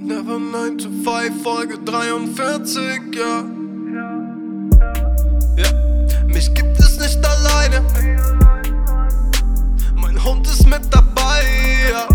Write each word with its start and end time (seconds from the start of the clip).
Never 0.00 0.38
9 0.38 0.78
to 0.78 0.90
5, 1.02 1.42
Folge 1.42 1.76
43, 1.84 3.16
ja. 3.16 3.44
Ja, 5.56 6.24
mich 6.26 6.54
gibt 6.54 6.78
es 6.78 6.98
nicht 7.00 7.18
alleine. 7.26 7.84
Mein 9.96 10.24
Hund 10.24 10.46
ist 10.46 10.66
mit 10.66 10.82
dabei, 10.90 11.42
ja. 11.90 12.06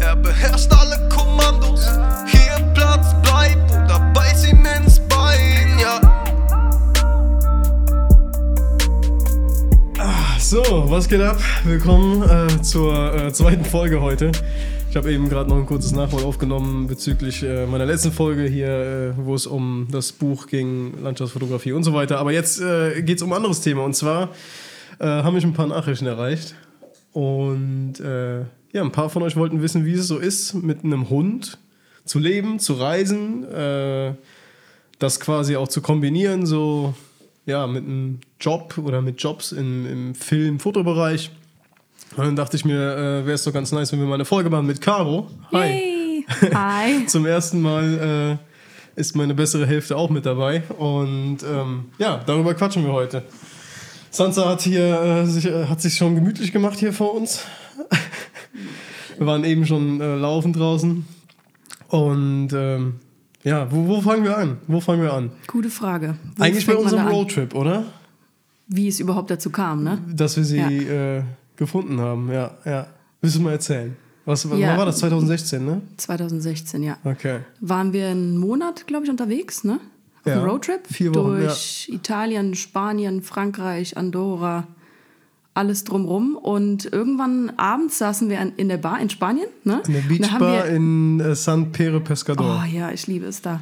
Er 0.00 0.14
beherrscht 0.16 0.70
alle 0.72 1.08
Kommandos. 1.08 1.86
Hier 2.26 2.62
Platz, 2.74 3.14
bleib 3.22 3.58
oder 3.70 4.12
beiß 4.12 4.48
ihm 4.48 4.66
ins 4.76 5.00
Bein, 5.08 5.78
ja. 5.80 6.00
So, 10.38 10.62
was 10.90 11.08
geht 11.08 11.22
ab? 11.22 11.38
Willkommen 11.64 12.22
äh, 12.28 12.60
zur 12.60 13.14
äh, 13.14 13.32
zweiten 13.32 13.64
Folge 13.64 14.02
heute. 14.02 14.32
Ich 14.92 14.96
habe 14.96 15.10
eben 15.10 15.30
gerade 15.30 15.48
noch 15.48 15.56
ein 15.56 15.64
kurzes 15.64 15.92
Nachhol 15.92 16.22
aufgenommen 16.22 16.86
bezüglich 16.86 17.42
äh, 17.42 17.64
meiner 17.64 17.86
letzten 17.86 18.12
Folge 18.12 18.42
hier, 18.42 19.14
äh, 19.16 19.24
wo 19.24 19.34
es 19.34 19.46
um 19.46 19.88
das 19.90 20.12
Buch 20.12 20.48
ging, 20.48 21.02
Landschaftsfotografie 21.02 21.72
und 21.72 21.82
so 21.82 21.94
weiter. 21.94 22.18
Aber 22.18 22.30
jetzt 22.30 22.60
äh, 22.60 23.00
geht 23.00 23.16
es 23.16 23.22
um 23.22 23.32
ein 23.32 23.36
anderes 23.36 23.62
Thema. 23.62 23.86
Und 23.86 23.96
zwar 23.96 24.28
äh, 24.98 25.06
haben 25.06 25.34
mich 25.34 25.44
ein 25.44 25.54
paar 25.54 25.66
Nachrichten 25.66 26.04
erreicht. 26.04 26.54
Und 27.14 28.00
äh, 28.00 28.40
ja, 28.40 28.82
ein 28.82 28.92
paar 28.92 29.08
von 29.08 29.22
euch 29.22 29.34
wollten 29.34 29.62
wissen, 29.62 29.86
wie 29.86 29.94
es 29.94 30.06
so 30.06 30.18
ist, 30.18 30.52
mit 30.62 30.84
einem 30.84 31.08
Hund 31.08 31.56
zu 32.04 32.18
leben, 32.18 32.58
zu 32.58 32.74
reisen, 32.74 33.50
äh, 33.50 34.12
das 34.98 35.20
quasi 35.20 35.56
auch 35.56 35.68
zu 35.68 35.80
kombinieren, 35.80 36.44
so 36.44 36.92
ja, 37.46 37.66
mit 37.66 37.86
einem 37.86 38.20
Job 38.38 38.76
oder 38.76 39.00
mit 39.00 39.22
Jobs 39.22 39.52
im, 39.52 39.86
im 39.86 40.14
Film-, 40.14 40.60
Fotobereich. 40.60 41.30
Und 42.16 42.24
dann 42.26 42.36
dachte 42.36 42.56
ich 42.56 42.64
mir, 42.64 42.74
äh, 42.76 43.26
wäre 43.26 43.32
es 43.32 43.44
doch 43.44 43.52
ganz 43.52 43.72
nice, 43.72 43.90
wenn 43.92 44.00
wir 44.00 44.06
mal 44.06 44.14
eine 44.14 44.26
Folge 44.26 44.50
machen 44.50 44.66
mit 44.66 44.80
Caro. 44.80 45.28
Hi. 45.52 45.68
Yay. 45.68 46.26
Hi. 46.54 47.06
Zum 47.06 47.24
ersten 47.24 47.62
Mal 47.62 48.38
äh, 48.96 49.00
ist 49.00 49.16
meine 49.16 49.34
bessere 49.34 49.66
Hälfte 49.66 49.96
auch 49.96 50.10
mit 50.10 50.26
dabei. 50.26 50.62
Und 50.78 51.38
ähm, 51.42 51.86
ja, 51.98 52.20
darüber 52.26 52.52
quatschen 52.54 52.84
wir 52.84 52.92
heute. 52.92 53.22
Sansa 54.10 54.46
hat 54.50 54.60
hier 54.60 55.00
äh, 55.00 55.26
sich, 55.26 55.46
äh, 55.46 55.66
hat 55.66 55.80
sich 55.80 55.96
schon 55.96 56.14
gemütlich 56.14 56.52
gemacht 56.52 56.78
hier 56.78 56.92
vor 56.92 57.14
uns. 57.14 57.46
wir 59.18 59.26
waren 59.26 59.44
eben 59.44 59.64
schon 59.64 60.02
äh, 60.02 60.16
laufen 60.16 60.52
draußen. 60.52 61.06
Und 61.88 62.50
ähm, 62.52 62.96
ja, 63.42 63.72
wo, 63.72 63.88
wo 63.88 64.00
fangen 64.02 64.24
wir 64.24 64.36
an? 64.36 64.58
Wo 64.66 64.80
fangen 64.80 65.02
wir 65.02 65.14
an? 65.14 65.32
Gute 65.46 65.70
Frage. 65.70 66.16
Wo 66.36 66.44
Eigentlich 66.44 66.66
bei 66.66 66.76
unserem? 66.76 67.08
Roadtrip, 67.08 67.54
oder? 67.54 67.84
Wie 68.68 68.88
es 68.88 69.00
überhaupt 69.00 69.30
dazu 69.30 69.48
kam, 69.48 69.82
ne? 69.82 69.98
Dass 70.12 70.36
wir 70.36 70.44
sie 70.44 70.58
Ja. 70.58 71.24
Gefunden 71.56 72.00
haben, 72.00 72.30
ja, 72.32 72.50
ja. 72.64 72.86
Willst 73.20 73.36
du 73.36 73.40
mal 73.40 73.52
erzählen? 73.52 73.96
Was, 74.24 74.48
wann 74.48 74.58
Ja. 74.58 74.76
war 74.76 74.86
das? 74.86 74.98
2016, 74.98 75.64
ne? 75.64 75.80
2016, 75.96 76.82
ja. 76.82 76.96
Okay. 77.04 77.40
Waren 77.60 77.92
wir 77.92 78.08
einen 78.08 78.38
Monat, 78.38 78.86
glaube 78.86 79.04
ich, 79.04 79.10
unterwegs, 79.10 79.64
ne? 79.64 79.80
Auf 80.20 80.26
Ja. 80.26 80.34
einem 80.34 80.44
Roadtrip. 80.44 80.86
Vier 80.88 81.14
Wochen, 81.14 81.40
Durch 81.40 81.88
Italien, 81.92 82.54
Spanien, 82.54 83.22
Frankreich, 83.22 83.96
Andorra, 83.96 84.66
alles 85.54 85.82
drumrum. 85.84 86.36
Und 86.36 86.84
irgendwann 86.92 87.52
abends 87.56 87.98
saßen 87.98 88.28
wir 88.30 88.52
in 88.56 88.68
der 88.68 88.78
Bar 88.78 89.00
in 89.00 89.10
Spanien, 89.10 89.48
ne? 89.64 89.82
In 89.86 89.92
der 89.94 90.00
Beachbar 90.02 90.66
in 90.66 91.18
äh, 91.20 91.34
San 91.34 91.72
Pere 91.72 92.00
Pescador. 92.00 92.62
Oh 92.62 92.66
ja, 92.72 92.90
ich 92.92 93.06
liebe 93.08 93.26
es 93.26 93.42
da. 93.42 93.60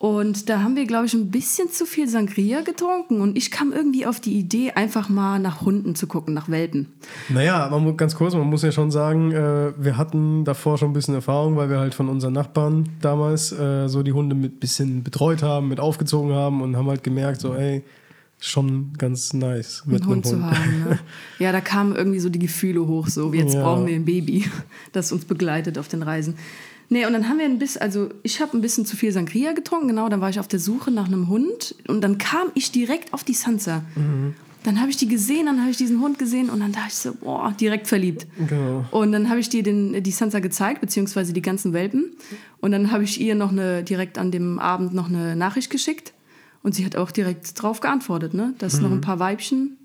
Und 0.00 0.48
da 0.48 0.62
haben 0.62 0.76
wir, 0.76 0.86
glaube 0.86 1.04
ich, 1.04 1.12
ein 1.12 1.30
bisschen 1.30 1.68
zu 1.70 1.84
viel 1.84 2.08
Sangria 2.08 2.62
getrunken. 2.62 3.20
Und 3.20 3.36
ich 3.36 3.50
kam 3.50 3.70
irgendwie 3.70 4.06
auf 4.06 4.18
die 4.18 4.32
Idee, 4.32 4.70
einfach 4.74 5.10
mal 5.10 5.38
nach 5.38 5.60
Hunden 5.60 5.94
zu 5.94 6.06
gucken, 6.06 6.32
nach 6.32 6.48
Welpen. 6.48 6.86
Naja, 7.28 7.68
man, 7.70 7.84
mu- 7.84 7.94
ganz 7.94 8.14
kurz, 8.14 8.32
man 8.32 8.46
muss 8.48 8.62
ja 8.62 8.72
schon 8.72 8.90
sagen, 8.90 9.30
äh, 9.32 9.72
wir 9.76 9.98
hatten 9.98 10.46
davor 10.46 10.78
schon 10.78 10.88
ein 10.88 10.94
bisschen 10.94 11.12
Erfahrung, 11.14 11.56
weil 11.56 11.68
wir 11.68 11.78
halt 11.80 11.94
von 11.94 12.08
unseren 12.08 12.32
Nachbarn 12.32 12.88
damals 13.02 13.52
äh, 13.52 13.88
so 13.88 14.02
die 14.02 14.14
Hunde 14.14 14.34
mit 14.34 14.58
bisschen 14.58 15.02
betreut 15.04 15.42
haben, 15.42 15.68
mit 15.68 15.80
aufgezogen 15.80 16.32
haben 16.32 16.62
und 16.62 16.78
haben 16.78 16.88
halt 16.88 17.04
gemerkt, 17.04 17.42
so, 17.42 17.54
ey, 17.54 17.82
schon 18.40 18.94
ganz 18.96 19.34
nice 19.34 19.82
mit 19.84 19.96
einen 19.96 20.02
einem 20.04 20.10
Hund 20.12 20.26
zu 20.26 20.42
haben. 20.42 20.84
Ne? 20.88 20.98
Ja, 21.38 21.52
da 21.52 21.60
kamen 21.60 21.94
irgendwie 21.94 22.20
so 22.20 22.30
die 22.30 22.38
Gefühle 22.38 22.86
hoch, 22.86 23.08
so 23.08 23.34
jetzt 23.34 23.52
Ja. 23.52 23.62
brauchen 23.64 23.86
wir 23.86 23.94
ein 23.96 24.06
Baby, 24.06 24.46
das 24.92 25.12
uns 25.12 25.26
begleitet 25.26 25.76
auf 25.76 25.88
den 25.88 26.02
Reisen. 26.02 26.36
Nee, 26.92 27.06
und 27.06 27.12
dann 27.12 27.28
haben 27.28 27.38
wir 27.38 27.44
ein 27.44 27.58
bisschen, 27.60 27.80
also 27.82 28.08
ich 28.24 28.40
habe 28.40 28.56
ein 28.56 28.60
bisschen 28.60 28.84
zu 28.84 28.96
viel 28.96 29.12
Sangria 29.12 29.52
getrunken, 29.52 29.86
genau, 29.88 30.08
dann 30.08 30.20
war 30.20 30.28
ich 30.28 30.40
auf 30.40 30.48
der 30.48 30.58
Suche 30.58 30.90
nach 30.90 31.06
einem 31.06 31.28
Hund 31.28 31.76
und 31.86 32.00
dann 32.02 32.18
kam 32.18 32.48
ich 32.54 32.72
direkt 32.72 33.14
auf 33.14 33.22
die 33.22 33.32
Sansa. 33.34 33.82
Mhm. 33.94 34.34
Dann 34.64 34.78
habe 34.80 34.90
ich 34.90 34.96
die 34.98 35.06
gesehen, 35.08 35.46
dann 35.46 35.60
habe 35.60 35.70
ich 35.70 35.76
diesen 35.78 36.00
Hund 36.02 36.18
gesehen 36.18 36.50
und 36.50 36.60
dann 36.60 36.72
dachte 36.72 36.88
ich 36.88 36.94
so, 36.96 37.14
boah, 37.14 37.54
direkt 37.58 37.86
verliebt. 37.86 38.26
Genau. 38.36 38.84
Und 38.90 39.12
dann 39.12 39.30
habe 39.30 39.40
ich 39.40 39.48
dir 39.48 39.62
den, 39.62 40.02
die 40.02 40.10
Sansa 40.10 40.40
gezeigt, 40.40 40.80
beziehungsweise 40.82 41.32
die 41.32 41.40
ganzen 41.40 41.72
Welpen. 41.72 42.10
Und 42.60 42.72
dann 42.72 42.90
habe 42.90 43.04
ich 43.04 43.20
ihr 43.20 43.34
noch 43.36 43.52
eine, 43.52 43.82
direkt 43.84 44.18
an 44.18 44.30
dem 44.32 44.58
Abend 44.58 44.92
noch 44.92 45.08
eine 45.08 45.34
Nachricht 45.36 45.70
geschickt. 45.70 46.12
Und 46.62 46.74
sie 46.74 46.84
hat 46.84 46.94
auch 46.96 47.10
direkt 47.10 47.62
drauf 47.62 47.80
geantwortet, 47.80 48.34
ne? 48.34 48.52
dass 48.58 48.76
Mhm. 48.76 48.82
noch 48.82 48.90
ein 48.90 49.00
paar 49.00 49.18
Weibchen 49.18 49.78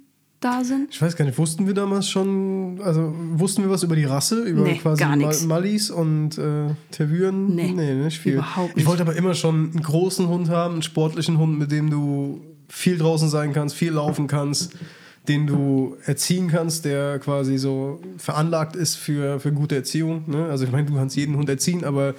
da 0.46 0.64
sind. 0.64 0.88
Ich 0.92 1.02
weiß 1.02 1.16
gar 1.16 1.26
nicht, 1.26 1.38
wussten 1.38 1.66
wir 1.68 1.74
damals 1.74 2.08
schon, 2.10 2.80
also 2.84 3.14
wussten 3.34 3.64
wir 3.64 3.70
was 3.70 3.84
über 3.84 3.96
die 3.96 4.04
Rasse, 4.06 4.44
über 4.44 4.62
Nee, 4.62 4.76
quasi 4.78 5.04
Mal-. 5.04 5.36
Mallis 5.48 5.90
und 5.90 6.38
äh, 6.38 6.68
Tervüren? 6.92 7.56
Nee, 7.56 7.72
nicht 7.72 8.20
viel. 8.20 8.34
überhaupt 8.34 8.70
Ich 8.72 8.76
nicht. 8.78 8.86
wollte 8.88 9.02
aber 9.02 9.16
immer 9.16 9.34
schon 9.34 9.72
einen 9.72 9.82
großen 9.82 10.28
Hund 10.28 10.50
haben, 10.50 10.74
einen 10.76 10.82
sportlichen 10.84 11.38
Hund, 11.38 11.58
mit 11.58 11.72
dem 11.72 11.90
du 11.90 12.42
viel 12.70 12.98
draußen 12.98 13.30
sein 13.30 13.54
kannst, 13.54 13.76
viel 13.76 13.92
laufen 13.94 14.28
kannst, 14.28 14.74
den 15.28 15.48
du 15.48 15.98
erziehen 16.06 16.48
kannst, 16.50 16.86
der 16.86 17.20
quasi 17.20 17.58
so 17.58 18.00
veranlagt 18.18 18.76
ist 18.76 18.96
für, 18.96 19.40
für 19.40 19.52
gute 19.52 19.76
Erziehung. 19.76 20.24
Ne? 20.28 20.46
Also 20.46 20.66
ich 20.66 20.72
meine, 20.72 20.86
du 20.86 20.94
kannst 20.96 21.16
jeden 21.16 21.36
Hund 21.36 21.50
erziehen, 21.50 21.84
aber 21.84 22.14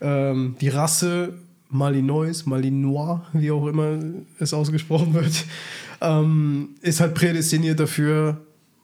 ähm, 0.00 0.56
die 0.60 0.68
Rasse 0.68 1.34
Malinois, 1.70 2.44
Malinois, 2.46 3.20
wie 3.32 3.50
auch 3.50 3.66
immer 3.66 3.98
es 4.38 4.52
ausgesprochen 4.52 5.14
wird, 5.14 5.44
ähm, 6.00 6.70
ist 6.80 7.00
halt 7.00 7.14
prädestiniert 7.14 7.80
dafür, 7.80 8.40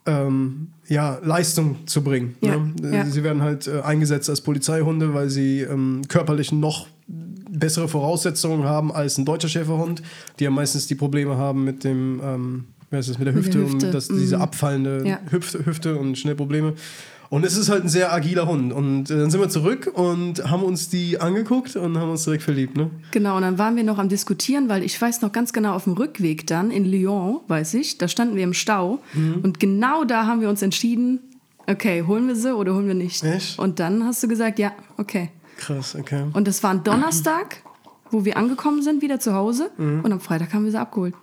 ähm, 0.07 0.69
ja, 0.89 1.19
Leistung 1.23 1.87
zu 1.87 2.03
bringen. 2.03 2.37
Ja, 2.41 2.57
ne? 2.57 2.97
ja. 2.97 3.07
Sie 3.07 3.25
werden 3.25 3.43
halt 3.43 3.67
äh, 3.67 3.81
eingesetzt 3.81 4.31
als 4.31 4.41
Polizeihunde, 4.41 5.15
weil 5.15 5.29
sie 5.31 5.63
ähm, 5.63 6.03
körperlich 6.09 6.53
noch 6.53 6.87
bessere 7.09 7.89
Voraussetzungen 7.89 8.65
haben 8.65 8.93
als 8.93 9.19
ein 9.19 9.25
deutscher 9.25 9.49
Schäferhund, 9.49 10.03
die 10.39 10.45
ja 10.45 10.51
meistens 10.51 10.87
die 10.87 10.95
Probleme 10.95 11.37
haben 11.37 11.65
mit 11.65 11.85
dem, 11.85 12.21
ähm, 12.23 12.65
wer 12.91 13.01
ist 13.01 13.09
das, 13.09 13.19
mit 13.19 13.27
der 13.27 13.35
Mit 13.35 13.45
Hüfte, 13.45 13.59
der 13.59 13.67
Hüfte, 13.69 13.87
und 13.87 13.95
das, 13.95 14.09
diese 14.09 14.37
mhm. 14.37 14.43
abfallende 14.43 15.03
Ja. 15.07 15.21
Hüfte, 15.31 15.65
Hüfte 15.65 15.97
und 15.97 16.17
schnell 16.17 16.35
Probleme. 16.35 16.75
Und 17.31 17.45
es 17.45 17.57
ist 17.57 17.69
halt 17.69 17.85
ein 17.85 17.89
sehr 17.89 18.13
agiler 18.13 18.47
Hund. 18.47 18.73
Und 18.73 19.11
äh, 19.11 19.17
dann 19.17 19.31
sind 19.31 19.41
wir 19.41 19.49
zurück 19.49 19.91
und 19.95 20.49
haben 20.49 20.63
uns 20.63 20.89
die 20.89 21.21
angeguckt 21.21 21.77
und 21.77 21.99
haben 21.99 22.11
uns 22.11 22.25
direkt 22.25 22.43
verliebt, 22.43 22.77
ne? 22.77 22.91
Genau, 23.11 23.37
und 23.37 23.43
dann 23.43 23.59
waren 23.59 23.77
wir 23.77 23.85
noch 23.85 23.99
am 23.99 24.09
Diskutieren, 24.09 24.69
weil 24.69 24.83
ich 24.83 25.01
weiß 25.01 25.23
noch 25.23 25.33
ganz 25.33 25.53
genau, 25.53 25.75
auf 25.75 25.85
dem 25.85 25.95
Rückweg 25.95 26.47
dann 26.47 26.71
in 26.71 26.85
Lyon, 26.85 27.41
weiß 27.49 27.75
ich, 27.75 27.99
da 27.99 28.09
standen 28.09 28.37
wir 28.37 28.45
im 28.45 28.55
Stau. 28.55 29.01
Mhm. 29.15 29.41
Und 29.43 29.61
genau 29.61 30.05
da 30.05 30.27
haben 30.27 30.41
wir 30.41 30.49
uns 30.49 30.63
entschieden, 30.63 31.21
okay, 31.67 32.05
holen 32.07 32.29
wir 32.29 32.37
sie 32.37 32.55
oder 32.55 32.75
holen 32.75 32.87
wir 32.87 32.95
nicht. 32.95 33.23
Echt? 33.23 33.59
Und 33.59 33.81
dann 33.81 34.05
hast 34.05 34.23
du 34.23 34.29
gesagt, 34.29 34.59
ja, 34.59 34.73
okay. 34.97 35.31
Krass, 35.59 35.97
okay. 35.99 36.25
Und 36.33 36.47
das 36.47 36.63
war 36.63 36.71
ein 36.71 36.85
Donnerstag, 36.85 37.63
wo 38.11 38.25
wir 38.25 38.37
angekommen 38.37 38.83
sind, 38.83 39.03
wieder 39.03 39.21
zu 39.21 39.35
Hause. 39.35 39.71
Mhm. 39.77 40.01
Und 40.03 40.13
am 40.13 40.21
Freitag 40.21 40.53
haben 40.53 40.65
wir 40.65 40.71
sie 40.71 40.81
abgeholt. 40.81 41.15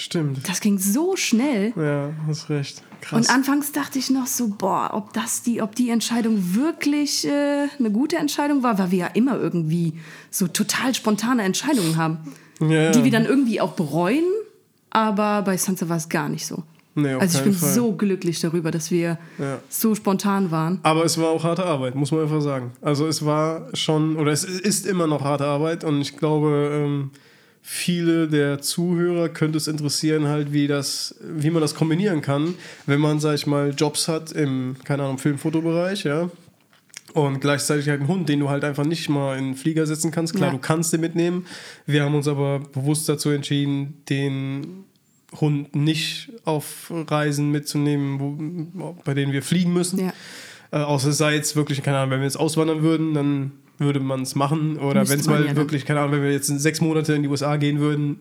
Stimmt. 0.00 0.48
Das 0.48 0.60
ging 0.60 0.78
so 0.78 1.16
schnell. 1.16 1.72
Ja, 1.76 2.10
hast 2.28 2.48
recht. 2.50 2.84
Krass. 3.00 3.18
Und 3.18 3.30
anfangs 3.34 3.72
dachte 3.72 3.98
ich 3.98 4.10
noch 4.10 4.28
so, 4.28 4.46
boah, 4.48 4.90
ob 4.92 5.12
das 5.12 5.42
die, 5.42 5.60
ob 5.60 5.74
die 5.74 5.90
Entscheidung 5.90 6.54
wirklich 6.54 7.26
äh, 7.26 7.66
eine 7.78 7.90
gute 7.90 8.16
Entscheidung 8.16 8.62
war, 8.62 8.78
weil 8.78 8.92
wir 8.92 8.98
ja 8.98 9.06
immer 9.08 9.36
irgendwie 9.38 9.94
so 10.30 10.46
total 10.46 10.94
spontane 10.94 11.42
Entscheidungen 11.42 11.96
haben, 11.96 12.18
Ja, 12.60 12.92
die 12.92 13.02
wir 13.02 13.10
dann 13.10 13.26
irgendwie 13.26 13.60
auch 13.60 13.72
bereuen. 13.72 14.24
Aber 14.90 15.42
bei 15.42 15.56
Sansa 15.56 15.88
war 15.88 15.96
es 15.96 16.08
gar 16.08 16.28
nicht 16.28 16.46
so. 16.46 16.62
Nee, 16.94 17.14
also 17.14 17.38
ich 17.38 17.44
bin 17.44 17.52
Fall. 17.54 17.72
so 17.74 17.92
glücklich 17.92 18.40
darüber, 18.40 18.70
dass 18.70 18.90
wir 18.92 19.18
Ja. 19.38 19.58
so 19.68 19.94
spontan 19.96 20.52
waren. 20.52 20.78
Aber 20.84 21.04
es 21.04 21.18
war 21.18 21.28
auch 21.30 21.42
harte 21.42 21.64
Arbeit, 21.64 21.96
muss 21.96 22.12
man 22.12 22.22
einfach 22.22 22.40
sagen. 22.40 22.70
Also 22.82 23.06
es 23.08 23.24
war 23.24 23.68
schon, 23.74 24.16
oder 24.16 24.30
es 24.30 24.44
ist 24.44 24.86
immer 24.86 25.08
noch 25.08 25.22
harte 25.22 25.44
Arbeit 25.44 25.82
und 25.82 26.00
ich 26.00 26.16
glaube, 26.16 26.70
ähm, 26.72 27.10
viele 27.70 28.28
der 28.28 28.62
Zuhörer 28.62 29.28
könnte 29.28 29.58
es 29.58 29.68
interessieren, 29.68 30.26
halt, 30.26 30.54
wie 30.54 30.66
das, 30.68 31.14
wie 31.20 31.50
man 31.50 31.60
das 31.60 31.74
kombinieren 31.74 32.22
kann, 32.22 32.54
wenn 32.86 32.98
man, 32.98 33.20
sag 33.20 33.34
ich 33.34 33.46
mal, 33.46 33.74
Jobs 33.76 34.08
hat 34.08 34.32
im, 34.32 34.76
keine 34.84 35.02
Ahnung, 35.02 35.18
Film-Fotobereich, 35.18 36.04
ja. 36.04 36.30
Und 37.12 37.40
gleichzeitig 37.40 37.86
halt 37.90 38.00
einen 38.00 38.08
Hund, 38.08 38.28
den 38.30 38.40
du 38.40 38.48
halt 38.48 38.64
einfach 38.64 38.86
nicht 38.86 39.10
mal 39.10 39.36
in 39.36 39.48
den 39.48 39.54
Flieger 39.54 39.84
setzen 39.86 40.10
kannst. 40.10 40.34
Klar, 40.34 40.48
Ja. 40.48 40.54
du 40.54 40.60
kannst 40.60 40.94
den 40.94 41.02
mitnehmen. 41.02 41.44
Wir 41.84 42.04
haben 42.04 42.14
uns 42.14 42.26
aber 42.26 42.60
bewusst 42.60 43.06
dazu 43.06 43.28
entschieden, 43.28 44.02
den 44.08 44.84
Hund 45.38 45.76
nicht 45.76 46.30
auf 46.46 46.90
Reisen 46.90 47.50
mitzunehmen, 47.50 48.72
wo, 48.74 48.96
bei 49.04 49.12
denen 49.12 49.32
wir 49.32 49.42
fliegen 49.42 49.74
müssen. 49.74 49.98
Ja. 50.00 50.12
Äh, 50.70 50.78
außer 50.78 51.10
es 51.10 51.18
sei 51.18 51.34
jetzt 51.34 51.54
wirklich, 51.54 51.82
keine 51.82 51.98
Ahnung, 51.98 52.12
wenn 52.12 52.20
wir 52.20 52.26
jetzt 52.26 52.40
auswandern 52.40 52.80
würden, 52.82 53.12
dann 53.12 53.52
würde 53.78 54.00
man 54.00 54.22
es 54.22 54.34
machen. 54.34 54.78
Oder 54.78 55.08
wenn 55.08 55.20
es 55.20 55.26
mal 55.26 55.46
ja, 55.46 55.56
wirklich, 55.56 55.84
keine 55.84 56.00
Ahnung, 56.00 56.12
wenn 56.12 56.22
wir 56.22 56.32
jetzt 56.32 56.48
in 56.48 56.58
sechs 56.58 56.80
Monate 56.80 57.14
in 57.14 57.22
die 57.22 57.28
USA 57.28 57.56
gehen 57.56 57.80
würden, 57.80 58.18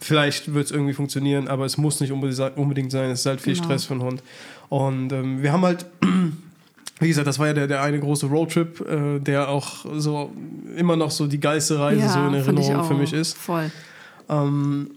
vielleicht 0.00 0.54
wird 0.54 0.66
es 0.66 0.70
irgendwie 0.70 0.94
funktionieren, 0.94 1.48
aber 1.48 1.64
es 1.64 1.76
muss 1.76 2.00
nicht 2.00 2.12
unbedingt 2.12 2.90
sein-. 2.90 3.10
Es 3.10 3.20
ist 3.20 3.26
halt 3.26 3.40
viel 3.40 3.54
Genau. 3.54 3.64
Stress 3.64 3.84
für 3.84 3.94
einen 3.94 4.02
Hund. 4.02 4.22
Und 4.68 5.12
ähm, 5.12 5.42
wir 5.42 5.52
haben 5.52 5.62
halt 5.62 5.86
wie 7.00 7.08
gesagt, 7.08 7.26
das 7.26 7.38
war 7.38 7.48
ja 7.48 7.54
der, 7.54 7.66
der 7.66 7.82
eine 7.82 7.98
große 7.98 8.26
Roadtrip, 8.26 8.80
äh, 8.88 9.18
der 9.18 9.48
auch 9.48 9.84
so 9.96 10.32
immer 10.76 10.96
noch 10.96 11.10
so 11.10 11.26
die 11.26 11.40
geilste 11.40 11.78
Reise 11.78 12.08
so 12.08 12.26
in 12.26 12.34
Erinnerung 12.34 12.84
für 12.84 12.94
mich 12.94 13.12
ist. 13.12 13.36
Voll. 13.36 13.70
Und 14.28 14.90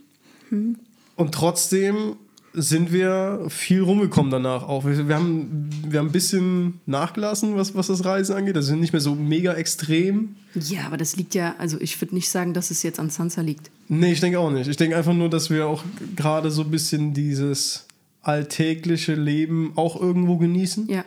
trotzdem 1.32 2.16
sind 2.60 2.92
wir 2.92 3.46
viel 3.50 3.84
rumgekommen 3.84 4.32
danach 4.32 4.64
auch. 4.64 4.84
Wir, 4.84 5.08
wir, 5.08 5.16
haben, 5.16 5.70
wir 5.88 6.00
haben 6.00 6.08
ein 6.08 6.12
bisschen 6.12 6.82
nachgelassen, 6.88 7.56
was, 7.56 7.76
was 7.76 7.88
das 7.88 8.04
Reisen 8.04 8.36
angeht. 8.36 8.56
Das 8.56 8.66
sind 8.66 8.80
nicht 8.80 8.94
mehr 8.94 9.00
so 9.00 9.14
mega 9.14 9.54
extrem. 9.54 10.36
Ja, 10.56 10.88
aber 10.88 10.98
das 10.98 11.16
liegt 11.16 11.36
ja, 11.36 11.54
also 11.60 11.80
ich 11.80 12.02
würde 12.02 12.16
nicht 12.16 12.30
sagen, 12.30 12.56
dass 12.56 12.72
es 12.72 12.82
jetzt 12.82 13.00
an 13.00 13.12
Sansa 13.12 13.42
liegt. 13.42 13.70
Nee, 13.90 14.12
ich 14.12 14.22
denke 14.22 14.40
auch 14.40 14.50
nicht. 14.50 14.68
Ich 14.68 14.76
denke 14.76 14.98
einfach 14.98 15.14
nur, 15.14 15.30
dass 15.30 15.52
wir 15.52 15.68
auch 15.68 15.84
gerade 16.16 16.50
so 16.50 16.64
ein 16.64 16.72
bisschen 16.72 17.14
dieses 17.14 17.86
alltägliche 18.24 19.14
Leben 19.14 19.74
auch 19.76 20.02
irgendwo 20.02 20.38
genießen. 20.38 20.88
Ja. 20.90 21.06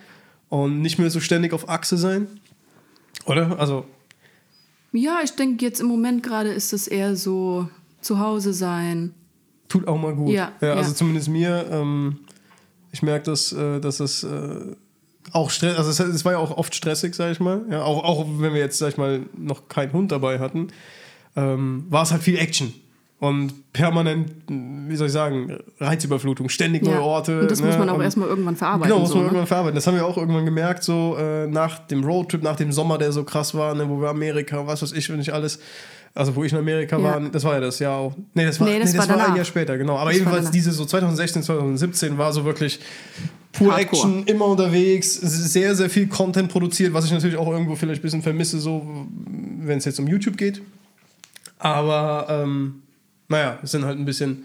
Und 0.50 0.80
nicht 0.82 0.98
mehr 1.00 1.10
so 1.10 1.18
ständig 1.18 1.52
auf 1.52 1.68
Achse 1.68 1.96
sein. 1.96 2.28
Oder? 3.26 3.58
Also, 3.58 3.86
Ja, 4.92 5.18
ich 5.24 5.32
denke 5.32 5.64
jetzt 5.64 5.80
im 5.80 5.88
Moment 5.88 6.22
gerade 6.22 6.50
ist 6.50 6.72
es 6.72 6.86
eher 6.86 7.16
so 7.16 7.68
zu 8.00 8.20
Hause 8.20 8.52
sein. 8.52 9.14
Tut 9.70 9.88
auch 9.88 9.98
mal 9.98 10.14
gut. 10.14 10.34
Ja, 10.34 10.52
also 10.60 10.90
ja. 10.90 10.94
zumindest 10.94 11.28
mir. 11.28 11.66
Ähm, 11.70 12.18
ich 12.92 13.02
merke, 13.02 13.24
dass, 13.30 13.52
äh, 13.52 13.80
dass 13.80 14.00
es 14.00 14.24
äh, 14.24 14.76
auch 15.32 15.50
Stress, 15.50 15.78
also 15.78 15.90
es, 15.90 16.00
es 16.00 16.24
war 16.24 16.32
ja 16.32 16.38
auch 16.38 16.56
oft 16.56 16.74
stressig, 16.74 17.14
sag 17.14 17.32
ich 17.32 17.40
mal. 17.40 17.62
Ja, 17.70 17.82
auch, 17.82 18.04
auch 18.04 18.26
wenn 18.38 18.52
wir 18.52 18.60
jetzt, 18.60 18.78
sag 18.78 18.88
ich 18.88 18.96
mal, 18.98 19.22
noch 19.36 19.68
keinen 19.68 19.92
Hund 19.92 20.12
dabei 20.12 20.40
hatten, 20.40 20.68
ähm, 21.36 21.86
war 21.88 22.02
es 22.02 22.10
halt 22.10 22.22
viel 22.22 22.36
Action. 22.36 22.74
Und 23.20 23.70
permanent, 23.74 24.30
wie 24.48 24.96
soll 24.96 25.08
ich 25.08 25.12
sagen, 25.12 25.58
Reizüberflutung, 25.78 26.48
ständig 26.48 26.82
neue 26.82 26.94
Ja. 26.94 27.00
Orte. 27.02 27.40
Und 27.42 27.50
das 27.50 27.60
muss 27.60 27.74
ne? 27.74 27.78
man 27.80 27.90
auch 27.90 27.96
Und- 27.96 28.00
erstmal 28.02 28.28
irgendwann 28.28 28.56
verarbeiten. 28.56 28.88
Genau, 28.88 29.00
muss 29.00 29.10
so, 29.10 29.16
man 29.16 29.24
ne? 29.24 29.28
irgendwann 29.28 29.46
verarbeiten. 29.46 29.74
Das 29.74 29.86
haben 29.86 29.94
wir 29.96 30.06
auch 30.06 30.16
irgendwann 30.16 30.46
gemerkt, 30.46 30.82
so 30.82 31.16
äh, 31.18 31.46
nach 31.46 31.80
dem 31.80 32.02
Roadtrip, 32.02 32.42
nach 32.42 32.56
dem 32.56 32.72
Sommer, 32.72 32.96
der 32.96 33.12
so 33.12 33.22
krass 33.24 33.54
war, 33.54 33.74
ne, 33.74 33.86
wo 33.90 34.00
wir 34.00 34.08
Amerika, 34.08 34.66
was 34.66 34.80
weiß 34.80 34.92
ich, 34.92 35.08
wenn 35.10 35.18
nicht 35.18 35.34
alles. 35.34 35.58
Also, 36.14 36.34
wo 36.34 36.42
ich 36.44 36.52
in 36.52 36.58
Amerika 36.58 36.96
Ja. 36.98 37.04
war, 37.04 37.20
das 37.20 37.44
war 37.44 37.54
ja 37.54 37.60
das 37.60 37.78
Jahr 37.78 37.96
auch. 37.98 38.14
Nee, 38.34 38.46
das 38.46 38.58
war, 38.58 38.66
Nee, 38.66 38.80
das 38.80 38.96
war 38.96 39.02
ein 39.02 39.08
danach. 39.10 39.36
Jahr 39.36 39.44
später, 39.44 39.76
genau. 39.76 39.92
Aber 39.98 40.10
Das 40.10 40.18
war 40.20 40.26
jedenfalls 40.32 40.50
diese 40.50 40.72
so 40.72 40.84
2016, 40.86 41.42
2017 41.42 42.16
war 42.18 42.32
so 42.32 42.44
wirklich 42.46 42.80
pur 43.52 43.70
Hardcore. 43.76 43.82
Action, 44.02 44.24
immer 44.24 44.46
unterwegs, 44.46 45.14
sehr, 45.14 45.76
sehr 45.76 45.90
viel 45.90 46.08
Content 46.08 46.50
produziert, 46.50 46.94
was 46.94 47.04
ich 47.04 47.12
natürlich 47.12 47.36
auch 47.36 47.48
irgendwo 47.48 47.76
vielleicht 47.76 48.00
ein 48.00 48.02
bisschen 48.02 48.22
vermisse, 48.22 48.58
so 48.60 49.06
wenn 49.60 49.76
es 49.78 49.84
jetzt 49.84 50.00
um 50.00 50.08
YouTube 50.08 50.36
geht. 50.38 50.62
Aber 51.58 52.26
ähm, 52.28 52.82
naja, 53.30 53.58
wir 53.60 53.68
sind 53.68 53.84
halt 53.84 53.98
ein 53.98 54.04
bisschen 54.04 54.44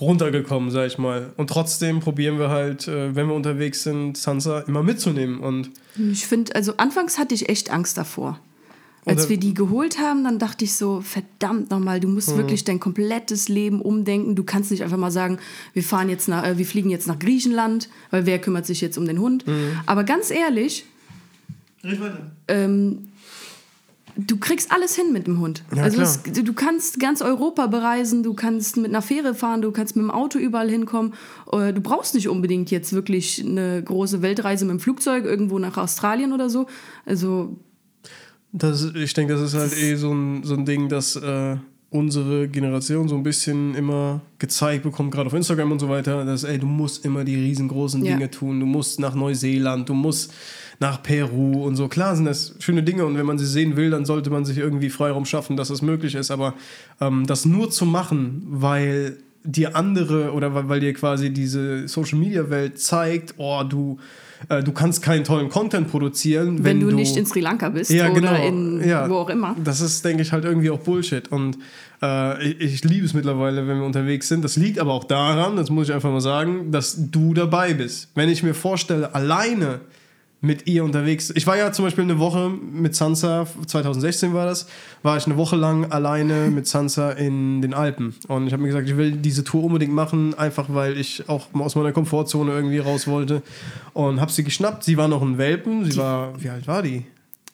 runtergekommen, 0.00 0.70
sag 0.72 0.88
ich 0.88 0.98
mal. 0.98 1.32
Und 1.36 1.48
trotzdem 1.50 2.00
probieren 2.00 2.38
wir 2.38 2.48
halt, 2.48 2.88
äh, 2.88 3.14
wenn 3.14 3.28
wir 3.28 3.34
unterwegs 3.34 3.84
sind, 3.84 4.16
Sansa 4.16 4.60
immer 4.60 4.82
mitzunehmen. 4.82 5.38
Und 5.38 5.70
Ich 6.12 6.26
finde, 6.26 6.54
also 6.56 6.76
anfangs 6.78 7.16
hatte 7.18 7.34
ich 7.34 7.48
echt 7.48 7.70
Angst 7.70 7.96
davor. 7.96 8.40
Als 9.06 9.28
wir 9.28 9.36
die 9.36 9.52
geholt 9.52 9.98
haben, 9.98 10.24
dann 10.24 10.38
dachte 10.38 10.64
ich 10.64 10.74
so, 10.76 11.02
verdammt 11.02 11.70
nochmal, 11.70 12.00
du 12.00 12.08
Mhm. 12.08 12.14
musst 12.14 12.34
wirklich 12.38 12.64
dein 12.64 12.80
komplettes 12.80 13.50
Leben 13.50 13.82
umdenken. 13.82 14.34
Du 14.34 14.44
kannst 14.44 14.70
nicht 14.70 14.82
einfach 14.82 14.96
mal 14.96 15.10
sagen, 15.10 15.38
wir 15.74 15.82
fahren 15.82 16.08
jetzt 16.08 16.26
nach, 16.26 16.42
äh, 16.42 16.56
wir 16.56 16.64
fliegen 16.64 16.88
jetzt 16.88 17.06
nach 17.06 17.18
Griechenland, 17.18 17.90
weil 18.10 18.24
wer 18.24 18.38
kümmert 18.40 18.64
sich 18.64 18.80
jetzt 18.80 18.96
um 18.96 19.04
den 19.04 19.18
Hund? 19.20 19.46
Mhm. 19.46 19.78
Aber 19.84 20.04
ganz 20.04 20.30
ehrlich, 20.30 20.86
ähm, 22.48 23.08
du 24.16 24.36
kriegst 24.38 24.70
alles 24.72 24.94
hin 24.94 25.12
mit 25.12 25.26
dem 25.26 25.40
Hund. 25.40 25.62
Ja, 25.74 25.82
also 25.82 26.00
es, 26.02 26.22
du 26.22 26.52
kannst 26.52 27.00
ganz 27.00 27.22
Europa 27.22 27.66
bereisen, 27.66 28.22
du 28.22 28.34
kannst 28.34 28.76
mit 28.76 28.86
einer 28.86 29.02
Fähre 29.02 29.34
fahren, 29.34 29.62
du 29.62 29.72
kannst 29.72 29.96
mit 29.96 30.04
dem 30.04 30.10
Auto 30.10 30.38
überall 30.38 30.70
hinkommen. 30.70 31.14
Äh, 31.52 31.72
Du 31.72 31.80
brauchst 31.80 32.14
nicht 32.14 32.28
unbedingt 32.28 32.70
jetzt 32.70 32.92
wirklich 32.92 33.44
eine 33.44 33.82
große 33.82 34.22
Weltreise 34.22 34.64
mit 34.64 34.72
dem 34.72 34.80
Flugzeug 34.80 35.24
irgendwo 35.24 35.58
nach 35.58 35.76
Australien 35.76 36.32
oder 36.32 36.48
so. 36.50 36.66
Also 37.04 37.56
das, 38.52 38.92
ich 38.94 39.12
denke, 39.14 39.32
das 39.34 39.42
ist 39.42 39.54
halt 39.54 39.76
eh 39.76 39.96
so 39.96 40.12
ein, 40.12 40.44
so 40.44 40.54
ein 40.54 40.64
Ding, 40.64 40.88
dass 40.88 41.16
äh, 41.16 41.56
unsere 41.90 42.48
Generation 42.48 43.08
so 43.08 43.16
ein 43.16 43.22
bisschen 43.22 43.74
immer 43.74 44.20
gezeigt 44.38 44.82
bekommt, 44.84 45.12
gerade 45.12 45.26
auf 45.26 45.34
Instagram 45.34 45.72
und 45.72 45.78
so 45.80 45.88
weiter, 45.88 46.24
dass, 46.24 46.44
ey, 46.44 46.58
du 46.58 46.66
musst 46.66 47.04
immer 47.04 47.24
die 47.24 47.36
riesengroßen 47.36 48.04
Ja. 48.04 48.12
Dinge 48.14 48.30
tun. 48.30 48.60
Du 48.60 48.66
musst 48.66 49.00
nach 49.00 49.14
Neuseeland, 49.14 49.88
du 49.88 49.94
musst 49.94 50.32
nach 50.80 51.02
Peru 51.02 51.64
und 51.64 51.76
so. 51.76 51.88
Klar 51.88 52.16
sind 52.16 52.24
das 52.24 52.54
schöne 52.58 52.82
Dinge 52.82 53.04
und 53.04 53.16
wenn 53.16 53.26
man 53.26 53.38
sie 53.38 53.46
sehen 53.46 53.76
will, 53.76 53.90
dann 53.90 54.04
sollte 54.04 54.30
man 54.30 54.44
sich 54.44 54.58
irgendwie 54.58 54.90
Freiraum 54.90 55.24
schaffen, 55.24 55.56
dass 55.56 55.68
das 55.68 55.82
möglich 55.82 56.14
ist. 56.14 56.30
Aber 56.30 56.54
ähm, 57.00 57.26
das 57.26 57.44
nur 57.44 57.70
zu 57.70 57.86
machen, 57.86 58.42
weil 58.48 59.18
dir 59.44 59.76
andere 59.76 60.32
oder 60.32 60.54
weil, 60.54 60.68
weil 60.68 60.80
dir 60.80 60.94
quasi 60.94 61.30
diese 61.30 61.86
Social 61.86 62.18
Media 62.18 62.48
Welt 62.48 62.78
zeigt, 62.80 63.34
oh, 63.36 63.62
du, 63.62 63.98
äh, 64.48 64.62
du 64.62 64.72
kannst 64.72 65.02
keinen 65.02 65.24
tollen 65.24 65.50
Content 65.50 65.90
produzieren, 65.90 66.64
wenn, 66.64 66.80
du, 66.80 66.90
nicht 66.90 67.16
in 67.16 67.26
Sri 67.26 67.40
Lanka 67.40 67.68
bist 67.68 67.90
ja, 67.90 68.10
oder 68.10 68.14
genau. 68.14 68.46
in 68.46 68.88
ja. 68.88 69.08
wo 69.08 69.16
auch 69.16 69.28
immer. 69.28 69.54
Das 69.62 69.82
ist, 69.82 70.04
denke 70.04 70.22
ich, 70.22 70.32
halt 70.32 70.44
irgendwie 70.44 70.70
auch 70.70 70.80
Bullshit. 70.80 71.28
Und 71.28 71.58
äh, 72.02 72.42
ich, 72.42 72.74
ich 72.74 72.84
liebe 72.84 73.04
es 73.04 73.12
mittlerweile, 73.12 73.68
wenn 73.68 73.78
wir 73.78 73.84
unterwegs 73.84 74.28
sind. 74.28 74.42
Das 74.44 74.56
liegt 74.56 74.78
aber 74.78 74.92
auch 74.92 75.04
daran, 75.04 75.56
das 75.56 75.70
muss 75.70 75.88
ich 75.88 75.94
einfach 75.94 76.10
mal 76.10 76.20
sagen, 76.20 76.72
dass 76.72 77.10
du 77.10 77.34
dabei 77.34 77.74
bist. 77.74 78.08
Wenn 78.14 78.30
ich 78.30 78.42
mir 78.42 78.54
vorstelle, 78.54 79.14
alleine 79.14 79.80
mit 80.44 80.66
ihr 80.66 80.84
unterwegs. 80.84 81.32
Ich 81.34 81.46
war 81.46 81.56
ja 81.56 81.72
zum 81.72 81.86
Beispiel 81.86 82.04
eine 82.04 82.18
Woche 82.18 82.50
mit 82.50 82.94
Sansa, 82.94 83.46
2016 83.66 84.34
war 84.34 84.44
das, 84.44 84.66
war 85.02 85.16
ich 85.16 85.24
eine 85.24 85.36
Woche 85.38 85.56
lang 85.56 85.90
alleine 85.90 86.50
mit 86.50 86.66
Sansa 86.66 87.12
in 87.12 87.62
den 87.62 87.72
Alpen. 87.72 88.14
Und 88.28 88.46
ich 88.46 88.52
habe 88.52 88.62
mir 88.62 88.68
gesagt, 88.68 88.86
ich 88.88 88.96
will 88.98 89.12
diese 89.12 89.42
Tour 89.42 89.64
unbedingt 89.64 89.94
machen, 89.94 90.34
einfach 90.34 90.66
weil 90.68 90.98
ich 90.98 91.28
auch 91.30 91.46
aus 91.54 91.76
meiner 91.76 91.92
Komfortzone 91.92 92.52
irgendwie 92.52 92.78
raus 92.78 93.06
wollte. 93.06 93.42
Und 93.94 94.20
habe 94.20 94.30
sie 94.30 94.44
geschnappt. 94.44 94.84
Sie 94.84 94.98
war 94.98 95.08
noch 95.08 95.22
ein 95.22 95.38
Welpen. 95.38 95.90
Sie 95.90 95.96
war, 95.96 96.32
wie 96.42 96.50
alt 96.50 96.66
war 96.66 96.82
die? 96.82 97.06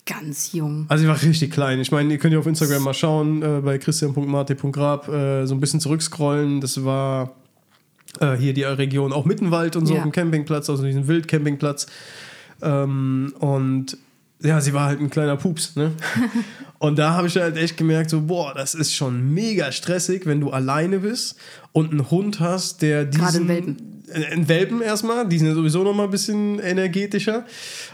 Ganz 0.04 0.52
jung. 0.52 0.86
Also, 0.88 1.02
sie 1.02 1.08
war 1.08 1.22
richtig 1.22 1.52
klein. 1.52 1.78
Ich 1.78 1.92
meine, 1.92 2.12
ihr 2.12 2.18
könnt 2.18 2.32
ja 2.32 2.40
auf 2.40 2.46
Instagram 2.46 2.82
mal 2.82 2.94
schauen, 2.94 3.42
äh, 3.42 3.60
bei 3.62 3.78
christian.marte.grab, 3.78 5.08
äh, 5.08 5.46
so 5.46 5.54
ein 5.54 5.60
bisschen 5.60 5.78
zurückscrollen. 5.78 6.60
Das 6.60 6.84
war 6.84 7.36
äh, 8.18 8.34
hier 8.36 8.52
die 8.52 8.64
Region 8.64 9.12
auch 9.12 9.24
Mittenwald 9.26 9.76
und 9.76 9.86
so, 9.86 9.92
Ja. 9.94 10.00
auf 10.00 10.06
dem 10.06 10.12
Campingplatz, 10.12 10.68
also 10.68 10.82
diesen 10.84 11.06
Wildcampingplatz. 11.06 11.86
Ähm, 12.62 13.34
und 13.38 13.96
ja, 14.42 14.60
sie 14.60 14.72
war 14.72 14.86
halt 14.86 15.00
ein 15.00 15.10
kleiner 15.10 15.36
Pups, 15.36 15.76
ne? 15.76 15.92
und 16.78 16.98
da 16.98 17.10
habe 17.12 17.26
ich 17.26 17.36
halt 17.36 17.56
echt 17.56 17.76
gemerkt, 17.76 18.10
so, 18.10 18.22
boah, 18.22 18.54
das 18.54 18.74
ist 18.74 18.94
schon 18.94 19.34
mega 19.34 19.70
stressig, 19.70 20.24
wenn 20.24 20.40
du 20.40 20.50
alleine 20.50 21.00
bist 21.00 21.36
und 21.72 21.90
einen 21.90 22.10
Hund 22.10 22.40
hast, 22.40 22.80
der 22.80 23.04
diesen... 23.04 23.22
Gerade 23.22 23.48
Welpen. 23.48 23.76
Äh, 24.12 24.32
Ein 24.32 24.48
Welpen 24.48 24.80
erstmal, 24.80 25.28
die 25.28 25.38
sind 25.38 25.48
ja 25.48 25.54
sowieso 25.54 25.82
noch 25.82 25.94
mal 25.94 26.04
ein 26.04 26.10
bisschen 26.10 26.58
energetischer. 26.58 27.44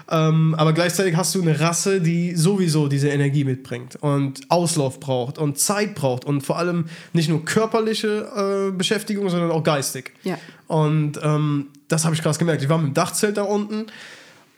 Ähm, 0.09 0.55
aber 0.57 0.73
gleichzeitig 0.73 1.17
hast 1.17 1.35
du 1.35 1.43
eine 1.43 1.59
Rasse, 1.59 2.01
die 2.01 2.37
sowieso 2.37 2.87
diese 2.87 3.09
Energie 3.09 3.43
mitbringt 3.43 3.97
und 3.97 4.49
Auslauf 4.49 5.01
braucht 5.01 5.39
und 5.39 5.59
Zeit 5.59 5.97
braucht 5.97 6.25
und 6.25 6.43
vor 6.43 6.59
allem 6.59 6.87
nicht 7.13 7.29
nur 7.29 7.45
körperliche 7.45 8.69
äh, 8.69 8.71
Beschäftigung, 8.71 9.29
sondern 9.31 9.51
auch 9.51 9.65
geistig. 9.65 10.13
Ja. 10.23 10.39
Und 10.69 11.19
ähm, 11.23 11.67
das 11.89 12.05
habe 12.05 12.15
ich 12.15 12.23
krass 12.23 12.39
gemerkt. 12.39 12.63
Ich 12.63 12.69
war 12.69 12.79
mit 12.79 12.89
dem 12.89 12.95
Dachzelt 12.95 13.37
da 13.37 13.43
unten 13.43 13.87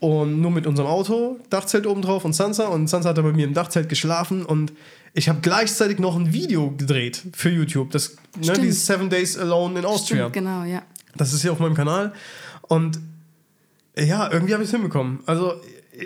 und 0.00 0.40
nur 0.40 0.50
mit 0.50 0.66
unserem 0.66 0.88
Auto, 0.88 1.38
Dachzelt 1.50 1.86
oben 1.86 2.02
drauf 2.02 2.24
und 2.24 2.32
Sansa. 2.32 2.68
Und 2.68 2.88
Sansa 2.88 3.10
hat 3.10 3.18
da 3.18 3.22
bei 3.22 3.32
mir 3.32 3.44
im 3.44 3.54
Dachzelt 3.54 3.88
geschlafen 3.88 4.44
und 4.44 4.72
ich 5.14 5.28
habe 5.28 5.40
gleichzeitig 5.42 5.98
noch 5.98 6.16
ein 6.16 6.32
Video 6.32 6.70
gedreht 6.70 7.22
für 7.32 7.50
YouTube. 7.50 7.90
Das, 7.90 8.16
ne, 8.40 8.52
dieses 8.52 8.86
Seven 8.86 9.10
Days 9.10 9.36
Alone 9.36 9.80
in 9.80 9.84
Austria. 9.84 10.28
Stimmt, 10.28 10.34
genau, 10.34 10.62
ja. 10.64 10.82
Das 11.16 11.32
ist 11.32 11.42
ja 11.42 11.50
auf 11.50 11.58
meinem 11.58 11.74
Kanal. 11.74 12.12
Und 12.62 13.00
ja, 13.96 14.30
irgendwie 14.30 14.52
habe 14.52 14.62
ich 14.62 14.68
es 14.68 14.74
hinbekommen. 14.74 15.20
Also, 15.26 15.54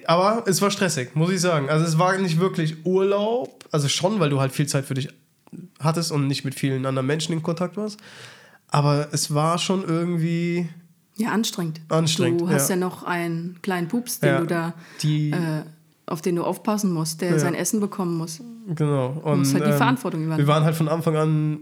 aber 0.07 0.45
es 0.47 0.63
war 0.63 0.71
stressig, 0.71 1.15
muss 1.15 1.31
ich 1.31 1.41
sagen. 1.41 1.69
Also 1.69 1.85
es 1.85 1.99
war 1.99 2.17
nicht 2.17 2.41
wirklich 2.41 2.87
Urlaub. 2.87 3.67
Also 3.71 3.89
schon, 3.89 4.21
weil 4.21 4.31
du 4.31 4.41
halt 4.41 4.53
viel 4.53 4.67
Zeit 4.67 4.87
für 4.87 4.95
dich 4.95 5.09
hattest 5.81 6.13
und 6.13 6.27
nicht 6.27 6.45
mit 6.45 6.55
vielen 6.55 6.87
anderen 6.87 7.07
Menschen 7.07 7.33
in 7.33 7.43
Kontakt 7.43 7.77
warst. 7.77 7.99
Aber 8.69 9.09
es 9.13 9.35
war 9.35 9.59
schon 9.59 9.85
irgendwie. 9.87 10.69
Ja, 11.17 11.31
anstrengend. 11.31 11.81
Anstrengend, 11.89 12.41
Du 12.41 12.49
hast 12.49 12.69
ja. 12.71 12.77
ja, 12.77 12.81
noch 12.81 13.03
einen 13.05 13.59
kleinen 13.63 13.89
Pups, 13.89 14.21
den 14.21 14.29
Ja, 14.31 14.41
du 14.41 14.47
da, 14.47 14.75
die- 15.03 15.31
äh, 15.31 15.63
auf 16.07 16.21
den 16.23 16.37
du 16.37 16.43
aufpassen 16.45 16.93
musst, 16.93 17.21
der 17.21 17.33
Ja. 17.33 17.39
sein 17.39 17.55
Essen 17.55 17.81
bekommen 17.81 18.17
muss. 18.17 18.41
Genau. 18.75 19.21
Du 19.25 19.37
musst 19.37 19.53
Und, 19.55 19.61
halt 19.61 19.67
die 19.69 19.73
ähm, 19.73 19.77
Verantwortung 19.77 20.21
übernehmen. 20.25 20.47
Wir 20.47 20.53
waren 20.53 20.65
halt 20.65 20.75
von 20.75 20.89
Anfang 20.89 21.17
an, 21.17 21.59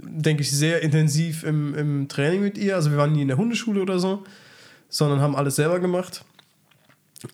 denke 0.00 0.42
ich, 0.42 0.50
sehr 0.50 0.82
intensiv 0.82 1.44
im, 1.44 1.74
im 1.74 2.08
Training 2.08 2.42
mit 2.42 2.58
ihr. 2.58 2.76
Also 2.76 2.90
wir 2.90 2.98
waren 2.98 3.12
nie 3.12 3.22
in 3.22 3.28
der 3.28 3.36
Hundeschule 3.36 3.80
oder 3.82 3.98
so, 3.98 4.22
sondern 4.88 5.20
haben 5.20 5.34
alles 5.34 5.56
selber 5.56 5.80
gemacht. 5.80 6.24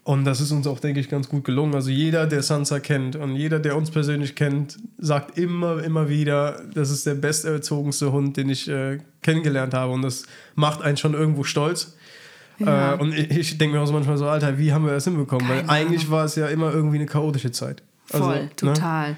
Und 0.02 0.24
das 0.24 0.40
ist 0.40 0.50
uns 0.50 0.66
auch, 0.66 0.80
denke 0.80 1.00
ich, 1.00 1.08
ganz 1.10 1.28
gut 1.28 1.44
gelungen. 1.44 1.74
Also 1.74 1.90
jeder, 1.90 2.26
der 2.26 2.42
Sansa 2.42 2.80
kennt 2.80 3.16
und 3.16 3.36
jeder, 3.36 3.58
der 3.58 3.76
uns 3.76 3.90
persönlich 3.90 4.34
kennt, 4.34 4.78
sagt 4.98 5.36
immer, 5.36 5.82
immer 5.82 6.08
wieder, 6.08 6.62
das 6.74 6.90
ist 6.90 7.04
der 7.06 7.14
besterzogenste 7.14 8.10
Hund, 8.12 8.36
den 8.36 8.48
ich 8.48 8.68
äh, 8.68 8.98
kennengelernt 9.22 9.74
habe. 9.74 9.92
Und 9.92 10.02
das 10.02 10.24
macht 10.54 10.80
einen 10.82 10.96
schon 10.96 11.12
irgendwo 11.14 11.44
stolz. 11.44 11.96
Ja. 12.58 12.94
Äh, 12.94 12.98
und 12.98 13.12
ich, 13.12 13.30
ich 13.30 13.58
denke 13.58 13.76
mir 13.76 13.82
auch 13.82 13.86
so 13.86 13.92
manchmal 13.92 14.16
so, 14.16 14.26
Alter, 14.26 14.58
wie 14.58 14.72
haben 14.72 14.86
wir 14.86 14.92
das 14.92 15.04
hinbekommen? 15.04 15.46
Keine 15.46 15.68
Weil 15.68 15.70
eigentlich 15.70 16.02
Ahnung. 16.02 16.12
war 16.12 16.24
es 16.24 16.36
ja 16.36 16.46
immer 16.48 16.72
irgendwie 16.72 16.96
eine 16.96 17.06
chaotische 17.06 17.50
Zeit. 17.52 17.82
Also, 18.10 18.24
Voll, 18.26 18.42
ne? 18.44 18.50
total. 18.56 19.16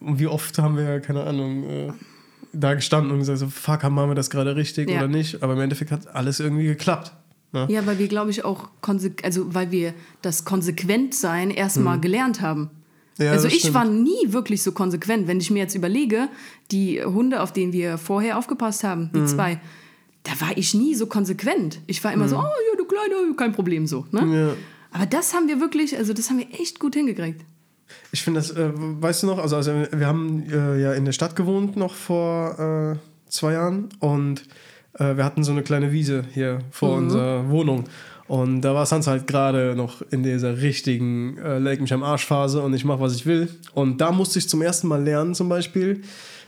Und 0.00 0.18
wie 0.18 0.26
oft 0.28 0.58
haben 0.58 0.76
wir, 0.76 1.00
keine 1.00 1.24
Ahnung, 1.24 1.64
äh, 1.64 1.92
da 2.52 2.74
gestanden 2.74 3.12
und 3.12 3.18
gesagt, 3.18 3.38
so, 3.38 3.48
fuck, 3.48 3.82
machen 3.90 4.10
wir 4.10 4.14
das 4.14 4.30
gerade 4.30 4.56
richtig 4.56 4.88
Ja. 4.88 4.98
oder 4.98 5.08
nicht? 5.08 5.42
Aber 5.42 5.52
im 5.54 5.60
Endeffekt 5.60 5.90
hat 5.90 6.14
alles 6.14 6.40
irgendwie 6.40 6.64
geklappt. 6.64 7.12
Ne? 7.56 7.66
Ja, 7.70 7.86
weil 7.86 7.98
wir, 7.98 8.08
glaube 8.08 8.30
ich, 8.30 8.44
auch, 8.44 8.68
also 9.22 9.54
weil 9.54 9.70
wir 9.70 9.94
das 10.22 10.44
Konsequentsein 10.44 11.50
erstmal 11.50 11.98
gelernt 12.00 12.40
haben. 12.40 12.70
Mhm. 13.18 13.24
Ja, 13.24 13.32
also 13.32 13.48
ich 13.48 13.60
stimmt. 13.60 13.74
war 13.74 13.84
nie 13.86 14.26
wirklich 14.26 14.62
so 14.62 14.72
konsequent. 14.72 15.26
Wenn 15.26 15.40
ich 15.40 15.50
mir 15.50 15.60
jetzt 15.60 15.74
überlege, 15.74 16.28
die 16.70 17.02
Hunde, 17.02 17.40
auf 17.42 17.52
denen 17.52 17.72
wir 17.72 17.96
vorher 17.96 18.36
aufgepasst 18.38 18.84
haben, 18.84 19.10
Mhm. 19.12 19.18
die 19.18 19.24
zwei, 19.26 19.60
da 20.22 20.32
war 20.40 20.56
ich 20.56 20.74
nie 20.74 20.94
so 20.94 21.06
konsequent. 21.06 21.80
Ich 21.86 22.04
war 22.04 22.12
immer 22.12 22.28
so, 22.28 22.36
oh 22.36 22.40
ja, 22.42 22.76
du 22.76 22.84
Kleiner, 22.84 23.34
kein 23.36 23.52
Problem 23.52 23.86
so. 23.86 24.06
Ne? 24.12 24.20
Mhm. 24.22 24.34
Ja. 24.34 24.48
Aber 24.92 25.06
das 25.06 25.32
haben 25.34 25.48
wir 25.48 25.60
wirklich, 25.60 25.96
also 25.96 26.12
das 26.12 26.28
haben 26.30 26.38
wir 26.38 26.46
echt 26.60 26.78
gut 26.78 26.94
hingekriegt. 26.94 27.40
Ich 28.12 28.22
finde 28.22 28.40
das, 28.40 28.50
äh, 28.50 28.70
weißt 28.74 29.22
du 29.22 29.26
noch, 29.28 29.38
also, 29.38 29.56
also 29.56 29.72
wir 29.92 30.06
haben 30.06 30.44
äh, 30.50 30.80
ja 30.80 30.92
in 30.92 31.04
der 31.04 31.12
Stadt 31.12 31.36
gewohnt 31.36 31.76
noch 31.76 31.94
vor 31.94 32.96
äh, 32.96 33.30
zwei 33.30 33.52
Jahren 33.52 33.88
und 34.00 34.42
wir 34.98 35.24
hatten 35.24 35.44
so 35.44 35.52
eine 35.52 35.62
kleine 35.62 35.92
Wiese 35.92 36.24
hier 36.32 36.60
vor 36.70 36.96
unserer 36.96 37.48
Wohnung. 37.50 37.84
Und 38.28 38.62
da 38.62 38.74
war 38.74 38.86
Sansa 38.86 39.12
halt 39.12 39.26
gerade 39.26 39.74
noch 39.76 40.02
in 40.10 40.22
dieser 40.22 40.60
richtigen 40.60 41.38
äh, 41.38 41.58
Leg 41.58 41.80
mich 41.80 41.92
am 41.92 42.02
Arsch 42.02 42.26
Phase 42.26 42.60
und 42.62 42.74
ich 42.74 42.84
mache, 42.84 43.00
was 43.00 43.14
ich 43.14 43.26
will. 43.26 43.48
Und 43.74 44.00
da 44.00 44.10
musste 44.10 44.38
ich 44.38 44.48
zum 44.48 44.62
ersten 44.62 44.88
Mal 44.88 45.02
lernen, 45.02 45.34
zum 45.34 45.48
Beispiel, 45.48 46.02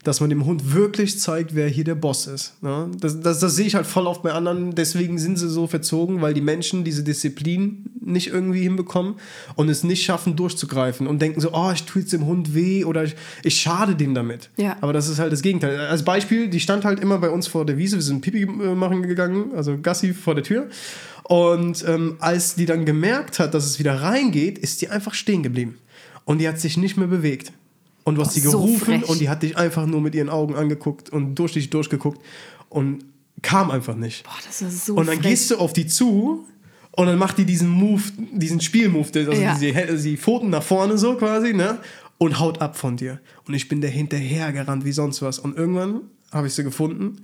dass 0.04 0.20
man 0.20 0.30
dem 0.30 0.44
Hund 0.46 0.74
wirklich 0.74 1.18
zeigt, 1.18 1.54
wer 1.54 1.68
hier 1.68 1.84
der 1.84 1.94
Boss 1.94 2.26
ist. 2.26 2.62
Ne? 2.62 2.90
Das, 2.98 3.20
das, 3.20 3.40
das 3.40 3.56
sehe 3.56 3.66
ich 3.66 3.74
halt 3.74 3.86
voll 3.86 4.06
oft 4.06 4.22
bei 4.22 4.32
anderen. 4.32 4.74
Deswegen 4.74 5.18
sind 5.18 5.38
sie 5.38 5.48
so 5.48 5.66
verzogen, 5.66 6.22
weil 6.22 6.34
die 6.34 6.40
Menschen 6.40 6.84
diese 6.84 7.02
Disziplin 7.02 7.84
nicht 8.00 8.28
irgendwie 8.28 8.62
hinbekommen 8.62 9.16
und 9.56 9.68
es 9.68 9.84
nicht 9.84 10.04
schaffen, 10.04 10.36
durchzugreifen 10.36 11.06
und 11.06 11.20
denken 11.20 11.40
so, 11.40 11.50
oh, 11.52 11.70
ich 11.72 11.82
tue 11.84 12.02
jetzt 12.02 12.12
dem 12.12 12.26
Hund 12.26 12.54
weh 12.54 12.84
oder 12.84 13.04
ich, 13.04 13.16
ich 13.42 13.60
schade 13.60 13.96
dem 13.96 14.14
damit. 14.14 14.50
Ja. 14.56 14.76
Aber 14.80 14.92
das 14.92 15.08
ist 15.08 15.18
halt 15.18 15.32
das 15.32 15.42
Gegenteil. 15.42 15.78
Als 15.78 16.04
Beispiel, 16.04 16.48
die 16.48 16.60
stand 16.60 16.84
halt 16.84 17.00
immer 17.00 17.18
bei 17.18 17.30
uns 17.30 17.46
vor 17.46 17.66
der 17.66 17.76
Wiese, 17.76 17.96
wir 17.96 18.02
sind 18.02 18.20
Pipi 18.20 18.42
äh, 18.42 18.46
machen 18.74 19.02
gegangen, 19.02 19.50
also 19.54 19.78
Gassi 19.78 20.14
vor 20.14 20.34
der 20.34 20.44
Tür. 20.44 20.68
Und 21.28 21.84
ähm, 21.86 22.16
als 22.20 22.54
die 22.54 22.64
dann 22.66 22.84
gemerkt 22.86 23.38
hat, 23.38 23.52
dass 23.54 23.66
es 23.66 23.78
wieder 23.78 24.00
reingeht, 24.00 24.58
ist 24.58 24.80
die 24.80 24.88
einfach 24.88 25.12
stehen 25.14 25.42
geblieben. 25.42 25.76
Und 26.24 26.38
die 26.38 26.48
hat 26.48 26.58
sich 26.58 26.76
nicht 26.78 26.96
mehr 26.96 27.06
bewegt. 27.06 27.52
Und 28.04 28.14
du 28.14 28.22
hast 28.22 28.32
sie 28.34 28.40
so 28.40 28.52
gerufen 28.52 28.78
frech. 29.00 29.08
und 29.08 29.20
die 29.20 29.28
hat 29.28 29.42
dich 29.42 29.56
einfach 29.58 29.84
nur 29.84 30.00
mit 30.00 30.14
ihren 30.14 30.30
Augen 30.30 30.54
angeguckt 30.56 31.10
und 31.10 31.34
durch 31.34 31.52
dich 31.52 31.68
durchgeguckt 31.68 32.22
und 32.70 33.04
kam 33.42 33.70
einfach 33.70 33.94
nicht. 33.94 34.24
Boah, 34.24 34.32
das 34.46 34.62
ist 34.62 34.86
so 34.86 34.94
Und 34.94 35.06
dann 35.06 35.16
frech. 35.18 35.26
gehst 35.32 35.50
du 35.50 35.58
auf 35.58 35.74
die 35.74 35.86
zu 35.86 36.46
und 36.92 37.06
dann 37.06 37.18
macht 37.18 37.36
die 37.36 37.44
diesen 37.44 37.68
Move, 37.68 38.02
diesen 38.32 38.62
Spielmove, 38.62 39.10
also 39.14 39.32
Ja. 39.32 39.54
Hä- 39.54 40.02
die 40.02 40.16
Pfoten 40.16 40.48
nach 40.48 40.62
vorne 40.62 40.96
so 40.96 41.14
quasi, 41.16 41.52
ne? 41.52 41.78
Und 42.16 42.40
haut 42.40 42.62
ab 42.62 42.76
von 42.78 42.96
dir. 42.96 43.20
Und 43.46 43.52
ich 43.52 43.68
bin 43.68 43.82
da 43.82 43.88
hinterher 43.88 44.50
gerannt 44.52 44.84
wie 44.86 44.92
sonst 44.92 45.20
was. 45.20 45.38
Und 45.38 45.56
irgendwann 45.58 46.00
habe 46.32 46.46
ich 46.46 46.54
sie 46.54 46.64
gefunden, 46.64 47.22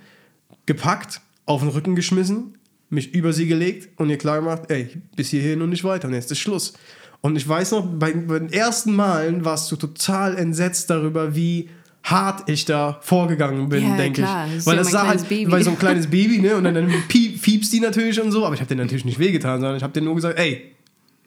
gepackt, 0.67 1.23
auf 1.47 1.63
den 1.63 1.71
Rücken 1.71 1.95
geschmissen, 1.97 2.59
mich 2.91 3.15
über 3.15 3.33
sie 3.33 3.47
gelegt 3.47 3.89
und 4.01 4.11
ihr 4.11 4.19
klar 4.19 4.39
gemacht, 4.41 4.63
ey, 4.69 4.89
bis 5.17 5.31
hierhin 5.31 5.63
und 5.63 5.71
nicht 5.71 5.85
weiter, 5.85 6.09
und 6.09 6.15
jetzt 6.15 6.31
ist 6.31 6.39
Schluss. 6.39 6.75
Und 7.21 7.37
ich 7.37 7.49
weiß 7.49 7.73
noch, 7.73 7.87
bei, 7.87 8.13
bei 8.13 8.39
den 8.39 8.53
ersten 8.53 8.95
Malen 8.95 9.45
warst 9.45 9.73
du 9.73 9.77
total 9.77 10.37
entsetzt 10.37 10.91
darüber, 10.91 11.35
wie 11.35 11.71
hart 12.03 12.51
ich 12.51 12.67
da 12.67 12.99
vorgegangen 13.01 13.71
bin, 13.71 13.83
Ja, 13.89 13.97
denke 13.97 14.21
klar, 14.23 14.47
ich. 14.55 14.67
Weil 14.67 14.77
das 14.77 14.91
sah 14.91 15.05
kleines 15.05 15.23
halt, 15.23 15.29
Baby. 15.31 15.51
weil 15.51 15.63
so 15.65 15.71
ein 15.71 15.79
kleines 15.79 16.07
Baby, 16.09 16.39
ne? 16.41 16.55
Und 16.57 16.65
dann, 16.65 16.75
dann 16.75 16.93
piep, 17.09 17.41
fiebst 17.41 17.73
die 17.73 17.81
natürlich 17.81 18.21
und 18.21 18.31
so, 18.31 18.45
aber 18.45 18.55
ich 18.55 18.61
habe 18.61 18.69
dir 18.75 18.81
natürlich 18.81 19.07
nicht 19.07 19.19
wehgetan, 19.19 19.59
sondern 19.61 19.77
ich 19.79 19.83
habe 19.83 19.93
dir 19.95 20.03
nur 20.03 20.15
gesagt, 20.15 20.39
ey, 20.39 20.73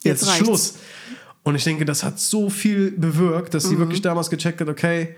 jetzt, 0.04 0.22
Jetzt 0.22 0.22
ist. 0.22 0.38
Schluss. 0.38 0.78
Und 1.42 1.56
ich 1.56 1.64
denke, 1.64 1.84
das 1.86 2.04
hat 2.04 2.20
so 2.20 2.50
viel 2.52 2.92
bewirkt, 2.92 3.56
dass 3.56 3.64
sie 3.64 3.74
Mhm. 3.76 3.80
wirklich 3.80 4.02
damals 4.04 4.30
gecheckt 4.30 4.62
hat, 4.62 4.70
okay, 4.70 5.16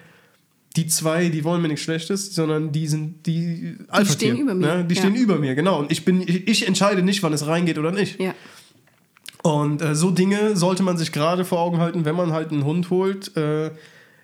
die 0.75 0.87
zwei, 0.87 1.29
die 1.29 1.43
wollen 1.43 1.61
mir 1.61 1.67
nichts 1.67 1.83
Schlechtes, 1.83 2.33
sondern 2.35 2.71
die 2.71 2.87
sind 2.87 3.25
die 3.25 3.75
Alpha 3.87 4.13
stehen 4.13 4.37
über 4.37 4.53
mir, 4.53 4.77
Ne? 4.77 4.85
Die 4.85 4.95
ja. 4.95 5.01
stehen 5.01 5.15
über 5.15 5.37
mir, 5.37 5.55
genau. 5.55 5.79
Und 5.79 5.91
ich 5.91 6.05
bin, 6.05 6.21
ich, 6.21 6.47
ich 6.47 6.67
entscheide 6.67 7.01
nicht, 7.01 7.23
wann 7.23 7.33
es 7.33 7.47
reingeht 7.47 7.77
oder 7.77 7.91
nicht. 7.91 8.19
Ja. 8.19 8.33
Und 9.41 9.81
äh, 9.81 9.95
so 9.95 10.11
Dinge 10.11 10.55
sollte 10.55 10.83
man 10.83 10.97
sich 10.97 11.11
gerade 11.11 11.45
vor 11.45 11.59
Augen 11.59 11.79
halten, 11.79 12.05
wenn 12.05 12.15
man 12.15 12.33
halt 12.33 12.51
einen 12.51 12.65
Hund 12.65 12.89
holt, 12.89 13.35
äh, 13.37 13.71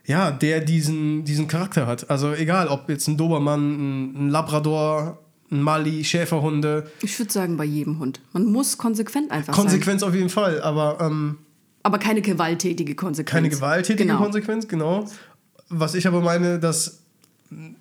ja, 0.06 0.30
der 0.30 0.60
diesen, 0.62 1.24
diesen 1.24 1.48
Charakter 1.48 1.88
hat. 1.88 2.10
Also 2.10 2.34
egal, 2.34 2.68
ob 2.68 2.90
jetzt 2.90 3.08
ein 3.08 3.18
Dobermann, 3.18 3.72
ein, 3.72 4.28
ein 4.28 4.30
Labrador, 4.30 5.20
ein 5.52 5.62
Mali, 5.62 6.04
Schäferhunde, 6.04 6.92
Ich 7.02 7.18
würde 7.18 7.32
sagen, 7.32 7.58
bei 7.58 7.66
jedem 7.66 8.00
Hund. 8.00 8.20
Man 8.34 8.46
muss 8.46 8.78
konsequent 8.78 9.32
einfach 9.32 9.54
sein. 9.54 9.64
Konsequenz 9.64 10.04
auf 10.04 10.14
jeden 10.14 10.30
Fall, 10.30 10.62
aber 10.62 10.98
ähm, 11.02 11.38
Aber 11.84 11.98
keine 11.98 12.22
gewalttätige 12.22 12.94
Konsequenz. 12.96 13.32
keine 13.32 13.50
gewalttätige 13.50 14.08
genau. 14.08 14.22
Konsequenz, 14.22 14.68
genau. 14.68 15.06
Was 15.70 15.96
ich 15.96 16.08
aber 16.08 16.22
meine, 16.22 16.60
dass, 16.60 17.00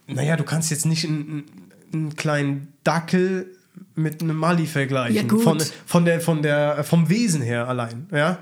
naja, 0.07 0.37
du 0.37 0.45
kannst 0.45 0.71
jetzt 0.71 0.87
nicht 0.87 1.05
einen, 1.05 1.45
einen 1.93 2.17
kleinen 2.17 2.69
Dackel 2.83 3.55
mit 3.95 4.23
einem 4.23 4.37
Mali 4.37 4.67
vergleichen. 4.67 5.17
Ja, 5.17 5.23
gut. 5.23 5.43
Von, 5.43 5.61
von 5.87 6.05
der, 6.05 6.21
von 6.21 6.43
der, 6.43 6.85
vom 6.85 7.09
Wesen 7.09 7.43
her 7.43 7.69
allein, 7.69 8.07
ja. 8.11 8.38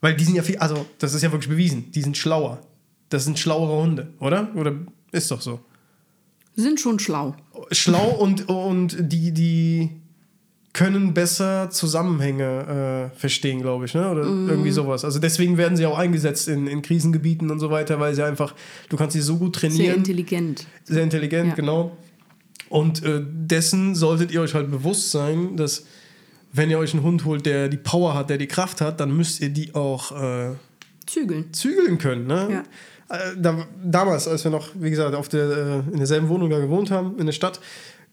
Weil 0.00 0.16
die 0.16 0.24
sind 0.24 0.34
ja 0.34 0.42
viel, 0.42 0.58
also 0.58 0.86
das 0.98 1.14
ist 1.14 1.22
ja 1.22 1.30
wirklich 1.30 1.48
bewiesen, 1.48 1.92
die 1.92 2.02
sind 2.02 2.16
schlauer. 2.16 2.60
Das 3.08 3.24
sind 3.24 3.38
schlauere 3.38 3.82
Hunde, 3.82 4.08
oder? 4.18 4.48
Oder 4.56 4.74
ist 5.12 5.30
doch 5.30 5.40
so. 5.40 5.60
Sind 6.56 6.80
schon 6.80 6.98
schlau. 6.98 7.36
Schlau 7.70 8.10
und, 8.10 8.48
und 8.48 8.96
die, 8.98 9.32
die 9.32 9.90
können 10.72 11.12
besser 11.12 11.68
Zusammenhänge 11.70 13.10
äh, 13.14 13.18
verstehen, 13.18 13.60
glaube 13.60 13.84
ich, 13.84 13.94
ne? 13.94 14.10
Oder 14.10 14.24
Mhm. 14.24 14.48
irgendwie 14.48 14.70
sowas. 14.70 15.04
Also 15.04 15.18
deswegen 15.18 15.58
werden 15.58 15.76
sie 15.76 15.84
auch 15.84 15.98
eingesetzt 15.98 16.48
in, 16.48 16.66
in 16.66 16.80
Krisengebieten 16.80 17.50
und 17.50 17.60
so 17.60 17.70
weiter, 17.70 18.00
weil 18.00 18.14
sie 18.14 18.22
einfach, 18.24 18.54
du 18.88 18.96
kannst 18.96 19.12
sie 19.12 19.20
so 19.20 19.36
gut 19.36 19.56
Sehr 19.56 19.68
trainieren. 19.70 19.96
intelligent. 19.96 20.66
Sehr 20.84 21.02
intelligent, 21.02 21.48
Ja. 21.50 21.54
genau. 21.54 21.96
Und 22.70 23.04
äh, 23.04 23.20
dessen 23.22 23.94
solltet 23.94 24.30
ihr 24.32 24.40
euch 24.40 24.54
halt 24.54 24.70
bewusst 24.70 25.10
sein, 25.10 25.56
dass 25.58 25.84
wenn 26.54 26.70
ihr 26.70 26.78
euch 26.78 26.94
einen 26.94 27.02
Hund 27.02 27.26
holt, 27.26 27.44
der 27.44 27.68
die 27.68 27.76
Power 27.76 28.14
hat, 28.14 28.30
der 28.30 28.38
die 28.38 28.46
Kraft 28.48 28.80
hat, 28.80 28.98
dann 29.00 29.14
müsst 29.14 29.40
ihr 29.42 29.50
die 29.50 29.74
auch 29.74 30.12
äh, 30.12 30.54
Zügeln. 31.06 31.52
zügeln 31.52 31.98
können. 31.98 32.26
Ne? 32.26 32.48
Ja. 33.10 33.14
Äh, 33.14 33.36
Da, 33.36 33.66
damals, 33.84 34.26
als 34.26 34.44
wir 34.44 34.50
noch, 34.50 34.68
wie 34.74 34.88
gesagt, 34.88 35.14
auf 35.14 35.28
der, 35.28 35.50
äh, 35.50 35.92
in 35.92 35.98
derselben 35.98 36.30
Wohnung 36.30 36.48
da 36.48 36.58
gewohnt 36.60 36.90
haben, 36.90 37.18
in 37.18 37.26
der 37.26 37.32
Stadt, 37.34 37.60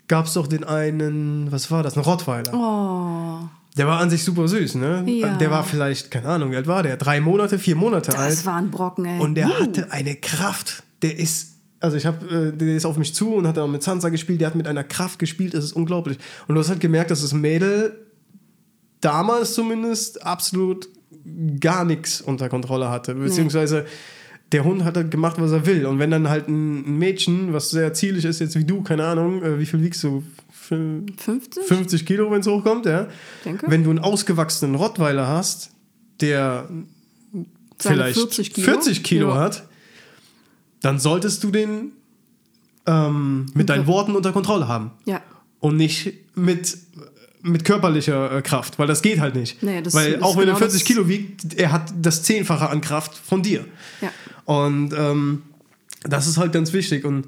gab 0.10 0.26
es 0.26 0.34
doch 0.34 0.48
den 0.48 0.66
einen, 0.66 1.50
was 1.52 1.72
war 1.72 1.82
das, 1.84 1.96
einen 1.96 2.04
Rottweiler. 2.04 2.54
Oh, 2.54 3.48
Der 3.78 3.88
war 3.88 4.02
an 4.02 4.10
sich 4.10 4.24
super 4.26 4.48
süß, 4.50 4.76
ne? 4.76 5.04
Ja. 5.08 5.38
Der 5.38 5.50
war 5.52 5.64
vielleicht, 5.64 6.12
keine 6.12 6.28
Ahnung, 6.28 6.52
wie 6.52 6.58
alt 6.58 6.68
war 6.68 6.84
der? 6.84 6.98
Drei 6.98 7.22
Monate, 7.22 7.58
vier 7.58 7.78
Monate 7.78 8.12
das 8.12 8.20
alt. 8.20 8.46
war 8.46 8.56
ein 8.58 8.70
Brocken, 8.72 9.06
ey. 9.06 9.20
Und 9.22 9.36
der 9.36 9.48
Uh. 9.48 9.54
hatte 9.62 9.92
eine 9.92 10.16
Kraft. 10.18 10.84
Der 11.02 11.18
ist, 11.18 11.54
also 11.80 11.96
ich 11.96 12.06
habe, 12.06 12.52
äh, 12.54 12.58
der 12.58 12.76
ist 12.76 12.86
auf 12.86 12.98
mich 12.98 13.16
zu 13.16 13.34
und 13.36 13.48
hat 13.48 13.56
dann 13.56 13.72
mit 13.72 13.84
Sansa 13.84 14.10
gespielt. 14.10 14.42
Der 14.42 14.48
hat 14.48 14.56
mit 14.56 14.68
einer 14.68 14.84
Kraft 14.84 15.18
gespielt, 15.20 15.54
das 15.54 15.64
ist 15.64 15.72
unglaublich. 15.74 16.18
Und 16.48 16.56
du 16.56 16.60
hast 16.62 16.68
halt 16.70 16.82
gemerkt, 16.82 17.12
dass 17.12 17.22
das 17.22 17.32
Mädel 17.32 17.96
damals 19.02 19.54
zumindest 19.54 20.26
absolut 20.26 20.90
gar 21.62 21.86
nichts 21.86 22.20
unter 22.22 22.50
Kontrolle 22.50 22.90
hatte. 22.90 23.16
Beziehungsweise 23.16 23.86
der 24.52 24.64
Hund 24.64 24.84
hat 24.84 24.96
halt 24.98 25.12
gemacht, 25.12 25.36
was 25.40 25.52
er 25.52 25.66
will. 25.66 25.86
Und 25.86 26.00
wenn 26.00 26.10
dann 26.12 26.28
halt 26.30 26.48
ein 26.48 26.98
Mädchen, 26.98 27.54
was 27.54 27.70
sehr 27.70 27.94
zierlich 27.94 28.26
ist, 28.26 28.40
jetzt 28.40 28.56
wie 28.58 28.66
du, 28.66 28.82
keine 28.82 29.06
Ahnung, 29.06 29.44
äh, 29.44 29.60
wie 29.60 29.66
viel 29.66 29.82
wiegst 29.84 30.04
du? 30.04 30.24
Fün- 30.52 31.08
50? 31.18 31.64
50 31.64 32.06
Kilo, 32.06 32.32
wenn 32.32 32.42
es 32.42 32.48
hochkommt, 32.48 32.86
ja. 32.86 33.08
Denke. 33.46 33.66
Wenn 33.70 33.84
du 33.84 33.90
einen 33.92 34.00
ausgewachsenen 34.00 34.76
Rottweiler 34.76 35.28
hast, 35.28 35.72
der 36.22 36.68
Seine 37.82 37.96
vielleicht 37.96 38.18
40 38.20 38.54
Kilo, 38.54 38.66
40 38.66 39.04
Kilo 39.04 39.30
Ja. 39.30 39.36
hat, 39.40 39.64
dann 40.82 41.00
solltest 41.00 41.44
du 41.44 41.52
den 41.52 41.92
ähm, 42.86 43.46
mit 43.54 43.70
deinen 43.70 43.88
Worten 43.88 44.16
unter 44.16 44.32
Kontrolle 44.32 44.68
haben. 44.68 44.92
Ja. 45.06 45.22
Und 45.60 45.76
nicht 45.78 46.14
mit, 46.36 46.78
mit 47.42 47.64
körperlicher 47.66 48.38
äh, 48.38 48.42
Kraft, 48.42 48.80
weil 48.80 48.88
das 48.88 49.02
geht 49.02 49.20
halt 49.20 49.36
nicht. 49.36 49.62
Nee, 49.64 49.82
das 49.82 49.94
weil 49.94 50.14
ist 50.14 50.22
auch 50.24 50.34
wenn 50.36 50.42
er 50.44 50.46
genau 50.56 50.58
40 50.58 50.80
das- 50.82 50.88
Kilo 50.88 51.08
wiegt, 51.08 51.54
er 51.58 51.72
hat 51.72 51.94
das 52.02 52.24
Zehnfache 52.24 52.70
an 52.70 52.82
Kraft 52.82 53.16
von 53.16 53.42
dir. 53.42 53.66
Ja. 54.02 54.10
Und 54.46 54.94
ähm, 54.98 55.44
das 56.04 56.28
ist 56.28 56.38
halt 56.38 56.52
ganz 56.52 56.74
wichtig. 56.74 57.06
Und 57.06 57.28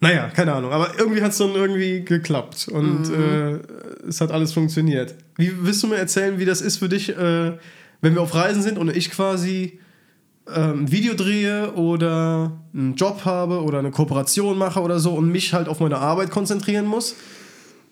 naja, 0.00 0.28
keine 0.28 0.52
Ahnung. 0.54 0.72
Aber 0.72 0.98
irgendwie 0.98 1.22
hat 1.22 1.32
es 1.32 1.38
dann 1.38 1.50
irgendwie 1.54 2.02
geklappt. 2.04 2.68
Und 2.70 3.08
Mhm. 3.08 3.14
äh, 3.14 4.06
es 4.08 4.20
hat 4.20 4.30
alles 4.30 4.52
funktioniert. 4.52 5.14
Wie 5.36 5.52
willst 5.62 5.82
du 5.82 5.86
mir 5.86 5.96
erzählen, 5.96 6.38
wie 6.38 6.44
das 6.46 6.60
ist 6.60 6.78
für 6.78 6.88
dich, 6.88 7.10
äh, 7.10 7.52
wenn 8.02 8.14
wir 8.14 8.22
auf 8.22 8.34
Reisen 8.34 8.62
sind 8.62 8.78
und 8.78 8.94
ich 8.94 9.10
quasi 9.10 9.78
ähm, 10.54 10.84
ein 10.84 10.90
Video 10.92 11.14
drehe 11.14 11.74
oder 11.74 12.58
einen 12.74 12.94
Job 12.96 13.24
habe 13.24 13.62
oder 13.62 13.78
eine 13.78 13.90
Kooperation 13.90 14.58
mache 14.58 14.80
oder 14.80 14.98
so 14.98 15.12
und 15.14 15.30
mich 15.30 15.52
halt 15.54 15.68
auf 15.68 15.80
meine 15.80 15.98
Arbeit 15.98 16.30
konzentrieren 16.30 16.86
muss? 16.86 17.14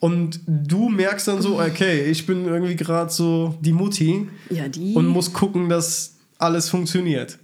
Und 0.01 0.41
du 0.47 0.89
merkst 0.89 1.27
dann 1.27 1.43
so, 1.43 1.61
okay, 1.61 2.05
ich 2.05 2.25
bin 2.25 2.45
irgendwie 2.47 2.77
gerade 2.77 3.11
so 3.11 3.57
die 3.61 3.73
Mutti 3.73 4.29
Ja, 4.49 4.69
die. 4.69 4.95
und 4.95 5.07
muss 5.07 5.33
gucken, 5.33 5.69
dass 5.69 6.17
alles 6.39 6.71
funktioniert. 6.71 7.39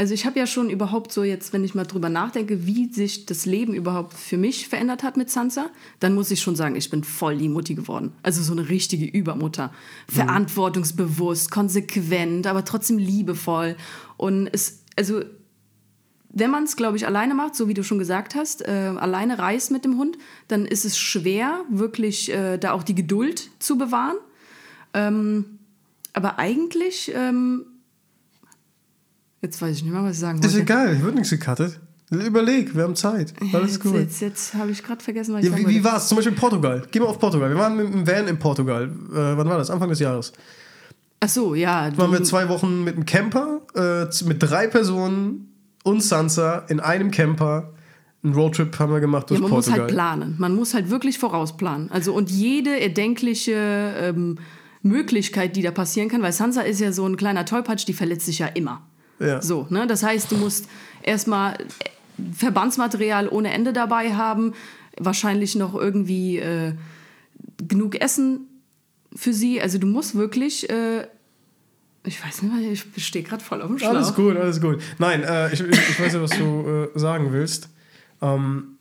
Also 0.00 0.14
ich 0.14 0.26
habe 0.26 0.38
ja 0.38 0.46
schon 0.46 0.70
überhaupt 0.70 1.10
so 1.12 1.24
jetzt, 1.24 1.52
wenn 1.52 1.64
ich 1.64 1.74
mal 1.74 1.84
drüber 1.84 2.08
nachdenke, 2.08 2.66
wie 2.66 2.92
sich 2.92 3.26
das 3.26 3.46
Leben 3.46 3.74
überhaupt 3.74 4.14
für 4.14 4.36
mich 4.36 4.68
verändert 4.68 5.02
hat 5.02 5.16
mit 5.16 5.28
Sansa, 5.28 5.70
dann 5.98 6.14
muss 6.14 6.30
ich 6.30 6.40
schon 6.40 6.54
sagen, 6.54 6.76
ich 6.76 6.88
bin 6.88 7.02
voll 7.02 7.36
die 7.36 7.48
Mutti 7.48 7.74
geworden. 7.74 8.12
Also 8.22 8.40
so 8.42 8.52
eine 8.52 8.68
richtige 8.68 9.06
Übermutter. 9.06 9.72
Verantwortungsbewusst, 10.08 11.50
konsequent, 11.50 12.46
aber 12.46 12.64
trotzdem 12.64 12.98
liebevoll. 12.98 13.76
Und 14.16 14.48
es, 14.52 14.84
also 14.96 15.22
wenn 16.30 16.50
man 16.50 16.64
es, 16.64 16.76
glaube 16.76 16.96
ich, 16.96 17.06
alleine 17.06 17.34
macht, 17.34 17.54
so 17.54 17.68
wie 17.68 17.74
du 17.74 17.82
schon 17.82 17.98
gesagt 17.98 18.34
hast, 18.34 18.66
äh, 18.66 18.92
alleine 18.96 19.38
reist 19.38 19.70
mit 19.70 19.84
dem 19.84 19.96
Hund, 19.98 20.18
dann 20.48 20.66
ist 20.66 20.84
es 20.84 20.98
schwer, 20.98 21.60
wirklich 21.70 22.32
äh, 22.32 22.58
da 22.58 22.72
auch 22.72 22.82
die 22.82 22.94
Geduld 22.94 23.50
zu 23.58 23.78
bewahren. 23.78 24.16
Ähm, 24.94 25.58
aber 26.12 26.38
eigentlich, 26.38 27.12
ähm, 27.14 27.64
jetzt 29.42 29.60
weiß 29.60 29.76
ich 29.76 29.82
nicht 29.84 29.92
mehr, 29.92 30.02
was 30.02 30.14
ich 30.14 30.18
sagen 30.20 30.38
Ist 30.38 30.44
wollte. 30.52 30.60
egal, 30.60 31.02
wird 31.02 31.14
nichts 31.14 31.30
gecuttet. 31.30 31.80
Überleg, 32.10 32.74
wir 32.74 32.84
haben 32.84 32.96
Zeit. 32.96 33.34
Alles 33.52 33.72
Jetzt, 33.72 33.82
gut. 33.82 33.94
jetzt, 33.94 34.20
jetzt 34.20 34.54
habe 34.54 34.70
ich 34.70 34.82
gerade 34.82 35.02
vergessen, 35.04 35.34
was 35.34 35.40
ich 35.40 35.46
Ja, 35.46 35.52
sagen 35.52 35.68
wie, 35.68 35.74
wie 35.74 35.84
war 35.84 35.98
es? 35.98 36.08
Zum 36.08 36.16
Beispiel 36.16 36.34
Portugal. 36.34 36.86
Gehen 36.90 37.02
wir 37.02 37.08
auf 37.08 37.18
Portugal. 37.18 37.50
Wir 37.50 37.58
waren 37.58 37.76
mit 37.76 37.92
dem 37.92 38.06
Van 38.06 38.26
in 38.26 38.38
Portugal. 38.38 38.84
Äh, 38.84 39.36
wann 39.36 39.46
war 39.46 39.58
das? 39.58 39.68
Anfang 39.68 39.90
des 39.90 39.98
Jahres. 39.98 40.32
Ach 41.20 41.28
so, 41.28 41.54
ja. 41.54 41.90
waren 41.98 42.12
wir 42.12 42.22
zwei 42.22 42.48
Wochen 42.48 42.84
mit 42.84 42.94
einem 42.94 43.04
Camper, 43.04 43.60
äh, 43.74 44.24
mit 44.24 44.42
drei 44.42 44.68
Personen 44.68 45.47
und 45.88 46.02
Sansa 46.02 46.64
in 46.68 46.80
einem 46.80 47.10
Camper. 47.10 47.72
Einen 48.22 48.34
Roadtrip 48.34 48.76
haben 48.78 48.92
wir 48.92 49.00
gemacht 49.00 49.30
durch 49.30 49.38
Ja, 49.38 49.42
man 49.42 49.50
muss 49.52 49.66
Portugal. 49.66 49.86
halt 49.86 49.94
planen. 49.94 50.34
Man 50.38 50.54
muss 50.54 50.74
halt 50.74 50.90
wirklich 50.90 51.18
vorausplanen. 51.18 51.90
Also 51.92 52.12
und 52.12 52.30
jede 52.30 52.80
erdenkliche 52.80 53.94
ähm, 54.00 54.38
Möglichkeit, 54.82 55.54
die 55.56 55.62
da 55.62 55.70
passieren 55.70 56.08
kann, 56.08 56.22
weil 56.22 56.32
Sansa 56.32 56.62
ist 56.62 56.80
ja 56.80 56.92
so 56.92 57.06
ein 57.06 57.16
kleiner 57.16 57.44
Tollpatsch, 57.44 57.86
die 57.86 57.92
verletzt 57.92 58.26
sich 58.26 58.40
ja 58.40 58.46
immer. 58.46 58.82
Ja. 59.20 59.40
So, 59.40 59.66
ne? 59.70 59.86
Das 59.86 60.02
heißt, 60.02 60.30
du 60.32 60.36
musst 60.36 60.68
erstmal 61.02 61.54
äh, 61.54 62.22
Verbandsmaterial 62.32 63.28
ohne 63.28 63.52
Ende 63.52 63.72
dabei 63.72 64.14
haben, 64.14 64.52
wahrscheinlich 64.96 65.54
noch 65.54 65.74
irgendwie 65.74 66.38
äh, 66.38 66.72
genug 67.68 68.00
Essen 68.00 68.46
für 69.14 69.32
sie. 69.32 69.60
Also 69.60 69.78
du 69.78 69.86
musst 69.86 70.14
wirklich, 70.14 70.68
äh, 70.70 71.06
ich 72.08 72.24
weiß 72.24 72.42
nicht, 72.42 72.54
mehr, 72.54 72.72
ich 72.72 73.06
stehe 73.06 73.24
gerade 73.24 73.44
voll 73.44 73.62
auf 73.62 73.68
dem 73.68 73.78
Schlauch. 73.78 73.90
Alles 73.90 74.14
gut, 74.14 74.36
alles 74.36 74.60
gut. 74.60 74.80
Nein, 74.98 75.22
äh, 75.22 75.52
ich, 75.52 75.60
ich, 75.60 76.00
weiß 76.00 76.14
ja, 76.14 76.22
was 76.22 76.30
du 76.30 76.88
äh, 76.94 76.98
sagen 76.98 77.32
willst. 77.32 77.68
Ähm, 78.20 78.78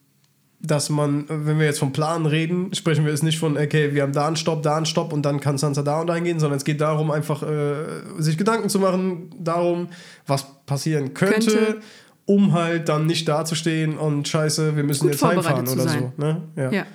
dass 0.60 0.90
man, 0.90 1.26
wenn 1.30 1.60
wir 1.60 1.68
jetzt 1.68 1.78
vom 1.78 1.94
Plan 1.94 2.26
reden, 2.26 2.74
sprechen 2.74 3.06
wir 3.06 3.12
jetzt 3.12 3.24
nicht 3.24 3.38
von, 3.38 3.58
okay, 3.58 3.94
wir 3.94 4.02
haben 4.02 4.14
da 4.14 4.26
einen 4.26 4.36
Stopp, 4.36 4.64
da 4.64 4.76
einen 4.76 4.88
Stopp 4.88 5.14
und 5.14 5.24
dann 5.24 5.40
kann 5.40 5.60
Sansa 5.60 5.84
da 5.84 6.02
und 6.02 6.08
dahin 6.08 6.24
gehen, 6.24 6.40
sondern 6.40 6.58
es 6.58 6.66
geht 6.66 6.82
darum, 6.82 7.12
einfach 7.12 7.44
äh, 7.44 7.86
sich 8.18 8.38
Gedanken 8.40 8.68
zu 8.68 8.80
machen, 8.80 9.30
darum, 9.38 9.90
was 10.26 10.48
passieren 10.66 11.14
könnte, 11.14 11.52
Könnte. 11.52 11.82
um 12.26 12.54
halt 12.54 12.90
dann 12.90 13.06
nicht 13.06 13.28
dazustehen 13.28 13.98
und 13.98 14.28
scheiße, 14.28 14.76
wir 14.76 14.84
müssen 14.84 15.04
Gut 15.04 15.12
jetzt 15.12 15.24
heimfahren 15.24 15.68
oder 15.68 15.84
sein. 15.84 16.14
so. 16.18 16.24
Ne? 16.24 16.42
Ja. 16.56 16.72
Ja. 16.72 16.86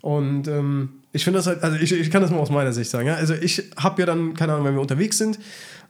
Und 0.00 0.46
ähm, 0.46 0.97
ich 1.12 1.24
finde 1.24 1.38
das 1.38 1.46
halt, 1.46 1.62
also 1.62 1.76
ich, 1.78 1.92
ich 1.92 2.10
kann 2.10 2.22
das 2.22 2.30
mal 2.30 2.38
aus 2.38 2.50
meiner 2.50 2.72
Sicht 2.72 2.90
sagen. 2.90 3.06
Ja? 3.06 3.14
Also 3.14 3.34
ich 3.34 3.70
habe 3.76 4.02
ja 4.02 4.06
dann, 4.06 4.34
keine 4.34 4.52
Ahnung, 4.52 4.66
wenn 4.66 4.74
wir 4.74 4.80
unterwegs 4.80 5.18
sind, 5.18 5.38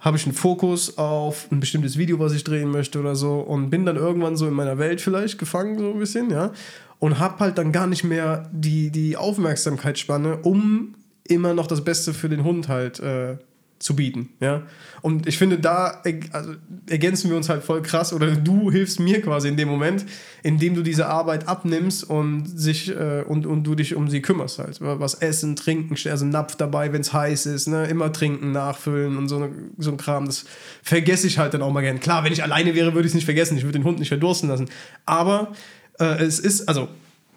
habe 0.01 0.17
ich 0.17 0.25
einen 0.25 0.35
Fokus 0.35 0.97
auf 0.97 1.51
ein 1.51 1.61
bestimmtes 1.61 1.99
Video, 1.99 2.19
was 2.21 2.33
ich 2.33 2.45
drehen 2.45 2.71
möchte 2.71 3.01
oder 3.01 3.17
so 3.17 3.41
und 3.41 3.71
bin 3.71 3.85
dann 3.85 3.97
irgendwann 3.97 4.37
so 4.37 4.47
in 4.47 4.55
meiner 4.55 4.79
Welt 4.79 5.01
vielleicht 5.01 5.39
gefangen, 5.39 5.79
so 5.79 5.93
ein 5.93 5.99
bisschen, 5.99 6.31
ja. 6.31 6.53
Und 7.01 7.19
habe 7.19 7.39
halt 7.41 7.59
dann 7.59 7.73
gar 7.73 7.87
nicht 7.87 8.05
mehr 8.05 8.49
die, 8.53 8.91
die 8.91 9.17
Aufmerksamkeitsspanne, 9.17 10.39
um 10.39 10.95
immer 11.25 11.55
noch 11.55 11.67
das 11.67 11.85
Beste 11.85 12.15
für 12.15 12.29
den 12.29 12.43
Hund 12.45 12.69
halt 12.69 13.01
äh, 13.01 13.37
zu 13.79 13.95
bieten, 13.95 14.31
ja. 14.41 14.63
Und 15.03 15.29
ich 15.29 15.39
finde, 15.39 15.59
da 15.59 16.03
also, 16.33 16.55
ergänzen 16.89 17.31
wir 17.31 17.37
uns 17.37 17.49
halt 17.49 17.63
voll 17.63 17.81
krass 17.83 18.13
oder 18.13 18.35
du 18.35 18.73
hilfst 18.73 18.99
mir 18.99 19.23
quasi 19.23 19.49
in 19.49 19.57
dem 19.57 19.69
Moment, 19.69 20.05
indem 20.43 20.75
du 20.75 20.83
diese 20.83 21.07
Arbeit 21.07 21.47
abnimmst 21.47 22.03
und 22.03 22.47
sich 22.47 22.91
äh, 22.91 23.23
und, 23.27 23.47
und 23.47 23.63
du 23.63 23.77
dich 23.77 23.95
um 23.95 24.09
sie 24.09 24.21
kümmerst 24.21 24.59
halt. 24.59 24.79
Was 24.81 25.15
essen, 25.15 25.55
trinken, 25.55 25.97
also 26.11 26.25
Napf 26.25 26.57
dabei, 26.57 26.93
wenn 26.93 27.03
es 27.03 27.13
heiß 27.13 27.47
ist, 27.47 27.69
ne? 27.69 27.87
immer 27.87 28.13
trinken, 28.13 28.51
nachfüllen 28.51 29.17
und 29.17 29.29
so, 29.29 29.37
eine, 29.37 29.51
so 29.79 29.93
ein 29.93 29.97
Kram. 29.97 30.27
Das 30.27 30.45
vergesse 30.83 31.29
ich 31.29 31.39
halt 31.39 31.55
dann 31.55 31.63
auch 31.63 31.73
mal 31.73 31.83
gern. 31.83 32.01
Klar, 32.01 32.25
wenn 32.25 32.33
ich 32.33 32.43
alleine 32.43 32.75
wäre, 32.75 32.95
würde 32.95 33.07
ich 33.07 33.13
es 33.13 33.15
nicht 33.15 33.27
vergessen. 33.27 33.57
Ich 33.57 33.63
würde 33.63 33.79
den 33.79 33.85
Hund 33.85 34.01
nicht 34.01 34.09
verdursten 34.09 34.49
lassen. 34.49 34.69
Aber 35.07 35.53
äh, 36.01 36.25
es 36.25 36.41
ist, 36.41 36.69
also 36.69 36.89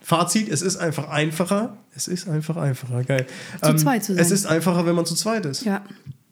Fazit, 0.01 0.49
es 0.49 0.63
ist 0.63 0.77
einfach 0.77 1.09
einfacher. 1.09 1.77
Es 1.95 2.07
ist 2.07 2.27
einfach 2.27 2.57
einfacher, 2.57 3.03
geil. 3.03 3.27
Zu 3.61 3.75
zweit 3.75 4.03
zu 4.03 4.13
sein. 4.13 4.21
Es 4.21 4.31
ist 4.31 4.47
einfacher, 4.47 4.85
wenn 4.85 4.95
man 4.95 5.05
zu 5.05 5.13
zweit 5.13 5.45
ist. 5.45 5.63
Ja. 5.63 5.83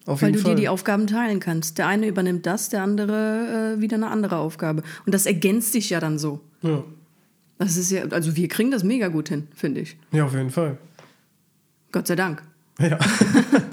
Auf 0.06 0.22
Weil 0.22 0.32
du 0.32 0.38
Fall. 0.38 0.54
dir 0.54 0.60
die 0.62 0.68
Aufgaben 0.68 1.06
teilen 1.06 1.40
kannst. 1.40 1.78
Der 1.78 1.86
eine 1.86 2.06
übernimmt 2.06 2.46
das, 2.46 2.68
der 2.68 2.82
andere 2.82 3.76
äh, 3.76 3.80
wieder 3.80 3.96
eine 3.96 4.08
andere 4.08 4.38
Aufgabe. 4.38 4.82
Und 5.04 5.14
das 5.14 5.26
ergänzt 5.26 5.74
dich 5.74 5.90
ja 5.90 6.00
dann 6.00 6.18
so. 6.18 6.40
ja. 6.62 6.82
Das 7.58 7.76
ist 7.76 7.90
ja, 7.90 8.04
also 8.04 8.36
wir 8.36 8.48
kriegen 8.48 8.70
das 8.70 8.84
mega 8.84 9.08
gut 9.08 9.28
hin, 9.28 9.46
finde 9.54 9.82
ich. 9.82 9.98
ja, 10.12 10.24
auf 10.24 10.32
jeden 10.32 10.48
Fall. 10.48 10.78
Gott 11.92 12.06
sei 12.06 12.16
Dank. 12.16 12.42
Ja. 12.78 12.98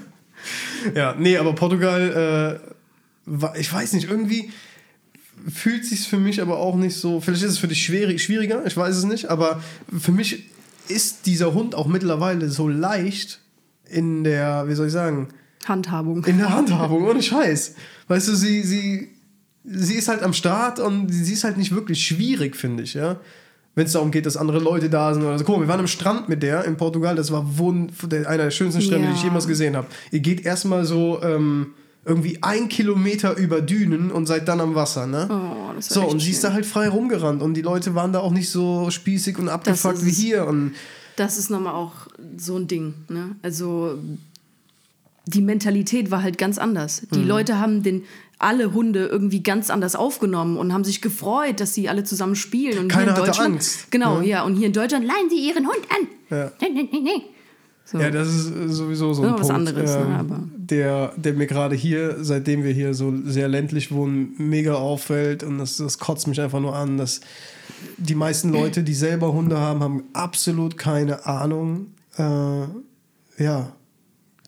ja, 0.93 1.15
nee, 1.17 1.37
aber 1.37 1.53
Portugal, 1.53 2.59
äh, 3.25 3.57
ich 3.57 3.71
weiß 3.71 3.93
nicht, 3.93 4.09
irgendwie 4.09 4.51
fühlt 5.47 5.85
sich 5.85 6.07
für 6.07 6.17
mich 6.17 6.41
aber 6.41 6.57
auch 6.57 6.75
nicht 6.75 6.97
so. 6.97 7.21
Vielleicht 7.21 7.43
ist 7.43 7.51
es 7.51 7.57
für 7.59 7.69
dich 7.69 7.81
schwierig, 7.81 8.21
schwieriger, 8.21 8.65
ich 8.65 8.75
weiß 8.75 8.95
es 8.95 9.05
nicht, 9.05 9.29
aber 9.29 9.61
für 9.97 10.11
mich 10.11 10.49
ist 10.89 11.25
dieser 11.25 11.53
Hund 11.53 11.73
auch 11.73 11.87
mittlerweile 11.87 12.49
so 12.49 12.67
leicht 12.67 13.39
in 13.89 14.23
der, 14.25 14.67
wie 14.67 14.73
soll 14.73 14.87
ich 14.87 14.93
sagen, 14.93 15.29
Handhabung. 15.65 16.23
in 16.25 16.37
der 16.37 16.53
Handhabung, 16.53 17.03
ohne 17.05 17.21
Scheiß. 17.21 17.75
Weißt 18.07 18.27
du, 18.27 18.35
sie, 18.35 18.63
sie, 18.63 19.09
sie 19.63 19.95
ist 19.95 20.07
halt 20.07 20.23
am 20.23 20.33
Start 20.33 20.79
und 20.79 21.09
sie 21.11 21.33
ist 21.33 21.43
halt 21.43 21.57
nicht 21.57 21.73
wirklich 21.73 22.05
schwierig, 22.05 22.55
finde 22.55 22.83
ich, 22.83 22.93
ja. 22.93 23.17
Wenn 23.75 23.85
es 23.85 23.91
darum 23.91 24.09
geht, 24.09 24.25
dass 24.25 24.37
andere 24.37 24.57
Leute 24.59 24.89
da 24.89 25.13
sind 25.13 25.21
oder 25.23 25.37
so. 25.37 25.43
Guck 25.45 25.57
mal, 25.57 25.61
wir 25.63 25.67
waren 25.67 25.79
am 25.81 25.87
Strand 25.87 26.29
mit 26.29 26.41
der 26.41 26.65
in 26.65 26.77
Portugal, 26.77 27.15
das 27.15 27.31
war 27.31 27.57
wund 27.59 27.91
einer 28.11 28.37
der 28.45 28.51
schönsten 28.51 28.81
Strände, 28.81 29.07
die 29.09 29.13
ich 29.13 29.19
Ja. 29.19 29.25
jemals 29.25 29.45
gesehen 29.47 29.75
habe. 29.75 29.85
Ihr 30.11 30.19
geht 30.19 30.43
erstmal 30.45 30.83
so 30.83 31.21
ähm, 31.21 31.73
irgendwie 32.03 32.39
ein 32.41 32.69
Kilometer 32.69 33.35
über 33.37 33.61
Dünen 33.61 34.09
und 34.11 34.25
seid 34.25 34.47
dann 34.47 34.61
am 34.61 34.73
Wasser, 34.73 35.05
ne? 35.05 35.27
Oh, 35.29 35.73
das 35.75 35.89
so, 35.89 36.01
und 36.07 36.21
sie 36.21 36.31
ist 36.31 36.41
schön. 36.41 36.49
da 36.49 36.53
halt 36.53 36.65
frei 36.65 36.87
rumgerannt 36.89 37.43
und 37.43 37.53
die 37.53 37.61
Leute 37.61 37.93
waren 37.93 38.13
da 38.13 38.19
auch 38.19 38.31
nicht 38.31 38.49
so 38.49 38.89
spießig 38.89 39.37
und 39.37 39.47
abgefuckt 39.49 40.03
wie 40.05 40.11
hier. 40.11 40.47
Und 40.47 40.71
Das 41.17 41.37
ist 41.37 41.51
nochmal 41.51 41.75
auch 41.75 42.07
so 42.37 42.55
ein 42.57 42.67
Ding. 42.67 42.95
Ne? 43.09 43.35
Also 43.43 43.99
die 45.27 45.41
Mentalität 45.41 46.09
war 46.09 46.23
halt 46.23 46.37
ganz 46.37 46.57
anders. 46.57 47.03
Die 47.13 47.19
Mhm. 47.19 47.27
Leute 47.27 47.59
haben 47.59 47.83
den 47.83 48.03
alle 48.39 48.73
Hunde 48.73 49.07
irgendwie 49.07 49.41
ganz 49.43 49.69
anders 49.69 49.95
aufgenommen 49.95 50.57
und 50.57 50.71
haben 50.71 50.83
sich 50.83 51.01
gefreut, 51.01 51.59
dass 51.59 51.73
sie 51.73 51.89
alle 51.89 52.03
zusammen 52.03 52.35
spielen. 52.35 52.77
Und 52.79 52.87
Keiner 52.87 53.13
hier 53.13 53.19
in 53.21 53.25
Deutschland, 53.27 53.53
Angst, 53.55 53.91
Genau, 53.91 54.19
ne? 54.19 54.27
ja. 54.27 54.43
Und 54.43 54.55
hier 54.55 54.67
in 54.67 54.73
Deutschland 54.73 55.05
leihen 55.05 55.29
sie 55.29 55.47
ihren 55.47 55.65
Hund 55.67 55.79
an. 55.89 56.07
Ja. 56.37 56.51
Nee, 56.61 56.69
nee, 56.91 56.99
nee. 57.01 57.21
So. 57.83 57.99
Ja, 57.99 58.11
das 58.11 58.27
ist 58.27 58.51
äh, 58.53 58.67
sowieso 58.67 59.13
so 59.13 59.21
ein 59.23 59.29
Ja, 59.29 59.33
was 59.39 59.47
Punkt, 59.47 59.53
anderes, 59.69 59.91
ne, 59.95 60.01
ähm, 60.01 60.13
aber- 60.15 60.43
der, 60.57 61.13
der 61.15 61.33
mir 61.33 61.47
gerade 61.47 61.73
hier, 61.73 62.17
seitdem 62.19 62.63
wir 62.65 62.73
hier 62.73 62.93
so 62.93 63.13
sehr 63.23 63.47
ländlich 63.47 63.91
wohnen, 63.93 64.33
mega 64.37 64.73
auffällt 64.75 65.41
und 65.43 65.57
das, 65.57 65.77
das 65.77 65.97
kotzt 65.97 66.27
mich 66.27 66.41
einfach 66.41 66.59
nur 66.59 66.75
an, 66.75 66.97
dass 66.97 67.21
die 67.97 68.15
meisten 68.15 68.51
Leute, 68.51 68.83
die 68.83 68.93
selber 68.93 69.31
Hunde 69.31 69.57
haben, 69.59 69.79
haben 69.79 70.03
absolut 70.11 70.77
keine 70.77 71.25
Ahnung, 71.25 71.87
äh, 72.17 72.23
ja, 73.41 73.71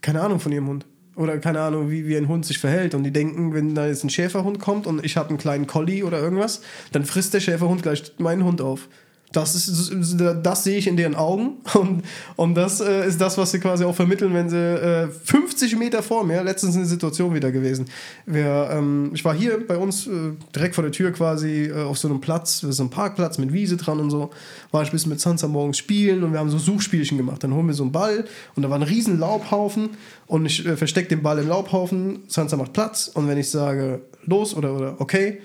keine 0.01 0.21
Ahnung 0.21 0.39
von 0.39 0.51
ihrem 0.51 0.67
Hund. 0.67 0.85
Oder 1.15 1.37
keine 1.39 1.59
Ahnung, 1.59 1.91
wie, 1.91 2.07
wie 2.07 2.15
ein 2.15 2.29
Hund 2.29 2.45
sich 2.45 2.59
verhält. 2.59 2.95
Und 2.95 3.03
die 3.03 3.11
denken, 3.11 3.53
wenn 3.53 3.75
da 3.75 3.87
jetzt 3.87 4.05
ein 4.05 4.09
Schäferhund 4.09 4.59
kommt 4.59 4.87
und 4.87 5.03
ich 5.03 5.17
habe 5.17 5.29
einen 5.29 5.37
kleinen 5.37 5.67
Collie 5.67 6.03
oder 6.03 6.19
irgendwas, 6.19 6.61
dann 6.93 7.03
frisst 7.03 7.33
der 7.33 7.41
Schäferhund 7.41 7.83
gleich 7.83 8.13
meinen 8.19 8.45
Hund 8.45 8.61
auf. 8.61 8.87
Das, 9.31 9.53
ist, 9.53 9.93
das 10.41 10.63
sehe 10.63 10.79
ich 10.79 10.87
in 10.87 10.97
deren 10.97 11.13
Augen 11.13 11.57
und, 11.75 12.03
und 12.35 12.55
das 12.55 12.81
äh, 12.81 13.07
ist 13.07 13.21
das, 13.21 13.37
was 13.37 13.51
sie 13.51 13.59
quasi 13.59 13.83
auch 13.83 13.95
vermitteln, 13.95 14.33
wenn 14.33 14.49
sie 14.49 14.57
äh, 14.57 15.07
50 15.07 15.77
Meter 15.77 16.01
vor 16.01 16.23
mir, 16.23 16.43
letztens 16.43 16.75
eine 16.75 16.85
Situation 16.85 17.35
wieder 17.35 17.51
gewesen. 17.51 17.85
Wir, 18.25 18.69
ähm, 18.71 19.11
ich 19.13 19.23
war 19.23 19.35
hier 19.35 19.67
bei 19.67 19.77
uns 19.77 20.07
äh, 20.07 20.31
direkt 20.55 20.73
vor 20.73 20.83
der 20.83 20.91
Tür 20.91 21.11
quasi 21.11 21.65
äh, 21.65 21.83
auf 21.83 21.99
so 21.99 22.07
einem 22.07 22.21
Platz, 22.21 22.61
so 22.61 22.81
einem 22.81 22.89
Parkplatz 22.89 23.37
mit 23.37 23.53
Wiese 23.53 23.77
dran 23.77 23.99
und 23.99 24.09
so, 24.09 24.31
war 24.71 24.81
ich 24.81 24.89
ein 24.89 24.93
bisschen 24.93 25.11
mit 25.11 25.19
Sansa 25.19 25.47
morgens 25.47 25.77
spielen 25.77 26.23
und 26.23 26.31
wir 26.31 26.39
haben 26.39 26.49
so 26.49 26.57
Suchspielchen 26.57 27.15
gemacht. 27.17 27.43
Dann 27.43 27.53
holen 27.53 27.67
wir 27.67 27.75
so 27.75 27.83
einen 27.83 27.91
Ball 27.91 28.25
und 28.55 28.63
da 28.63 28.69
war 28.71 28.79
ein 28.79 28.83
riesen 28.83 29.19
Laubhaufen 29.19 29.91
und 30.25 30.47
ich 30.47 30.65
äh, 30.65 30.75
verstecke 30.75 31.09
den 31.09 31.21
Ball 31.21 31.37
im 31.37 31.47
Laubhaufen, 31.47 32.23
Sansa 32.27 32.57
macht 32.57 32.73
Platz 32.73 33.11
und 33.13 33.27
wenn 33.27 33.37
ich 33.37 33.51
sage 33.51 34.01
los 34.25 34.55
oder, 34.55 34.75
oder 34.75 34.95
okay, 34.99 35.39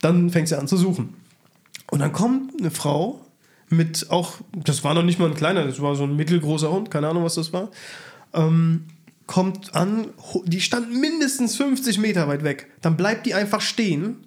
dann 0.00 0.30
fängt 0.30 0.46
sie 0.46 0.56
an 0.56 0.68
zu 0.68 0.76
suchen. 0.76 1.25
Und 1.90 2.00
dann 2.00 2.12
kommt 2.12 2.58
eine 2.58 2.70
Frau 2.70 3.24
mit 3.68 4.10
auch, 4.10 4.34
das 4.52 4.84
war 4.84 4.94
noch 4.94 5.02
nicht 5.02 5.18
mal 5.18 5.28
ein 5.28 5.34
kleiner, 5.34 5.64
das 5.64 5.80
war 5.80 5.94
so 5.96 6.04
ein 6.04 6.16
mittelgroßer 6.16 6.70
Hund, 6.70 6.90
keine 6.90 7.08
Ahnung, 7.08 7.24
was 7.24 7.34
das 7.34 7.52
war, 7.52 7.70
ähm, 8.32 8.84
kommt 9.26 9.74
an, 9.74 10.08
die 10.44 10.60
stand 10.60 10.92
mindestens 10.94 11.56
50 11.56 11.98
Meter 11.98 12.28
weit 12.28 12.44
weg. 12.44 12.68
Dann 12.80 12.96
bleibt 12.96 13.26
die 13.26 13.34
einfach 13.34 13.60
stehen 13.60 14.18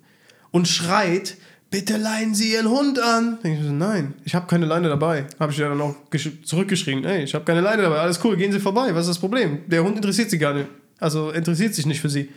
und 0.51 0.67
schreit, 0.67 1.37
bitte 1.71 1.95
leihen 1.97 2.35
Sie 2.35 2.51
Ihren 2.51 2.67
Hund 2.69 2.99
an. 2.99 3.37
Denk 3.43 3.59
ich 3.59 3.65
so, 3.65 3.71
nein, 3.71 4.13
ich 4.25 4.35
habe 4.35 4.47
keine 4.47 4.65
Leine 4.65 4.89
dabei. 4.89 5.25
Habe 5.39 5.51
ich 5.53 5.57
ja 5.57 5.69
dann 5.69 5.79
auch 5.79 5.95
gesch- 6.11 6.43
zurückgeschrieben, 6.43 7.05
ey, 7.05 7.23
ich 7.23 7.33
habe 7.33 7.45
keine 7.45 7.61
Leine 7.61 7.83
dabei, 7.83 7.99
alles 7.99 8.19
cool, 8.25 8.35
gehen 8.35 8.51
Sie 8.51 8.59
vorbei, 8.59 8.89
was 8.93 9.01
ist 9.01 9.09
das 9.09 9.19
Problem? 9.19 9.59
Der 9.67 9.83
Hund 9.83 9.95
interessiert 9.95 10.29
Sie 10.29 10.37
gar 10.37 10.53
nicht, 10.53 10.67
also 10.99 11.29
interessiert 11.31 11.75
sich 11.75 11.85
nicht 11.85 12.01
für 12.01 12.09
Sie. 12.09 12.29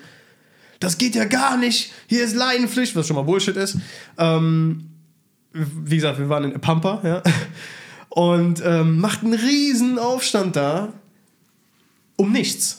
Das 0.78 0.98
geht 0.98 1.14
ja 1.16 1.24
gar 1.24 1.56
nicht, 1.56 1.92
hier 2.06 2.22
ist 2.24 2.36
Leinenpflicht, 2.36 2.94
was 2.94 3.06
schon 3.08 3.16
mal 3.16 3.22
Bullshit 3.22 3.56
ist. 3.56 3.78
Ähm, 4.18 4.88
wie 5.52 5.96
gesagt, 5.96 6.18
wir 6.18 6.28
waren 6.28 6.44
in 6.44 6.60
Pampa, 6.60 7.00
ja. 7.04 7.22
Und 8.08 8.62
ähm, 8.64 9.00
macht 9.00 9.22
einen 9.22 9.34
riesen 9.34 9.98
Aufstand 9.98 10.56
da 10.56 10.88
um 12.16 12.30
nichts. 12.32 12.78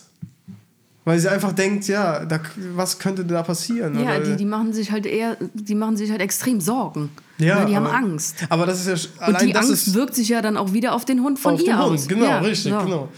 Weil 1.06 1.20
sie 1.20 1.30
einfach 1.30 1.52
denkt, 1.52 1.88
ja, 1.90 2.24
da, 2.24 2.40
was 2.76 2.98
könnte 2.98 3.26
da 3.26 3.44
passieren? 3.44 4.00
Ja, 4.02 4.20
die, 4.20 4.38
die 4.38 4.46
machen 4.46 4.72
sich 4.72 4.90
halt 4.92 5.06
eher, 5.06 5.36
die 5.54 5.76
machen 5.76 5.98
sich 5.98 6.10
halt 6.12 6.22
extrem 6.22 6.62
Sorgen. 6.62 7.10
Ja, 7.40 7.60
Ne, 7.62 7.66
die 7.66 7.76
haben 7.76 7.88
aber- 7.88 7.96
Angst. 7.96 8.36
Aber 8.50 8.66
das 8.66 8.80
ist 8.80 8.88
ja 8.88 8.94
sch- 8.94 9.18
Und 9.28 9.36
allein 9.36 9.48
die 9.48 9.54
das 9.54 9.68
Angst 9.70 9.94
wirkt 9.96 10.16
sich 10.16 10.30
ja 10.30 10.42
dann 10.42 10.56
auch 10.56 10.72
wieder 10.72 10.94
auf 10.94 11.04
den 11.04 11.22
Hund 11.22 11.40
von 11.40 11.56
auf 11.56 11.60
ihr 11.60 11.66
den 11.66 11.76
aus. 11.76 11.90
Hund. 12.02 12.10
Genau, 12.10 12.26
ja, 12.26 12.40
richtig, 12.40 12.72
so. 12.72 12.80
genau. 12.80 13.10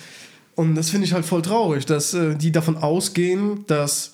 Und 0.56 0.74
das 0.76 0.90
finde 0.90 1.06
ich 1.06 1.14
halt 1.14 1.26
voll 1.26 1.42
traurig, 1.44 1.86
dass 1.86 2.14
äh, 2.16 2.34
die 2.36 2.52
davon 2.52 2.78
ausgehen, 2.78 3.66
dass 3.68 4.14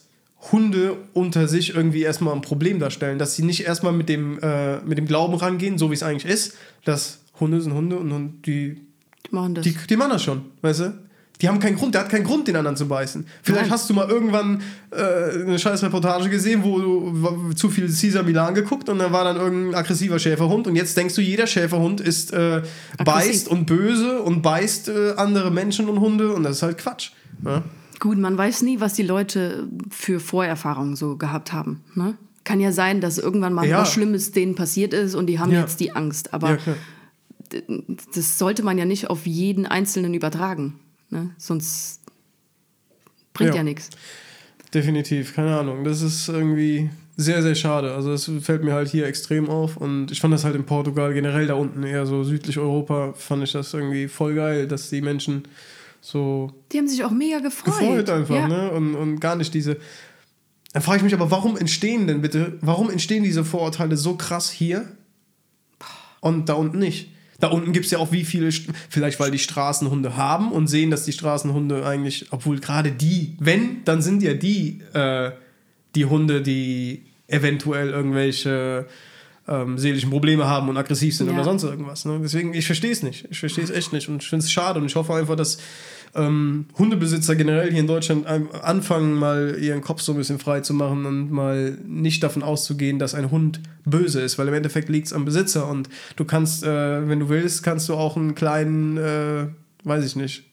Hunde 0.51 0.97
unter 1.13 1.47
sich 1.47 1.75
irgendwie 1.75 2.01
erstmal 2.01 2.34
ein 2.34 2.41
Problem 2.41 2.80
darstellen, 2.80 3.19
dass 3.19 3.36
sie 3.36 3.43
nicht 3.43 3.63
erstmal 3.65 3.93
mit 3.93 4.10
dem, 4.10 4.39
äh, 4.41 4.80
mit 4.82 4.97
dem 4.97 5.06
Glauben 5.06 5.36
rangehen, 5.36 5.77
so 5.77 5.91
wie 5.91 5.93
es 5.93 6.04
eigentlich 6.04 6.32
ist, 6.32 6.56
dass 6.84 7.19
Hunde 7.39 7.62
sind 7.62 7.73
Hunde 7.73 7.97
und, 7.97 8.12
und 8.12 8.41
die, 8.45 8.82
Die 9.27 9.36
machen 9.36 9.56
das. 9.56 9.63
die, 9.63 9.75
die 9.89 9.95
machen 9.95 10.12
das 10.12 10.23
schon, 10.23 10.41
weißt 10.62 10.80
du? 10.80 10.93
Die 11.41 11.47
haben 11.47 11.60
keinen 11.60 11.75
Grund, 11.75 11.95
der 11.95 12.01
hat 12.01 12.10
keinen 12.10 12.23
Grund, 12.23 12.47
den 12.47 12.56
anderen 12.56 12.77
zu 12.77 12.88
beißen. 12.88 13.25
Vielleicht 13.41 13.63
Nein. 13.63 13.71
hast 13.71 13.89
du 13.89 13.95
mal 13.95 14.08
irgendwann 14.08 14.62
äh, 14.91 15.41
eine 15.41 15.58
scheiß 15.58 15.82
Reportage 15.82 16.30
gesehen, 16.30 16.63
wo 16.63 16.80
du 16.80 17.54
zu 17.54 17.69
viel 17.71 17.88
Caesar 17.88 18.21
Milan 18.21 18.54
geguckt 18.54 18.89
und 18.89 18.99
da 18.99 19.12
war 19.12 19.23
dann 19.23 19.38
irgendein 19.38 19.73
aggressiver 19.73 20.19
Schäferhund 20.19 20.67
und 20.67 20.75
jetzt 20.75 20.95
denkst 20.97 21.15
du, 21.15 21.21
jeder 21.21 21.47
Schäferhund 21.47 21.99
ist 21.99 22.32
äh, 22.32 22.62
beißt 23.04 23.47
und 23.47 23.65
böse 23.65 24.21
und 24.21 24.43
beißt 24.43 24.89
äh, 24.89 25.13
andere 25.17 25.49
Menschen 25.49 25.89
und 25.89 25.99
Hunde 25.99 26.32
und 26.34 26.43
das 26.43 26.58
ist 26.58 26.62
halt 26.63 26.77
Quatsch. 26.77 27.12
Ja? 27.43 27.63
Gut, 28.02 28.18
man 28.18 28.36
weiß 28.36 28.64
nie, 28.64 28.80
was 28.80 28.96
die 28.96 29.04
Leute 29.04 29.70
für 29.92 30.20
Vorerfahrungen 30.20 30.96
so 30.96 31.18
gehabt 31.18 31.54
haben. 31.54 31.82
Ne? 31.94 32.18
Kann 32.44 32.60
ja 32.60 32.72
sein, 32.72 33.00
dass 33.00 33.20
irgendwann 33.20 33.54
mal 33.54 33.68
Ja. 33.68 33.78
was 33.82 33.94
Schlimmes 33.94 34.32
denen 34.32 34.56
passiert 34.56 34.92
ist 34.94 35.14
und 35.14 35.28
die 35.28 35.38
haben 35.38 35.52
Ja. 35.52 35.62
jetzt 35.62 35.80
die 35.80 35.92
Angst. 35.92 36.34
Aber 36.34 36.58
Ja, 36.58 36.74
das 38.16 38.40
sollte 38.40 38.64
man 38.64 38.80
ja 38.80 38.86
nicht 38.86 39.10
auf 39.12 39.28
jeden 39.28 39.68
Einzelnen 39.68 40.16
übertragen. 40.16 40.80
Ne? 41.12 41.30
Sonst 41.38 42.02
bringt 43.34 43.52
Ja. 43.52 43.58
ja, 43.58 43.64
nichts. 43.64 43.90
Definitiv, 44.74 45.36
keine 45.36 45.56
Ahnung. 45.60 45.84
Das 45.84 46.02
ist 46.02 46.28
irgendwie 46.28 46.90
sehr, 47.18 47.44
sehr 47.44 47.54
schade. 47.56 47.94
Also 47.94 48.14
es 48.14 48.32
fällt 48.42 48.64
mir 48.64 48.74
halt 48.74 48.88
hier 48.90 49.06
extrem 49.06 49.48
auf 49.48 49.78
und 49.78 50.12
ich 50.12 50.22
fand 50.22 50.34
das 50.34 50.44
halt 50.44 50.56
in 50.56 50.64
Portugal 50.66 51.14
generell 51.14 51.46
da 51.46 51.54
unten, 51.54 51.84
eher 51.84 52.08
so 52.08 52.24
südlich 52.24 52.58
Europa, 52.58 53.14
fand 53.16 53.44
ich 53.44 53.52
das 53.52 53.76
irgendwie 53.76 54.08
voll 54.08 54.34
geil, 54.34 54.68
dass 54.68 54.90
die 54.90 55.02
Menschen 55.02 55.44
so 56.02 56.52
Die 56.72 56.80
haben 56.80 56.88
sich 56.88 57.04
auch 57.04 57.12
mega 57.12 57.40
gefreut. 57.40 57.80
gefreut 57.80 58.10
einfach, 58.10 58.36
ja. 58.36 58.48
ne? 58.48 58.72
Und, 58.72 58.96
und 58.96 59.20
gar 59.20 59.36
nicht 59.36 59.54
diese. 59.54 59.78
Dann 60.74 60.82
frage 60.82 60.98
ich 60.98 61.04
mich 61.04 61.14
aber, 61.14 61.32
warum 61.32 61.58
entstehen 61.58 62.08
denn 62.08 62.22
bitte, 62.22 62.58
warum 62.62 62.90
entstehen 62.90 63.24
diese 63.24 63.46
Vorurteile 63.46 63.98
so 63.98 64.16
krass 64.16 64.50
hier 64.50 64.86
und 66.22 66.50
da 66.50 66.54
unten 66.54 66.80
nicht? 66.80 67.12
Da 67.40 67.48
unten 67.48 67.72
gibt 67.72 67.86
es 67.86 67.92
ja 67.92 67.98
auch 67.98 68.12
wie 68.12 68.24
viele, 68.24 68.52
vielleicht 68.90 69.20
weil 69.20 69.32
die 69.32 69.40
Straßenhunde 69.40 70.16
haben 70.16 70.52
und 70.52 70.68
sehen, 70.68 70.92
dass 70.92 71.06
die 71.06 71.12
Straßenhunde 71.12 71.86
eigentlich, 71.86 72.28
obwohl 72.32 72.60
gerade 72.60 72.92
die, 72.92 73.36
wenn, 73.40 73.84
dann 73.84 74.02
sind 74.02 74.22
ja 74.22 74.34
die, 74.34 74.82
äh, 74.94 75.32
die 75.96 76.06
Hunde, 76.06 76.42
die 76.42 77.06
eventuell 77.28 77.90
irgendwelche 77.90 78.88
ähm, 79.47 79.77
seelischen 79.77 80.10
Probleme 80.10 80.45
haben 80.45 80.69
und 80.69 80.77
aggressiv 80.77 81.15
sind 81.15 81.27
Ja. 81.27 81.34
oder 81.34 81.43
sonst 81.43 81.63
irgendwas. 81.63 82.06
Ne? 82.06 82.19
Deswegen, 82.21 82.54
ich 82.54 82.65
verstehe 82.65 82.91
es 82.91 83.04
nicht. 83.04 83.27
Ich 83.32 83.39
verstehe 83.39 83.63
es 83.63 83.69
echt 83.71 83.91
nicht 83.93 84.08
und 84.10 84.21
ich 84.23 84.30
finde 84.30 84.45
es 84.45 84.51
schade 84.51 84.80
und 84.80 84.86
ich 84.86 84.95
hoffe 84.95 85.13
einfach, 85.13 85.36
dass 85.36 85.58
ähm, 86.13 86.65
Hundebesitzer 86.77 87.36
generell 87.36 87.71
hier 87.71 87.80
in 87.80 87.88
Deutschland 87.88 88.27
anfangen, 88.27 89.15
mal 89.15 89.58
ihren 89.60 89.82
Kopf 89.82 90.01
so 90.01 90.12
ein 90.12 90.17
bisschen 90.17 90.39
frei 90.39 90.60
zu 90.60 90.73
machen 90.73 91.06
und 91.06 91.32
mal 91.32 91.77
nicht 91.88 92.21
davon 92.21 92.43
auszugehen, 92.43 92.99
dass 92.99 93.15
ein 93.15 93.32
Hund 93.32 93.62
böse 93.86 94.19
ist, 94.21 94.38
weil 94.38 94.47
im 94.49 94.54
Endeffekt 94.54 94.89
liegt 94.89 95.08
es 95.08 95.13
am 95.13 95.23
Besitzer 95.25 95.69
und 95.69 95.88
du 96.17 96.25
kannst, 96.25 96.63
äh, 96.63 97.08
wenn 97.08 97.19
du 97.21 97.30
willst, 97.30 97.63
kannst 97.63 97.88
du 97.89 97.93
auch 97.95 98.17
einen 98.17 98.36
kleinen, 98.36 98.97
äh, 98.97 99.47
weiß 99.86 100.06
ich 100.06 100.15
nicht, 100.17 100.51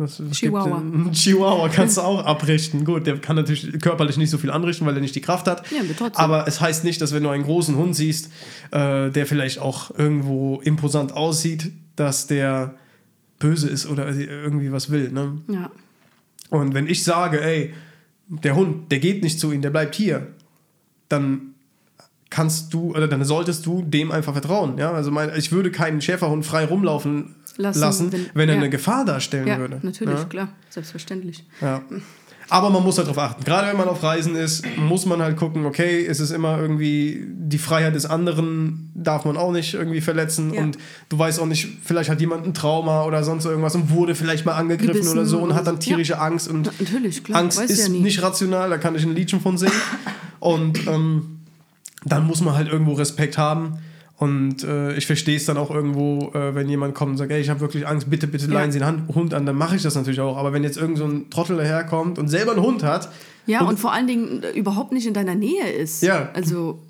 was, 0.00 0.20
was 0.28 0.38
Chihuahua. 0.38 0.80
Gibt, 0.80 0.94
einen 0.94 1.12
Chihuahua 1.12 1.68
kannst 1.68 1.98
du 1.98 2.00
auch 2.00 2.24
abrichten. 2.24 2.84
Gut, 2.84 3.06
der 3.06 3.18
kann 3.18 3.36
natürlich 3.36 3.80
körperlich 3.80 4.16
nicht 4.16 4.30
so 4.30 4.38
viel 4.38 4.50
anrichten, 4.50 4.86
weil 4.86 4.94
er 4.94 5.00
nicht 5.00 5.14
die 5.14 5.20
Kraft 5.20 5.46
hat. 5.46 5.62
Ja, 5.70 5.82
aber 6.00 6.18
aber 6.18 6.48
es 6.48 6.60
heißt 6.60 6.84
nicht, 6.84 7.00
dass 7.00 7.12
wenn 7.12 7.22
du 7.22 7.28
einen 7.28 7.44
großen 7.44 7.76
Hund 7.76 7.94
siehst, 7.94 8.30
äh, 8.72 9.10
der 9.10 9.26
vielleicht 9.26 9.60
auch 9.60 9.96
irgendwo 9.96 10.60
imposant 10.64 11.12
aussieht, 11.12 11.70
dass 11.94 12.26
der 12.26 12.74
böse 13.38 13.68
ist 13.68 13.86
oder 13.86 14.08
irgendwie 14.14 14.72
was 14.72 14.90
will. 14.90 15.10
Ne? 15.12 15.38
Ja. 15.48 15.70
Und 16.50 16.74
wenn 16.74 16.88
ich 16.88 17.04
sage, 17.04 17.42
ey, 17.42 17.72
der 18.28 18.56
Hund, 18.56 18.90
der 18.90 18.98
geht 18.98 19.22
nicht 19.22 19.38
zu 19.38 19.52
ihnen, 19.52 19.62
der 19.62 19.70
bleibt 19.70 19.94
hier, 19.94 20.28
dann 21.08 21.54
kannst 22.28 22.72
du 22.72 22.90
oder 22.90 23.08
dann 23.08 23.24
solltest 23.24 23.66
du 23.66 23.82
dem 23.82 24.12
einfach 24.12 24.32
vertrauen. 24.32 24.78
Ja? 24.78 24.92
Also 24.92 25.10
mein, 25.10 25.30
ich 25.36 25.50
würde 25.52 25.70
keinen 25.70 26.00
Schäferhund 26.00 26.46
frei 26.46 26.64
rumlaufen 26.64 27.34
lassen, 27.60 27.80
Lassen, 27.80 28.12
wenn, 28.12 28.26
wenn- 28.34 28.48
er 28.48 28.54
ja. 28.56 28.60
eine 28.60 28.70
Gefahr 28.70 29.04
darstellen 29.04 29.46
ja, 29.46 29.58
würde. 29.58 29.78
natürlich, 29.82 30.18
Ja? 30.18 30.24
klar. 30.24 30.48
Selbstverständlich. 30.70 31.44
Ja. 31.60 31.82
Aber 32.52 32.68
man 32.70 32.82
muss 32.82 32.98
halt 32.98 33.06
darauf 33.06 33.22
achten. 33.22 33.44
Gerade 33.44 33.68
wenn 33.68 33.76
man 33.76 33.86
auf 33.86 34.02
Reisen 34.02 34.34
ist, 34.34 34.64
muss 34.76 35.06
man 35.06 35.22
halt 35.22 35.36
gucken, 35.36 35.64
okay, 35.66 36.04
es 36.04 36.18
ist 36.18 36.32
immer 36.32 36.58
irgendwie 36.60 37.24
die 37.28 37.58
Freiheit 37.58 37.94
des 37.94 38.06
anderen 38.06 38.90
darf 38.92 39.24
man 39.24 39.36
auch 39.36 39.52
nicht 39.52 39.74
irgendwie 39.74 40.00
verletzen 40.00 40.52
Ja. 40.52 40.62
und 40.62 40.76
du 41.10 41.16
weißt 41.18 41.38
auch 41.38 41.46
nicht, 41.46 41.68
vielleicht 41.84 42.10
hat 42.10 42.20
jemand 42.20 42.44
ein 42.46 42.52
Trauma 42.52 43.04
oder 43.04 43.22
sonst 43.22 43.44
irgendwas 43.44 43.76
und 43.76 43.90
wurde 43.90 44.16
vielleicht 44.16 44.46
mal 44.46 44.54
angegriffen 44.54 44.94
Gebissen 44.94 45.12
oder 45.12 45.26
so 45.26 45.38
und 45.38 45.54
hat 45.54 45.68
dann 45.68 45.78
tierische 45.78 46.18
Angst 46.18 46.48
und 46.48 46.66
Na, 46.66 46.72
natürlich, 46.80 47.22
klar. 47.22 47.38
Angst 47.40 47.60
ist 47.60 47.86
ja 47.86 47.88
nicht 47.88 48.20
rational, 48.20 48.68
da 48.68 48.78
kann 48.78 48.96
ich 48.96 49.04
ein 49.04 49.14
Liedchen 49.14 49.40
von 49.40 49.56
singen 49.56 49.72
und 50.40 50.88
ähm, 50.88 51.38
dann 52.04 52.26
muss 52.26 52.40
man 52.40 52.56
halt 52.56 52.66
irgendwo 52.68 52.94
Respekt 52.94 53.38
haben 53.38 53.78
und 54.20 54.64
äh, 54.64 54.92
ich 54.96 55.06
verstehe 55.06 55.36
es 55.36 55.46
dann 55.46 55.56
auch 55.56 55.70
irgendwo, 55.70 56.30
äh, 56.34 56.54
wenn 56.54 56.68
jemand 56.68 56.94
kommt 56.94 57.12
und 57.12 57.16
sagt, 57.16 57.30
ey, 57.32 57.40
ich 57.40 57.48
habe 57.48 57.60
wirklich 57.60 57.86
Angst, 57.88 58.10
bitte, 58.10 58.26
bitte 58.26 58.46
leihen 58.48 58.66
Ja. 58.66 58.72
Sie 58.72 58.82
einen 58.82 59.00
Hand- 59.06 59.14
Hund 59.14 59.32
an, 59.34 59.46
dann 59.46 59.56
mache 59.56 59.76
ich 59.76 59.82
das 59.82 59.94
natürlich 59.94 60.20
auch. 60.20 60.36
Aber 60.36 60.52
wenn 60.52 60.62
jetzt 60.62 60.76
irgend 60.76 60.98
so 60.98 61.06
ein 61.06 61.30
Trottel 61.30 61.56
daherkommt 61.56 62.18
und 62.18 62.28
selber 62.28 62.52
einen 62.52 62.60
Hund 62.62 62.82
hat, 62.82 63.08
Ja, 63.46 63.60
und- 63.62 63.68
und, 63.68 63.80
vor 63.80 63.92
allen 63.94 64.06
Dingen 64.06 64.42
äh, 64.42 64.50
überhaupt 64.50 64.92
nicht 64.92 65.06
in 65.06 65.14
deiner 65.14 65.34
Nähe 65.34 65.70
ist. 65.72 66.02
Ja. 66.02 66.28
Also, 66.34 66.80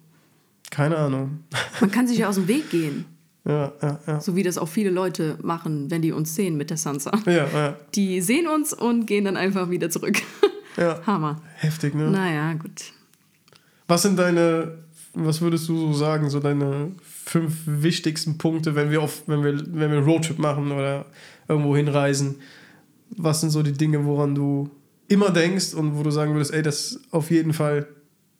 keine 0.72 0.96
Ahnung. 0.96 1.38
man 1.80 1.90
kann 1.92 2.08
sich 2.08 2.18
ja 2.18 2.28
aus 2.28 2.34
dem 2.34 2.48
Weg 2.48 2.68
gehen. 2.70 3.04
Ja, 3.44 3.72
ja, 3.80 3.98
ja. 4.08 4.20
So 4.20 4.34
wie 4.34 4.42
das 4.42 4.58
auch 4.58 4.68
viele 4.68 4.90
Leute 4.90 5.38
machen, 5.40 5.88
wenn 5.90 6.02
die 6.02 6.10
uns 6.12 6.34
sehen 6.34 6.56
mit 6.56 6.68
der 6.68 6.76
Sansa. 6.78 7.12
Ja, 7.26 7.46
ja, 7.46 7.76
Die 7.94 8.20
sehen 8.20 8.48
uns 8.48 8.72
und 8.74 9.06
gehen 9.06 9.24
dann 9.24 9.36
einfach 9.36 9.70
wieder 9.70 9.88
zurück. 9.88 10.20
ja. 10.76 10.98
Hammer. 11.06 11.40
Heftig, 11.56 11.94
ne? 11.94 12.10
Naja, 12.10 12.52
gut. 12.54 12.92
Was 13.88 14.02
sind 14.02 14.18
deine, 14.18 14.78
was 15.14 15.40
würdest 15.40 15.68
du 15.68 15.76
so 15.76 15.92
sagen, 15.94 16.28
so 16.28 16.38
deine 16.40 16.90
fünf 17.30 17.60
wichtigsten 17.64 18.38
Punkte, 18.38 18.74
wenn 18.74 18.90
wir 18.90 19.00
auf, 19.02 19.22
wenn 19.28 19.44
wir, 19.44 19.56
wenn 19.56 19.90
wir 19.90 19.98
einen 19.98 20.04
Roadtrip 20.04 20.40
machen 20.40 20.72
oder 20.72 21.06
irgendwo 21.46 21.76
hinreisen? 21.76 22.36
Was 23.10 23.40
sind 23.40 23.50
so 23.50 23.62
die 23.62 23.72
Dinge, 23.72 24.04
woran 24.04 24.34
du 24.34 24.68
immer 25.06 25.30
denkst 25.30 25.74
und 25.74 25.96
wo 25.96 26.02
du 26.02 26.10
sagen 26.10 26.34
würdest, 26.34 26.52
ey, 26.52 26.62
das 26.62 26.98
auf 27.12 27.30
jeden 27.30 27.52
Fall 27.52 27.86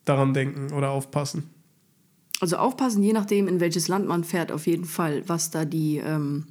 daran 0.05 0.35
denken 0.35 0.72
oder 0.72 0.90
aufpassen? 0.90 1.44
Also 2.40 2.57
aufpassen, 2.57 3.05
je 3.05 3.12
nachdem, 3.12 3.46
in 3.46 3.61
welches 3.61 3.87
Land 3.87 4.09
man 4.09 4.24
fährt, 4.24 4.50
auf 4.50 4.66
jeden 4.66 4.87
Fall, 4.87 5.22
was 5.29 5.53
da 5.53 5.64
die, 5.64 5.98
ähm, 5.98 6.46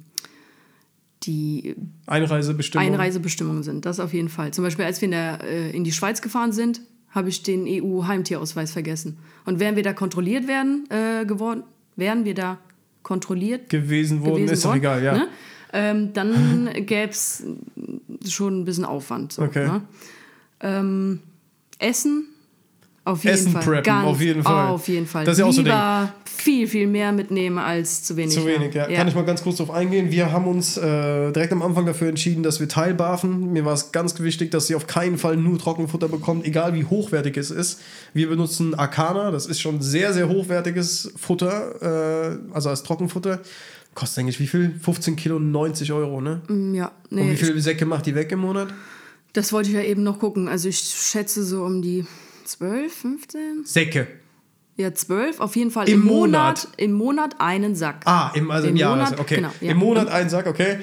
die 1.24 1.76
Einreisebestimmungen? 2.06 2.94
Einreisebestimmungen 2.94 3.64
sind. 3.64 3.84
Das 3.84 4.00
auf 4.00 4.14
jeden 4.14 4.30
Fall. 4.30 4.52
Zum 4.52 4.64
Beispiel, 4.64 4.86
als 4.86 5.02
wir 5.02 5.06
in, 5.06 5.12
der, 5.12 5.44
äh, 5.44 5.76
in 5.76 5.84
die 5.84 5.92
Schweiz 5.92 6.22
gefahren 6.22 6.52
sind, 6.52 6.80
habe 7.10 7.28
ich 7.28 7.42
den 7.42 7.66
EU-Heimtierausweis 7.66 8.72
vergessen. 8.72 9.18
Und 9.44 9.60
wären 9.60 9.76
wir 9.76 9.82
da 9.82 9.92
kontrolliert 9.92 10.48
werden 10.48 10.88
äh, 10.88 11.26
geworden, 11.26 11.64
wären 12.00 12.24
wir 12.24 12.34
da 12.34 12.58
kontrolliert 13.02 13.70
gewesen 13.70 14.22
worden, 14.22 14.34
gewesen 14.36 14.52
ist 14.52 14.64
doch 14.64 14.70
worden, 14.70 14.78
egal, 14.78 15.02
ja. 15.02 15.12
Ne? 15.12 15.28
Ähm, 15.72 16.12
dann 16.12 16.68
gäbe 16.86 17.10
es 17.12 17.44
schon 18.28 18.60
ein 18.60 18.64
bisschen 18.64 18.84
Aufwand. 18.84 19.32
So, 19.34 19.42
Okay. 19.42 19.66
Ne? 19.66 19.82
Ähm, 20.60 21.20
Essen. 21.78 22.26
Auf 23.04 23.24
jeden 23.24 23.34
Essen 23.34 23.52
Fall. 23.52 23.62
preppen, 23.62 23.82
Ganz, 23.84 24.06
auf 24.06 24.20
jeden 24.20 24.42
Fall. 24.42 24.68
Auf 24.68 24.88
jeden 24.88 25.06
Fall. 25.06 25.24
Das 25.24 25.32
ist 25.32 25.38
ja 25.40 25.46
auch 25.46 25.52
so 25.52 25.62
ein 25.62 25.64
Lieber 25.64 26.12
viel, 26.24 26.66
viel 26.66 26.86
mehr 26.86 27.12
mitnehmen 27.12 27.58
als 27.58 28.02
zu 28.02 28.16
wenig. 28.16 28.34
Zu 28.34 28.46
wenig, 28.46 28.74
ja. 28.74 28.86
Kann 28.86 29.08
ich 29.08 29.14
mal 29.14 29.24
ganz 29.24 29.42
kurz 29.42 29.56
drauf 29.56 29.70
eingehen. 29.70 30.10
Wir 30.10 30.32
haben 30.32 30.46
uns 30.46 30.76
äh, 30.76 31.32
direkt 31.32 31.52
am 31.52 31.62
Anfang 31.62 31.86
dafür 31.86 32.08
entschieden, 32.08 32.42
dass 32.42 32.60
wir 32.60 32.68
teilbarfen. 32.68 33.52
Mir 33.52 33.64
war 33.64 33.72
es 33.72 33.92
ganz 33.92 34.18
wichtig, 34.20 34.50
dass 34.50 34.66
sie 34.66 34.74
auf 34.74 34.86
keinen 34.86 35.16
Fall 35.18 35.36
nur 35.36 35.58
Trockenfutter 35.58 36.08
bekommt, 36.08 36.44
egal 36.46 36.74
wie 36.74 36.84
hochwertig 36.84 37.36
es 37.36 37.50
ist. 37.50 37.80
Wir 38.12 38.28
benutzen 38.28 38.74
Arcana, 38.74 39.30
das 39.30 39.46
ist 39.46 39.60
schon 39.60 39.80
sehr, 39.80 40.12
sehr 40.12 40.28
hochwertiges 40.28 41.12
Futter, 41.16 42.30
äh, 42.30 42.54
also 42.54 42.68
als 42.68 42.82
Trockenfutter. 42.82 43.40
Kostet 43.94 44.20
eigentlich 44.20 44.40
wie 44.40 44.46
viel? 44.46 44.74
15 44.80 45.16
Kilo, 45.16 45.38
90 45.38 45.92
Euro, 45.92 46.20
ne? 46.20 46.42
Mm, 46.48 46.74
Ja, 46.74 46.92
Und 47.10 47.16
nee, 47.16 47.28
wie 47.30 47.32
ich, 47.32 47.40
viele 47.40 47.60
Säcke 47.60 47.86
macht 47.86 48.06
die 48.06 48.14
weg 48.14 48.30
im 48.32 48.40
Monat? 48.40 48.68
das 49.32 49.52
wollte 49.52 49.68
ich 49.70 49.74
ja 49.76 49.82
eben 49.82 50.02
noch 50.02 50.18
gucken. 50.18 50.48
Also 50.48 50.68
ich 50.68 50.78
schätze 50.78 51.44
so 51.44 51.64
um 51.64 51.82
die 51.82 52.04
12, 52.50 52.92
15? 52.92 53.64
Säcke. 53.64 54.06
Ja, 54.76 54.94
12. 54.94 55.40
Auf 55.40 55.56
jeden 55.56 55.70
Fall 55.70 55.88
Im 55.88 56.00
im, 56.00 56.06
Monat. 56.06 56.64
Monat? 56.64 56.68
Im 56.76 56.92
Monat 56.92 57.34
einen 57.38 57.74
Sack. 57.76 58.02
Ah, 58.06 58.32
im, 58.34 58.50
also 58.50 58.68
im, 58.68 58.76
Jahr. 58.76 58.90
Monat, 58.96 59.12
also, 59.12 59.22
okay. 59.22 59.36
genau, 59.36 59.50
ja. 59.60 59.72
Im 59.72 59.78
Monat 59.78 60.08
einen 60.08 60.30
Sack, 60.30 60.46
okay. 60.46 60.78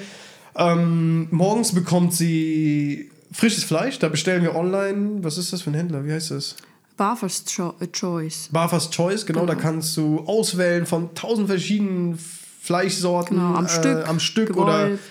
Ähm, 0.56 1.27
morgens 1.32 1.73
bekommt 1.73 2.13
sie 2.13 3.12
frisches 3.32 3.63
Fleisch. 3.63 3.99
Da 3.99 4.10
bestellen 4.10 4.43
wir 4.43 4.56
online. 4.56 5.23
Was 5.23 5.38
ist 5.38 5.51
das 5.51 5.62
für 5.62 5.71
ein 5.71 5.73
Händler? 5.73 6.06
Wie 6.06 6.12
heißt 6.13 6.32
das? 6.32 6.56
Barfers 6.95 7.43
Cho 7.45 7.75
äh, 7.80 7.88
Choice. 7.88 8.49
Barfers 8.51 8.89
Choice, 8.89 9.25
genau, 9.25 9.45
da 9.45 9.56
kannst 9.56 9.95
du 9.97 10.21
auswählen 10.21 10.86
von 10.86 11.13
tausend 11.13 11.47
verschiedenen 11.47 12.17
Fleischsorten 12.62 13.38
Genau, 13.38 13.56
am 13.56 13.65
äh, 13.65 13.69
Stück, 13.69 14.08
am 14.08 14.19
Stück 14.19 14.58
oder 14.58 14.86
gewolft, 14.86 15.03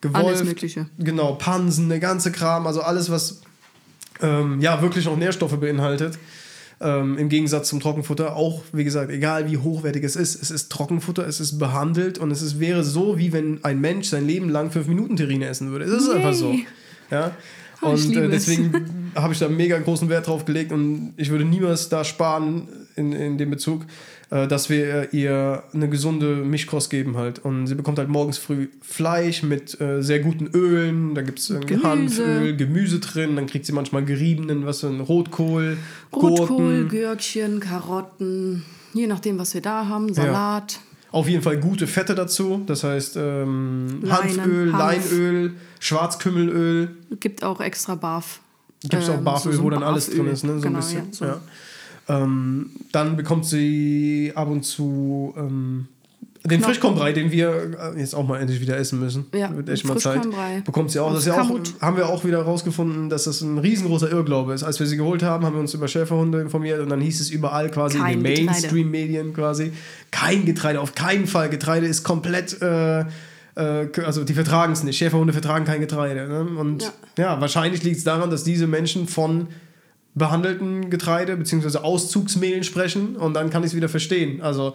gewolft. 0.00 0.26
alles 0.26 0.44
Mögliche. 0.44 0.86
Genau, 0.98 1.34
Pansen, 1.34 1.88
der 1.88 1.98
ganze 1.98 2.30
Kram, 2.30 2.66
also 2.68 2.82
alles, 2.82 3.10
was 3.10 3.42
ähm, 4.22 4.60
ja 4.60 4.80
wirklich 4.82 5.08
auch 5.08 5.16
Nährstoffe 5.16 5.58
beinhaltet. 5.58 6.18
Ähm, 6.80 7.16
Im 7.18 7.28
Gegensatz 7.28 7.68
zum 7.68 7.80
Trockenfutter 7.80 8.34
auch, 8.34 8.62
wie 8.72 8.84
gesagt, 8.84 9.10
egal 9.10 9.50
wie 9.50 9.58
hochwertig 9.58 10.02
es 10.04 10.16
ist, 10.16 10.42
es 10.42 10.50
ist 10.50 10.70
Trockenfutter, 10.72 11.26
es 11.26 11.40
ist 11.40 11.58
behandelt 11.58 12.18
und 12.18 12.30
es 12.30 12.42
ist, 12.42 12.58
wäre 12.58 12.82
so, 12.82 13.16
wie 13.16 13.32
wenn 13.32 13.62
ein 13.64 13.80
Mensch 13.80 14.08
sein 14.08 14.26
Leben 14.26 14.48
lang 14.48 14.70
fünf 14.72 14.88
Minuten 14.88 15.16
Terrine 15.16 15.46
essen 15.46 15.70
würde. 15.70 15.84
Es 15.84 15.92
ist 16.02 16.08
Yay. 16.08 16.16
einfach 16.16 16.34
so. 16.34 16.54
Ja? 17.10 17.30
Oh, 17.80 17.90
Und 17.90 18.16
äh, 18.16 18.24
es. 18.24 18.30
deswegen 18.30 19.12
habe 19.14 19.32
ich 19.32 19.38
da 19.38 19.48
mega 19.48 19.78
großen 19.78 20.08
Wert 20.08 20.26
drauf 20.26 20.44
gelegt 20.44 20.72
und 20.72 21.14
ich 21.16 21.30
würde 21.30 21.44
niemals 21.44 21.88
da 21.88 22.04
sparen 22.04 22.68
in, 22.96 23.12
in 23.12 23.38
dem 23.38 23.50
Bezug, 23.50 23.82
äh, 24.30 24.46
dass 24.46 24.70
wir 24.70 25.12
äh, 25.12 25.16
ihr 25.16 25.62
eine 25.72 25.88
gesunde 25.88 26.36
Mischkost 26.36 26.90
geben 26.90 27.16
halt. 27.16 27.38
Und 27.40 27.66
sie 27.66 27.74
bekommt 27.74 27.98
halt 27.98 28.08
morgens 28.08 28.38
früh 28.38 28.68
Fleisch 28.82 29.42
mit 29.42 29.80
äh, 29.80 30.02
sehr 30.02 30.20
guten 30.20 30.46
Ölen, 30.54 31.14
da 31.14 31.22
gibt 31.22 31.38
es 31.38 31.48
Gemüse. 31.48 31.82
Hanföl, 31.88 32.56
Gemüse 32.56 33.00
drin, 33.00 33.36
dann 33.36 33.46
kriegt 33.46 33.66
sie 33.66 33.72
manchmal 33.72 34.04
geriebenen, 34.04 34.64
was 34.66 34.84
ein 34.84 35.00
Rotkohl, 35.00 35.76
Rotkohl, 36.14 36.46
Gurken. 36.84 36.88
Gürkchen, 36.88 37.60
Karotten, 37.60 38.62
je 38.92 39.06
nachdem, 39.06 39.38
was 39.38 39.54
wir 39.54 39.60
da 39.60 39.86
haben, 39.88 40.12
Salat. 40.14 40.78
Auf 41.10 41.28
jeden 41.28 41.42
Fall 41.42 41.58
gute 41.60 41.86
Fette 41.86 42.16
dazu, 42.16 42.62
das 42.66 42.82
heißt 42.82 43.16
ähm, 43.16 44.00
Hanföl, 44.08 44.72
Hanf. 44.72 45.10
Leinöl, 45.12 45.52
Schwarzkümmelöl, 45.78 46.88
Gibt 47.20 47.44
auch 47.44 47.60
extra 47.60 47.94
Barf. 47.94 48.40
Gibt 48.82 48.94
es 49.02 49.08
auch 49.08 49.14
ähm, 49.18 49.24
Barföl, 49.24 49.52
so- 49.52 49.58
so 49.58 49.64
wo 49.64 49.70
dann 49.70 49.82
alles 49.82 50.06
Barföl. 50.06 50.24
drin 50.24 50.32
ist, 50.32 50.44
ne? 50.44 50.54
So 50.56 50.60
genau, 50.60 50.78
ein 50.78 50.80
bisschen. 50.80 50.98
Ja, 51.06 51.12
so. 51.12 51.24
ja. 51.24 51.40
Ähm, 52.08 52.70
dann 52.92 53.16
bekommt 53.16 53.46
sie 53.46 54.32
ab 54.34 54.48
und 54.48 54.62
zu 54.64 55.34
ähm, 55.36 55.88
den 56.44 56.58
Knochen. 56.58 56.64
Frischkornbrei, 56.64 57.12
den 57.12 57.32
wir 57.32 57.94
äh, 57.94 57.98
jetzt 57.98 58.14
auch 58.14 58.26
mal 58.26 58.38
endlich 58.38 58.60
wieder 58.60 58.76
essen 58.76 59.00
müssen. 59.00 59.24
Ja, 59.34 59.54
Wird 59.56 59.70
echt 59.70 59.86
mal 59.86 59.96
Zeit. 59.96 60.16
Frischkornbrei. 60.16 60.62
Bekommt 60.66 60.90
sie 60.90 61.00
auch. 61.00 61.10
Das 61.10 61.20
ist 61.20 61.26
ja 61.26 61.40
auch 61.40 61.50
haben 61.80 61.96
wir 61.96 62.08
auch 62.10 62.24
wieder 62.24 62.42
rausgefunden, 62.42 63.08
dass 63.08 63.24
das 63.24 63.40
ein 63.40 63.56
riesengroßer 63.58 64.10
Irrglaube 64.10 64.52
ist. 64.52 64.62
Als 64.62 64.78
wir 64.78 64.86
sie 64.86 64.98
geholt 64.98 65.22
haben, 65.22 65.46
haben 65.46 65.54
wir 65.54 65.60
uns 65.60 65.72
über 65.72 65.88
Schäferhunde 65.88 66.40
informiert 66.42 66.80
und 66.80 66.90
dann 66.90 67.00
hieß 67.00 67.20
es 67.20 67.30
überall 67.30 67.70
quasi 67.70 67.98
Kein 67.98 68.18
in 68.18 68.24
den. 68.24 68.44
Mainstream-Medien 68.44 69.32
quasi, 69.32 69.72
kein 70.10 70.44
Getreide, 70.44 70.80
auf 70.80 70.94
keinen 70.94 71.26
Fall. 71.26 71.48
Getreide 71.48 71.86
ist 71.86 72.04
komplett 72.04 72.60
äh, 72.60 73.04
äh, 73.56 73.88
also 74.04 74.24
die 74.24 74.34
vertragen 74.34 74.72
es 74.72 74.82
nicht. 74.82 74.98
Schäferhunde 74.98 75.32
vertragen 75.32 75.64
kein 75.64 75.80
Getreide. 75.80 76.28
Ne? 76.28 76.40
Und 76.58 76.82
ja, 77.16 77.24
Ja. 77.24 77.40
wahrscheinlich 77.40 77.82
liegt 77.82 77.96
es 77.98 78.04
daran, 78.04 78.30
dass 78.30 78.44
diese 78.44 78.66
Menschen 78.66 79.06
von 79.08 79.48
behandelten 80.14 80.90
Getreide 80.90 81.36
bzw. 81.36 81.78
Auszugsmehlen 81.78 82.64
sprechen 82.64 83.16
und 83.16 83.34
dann 83.34 83.50
kann 83.50 83.62
ich 83.62 83.68
es 83.68 83.76
wieder 83.76 83.88
verstehen. 83.88 84.40
Also 84.40 84.74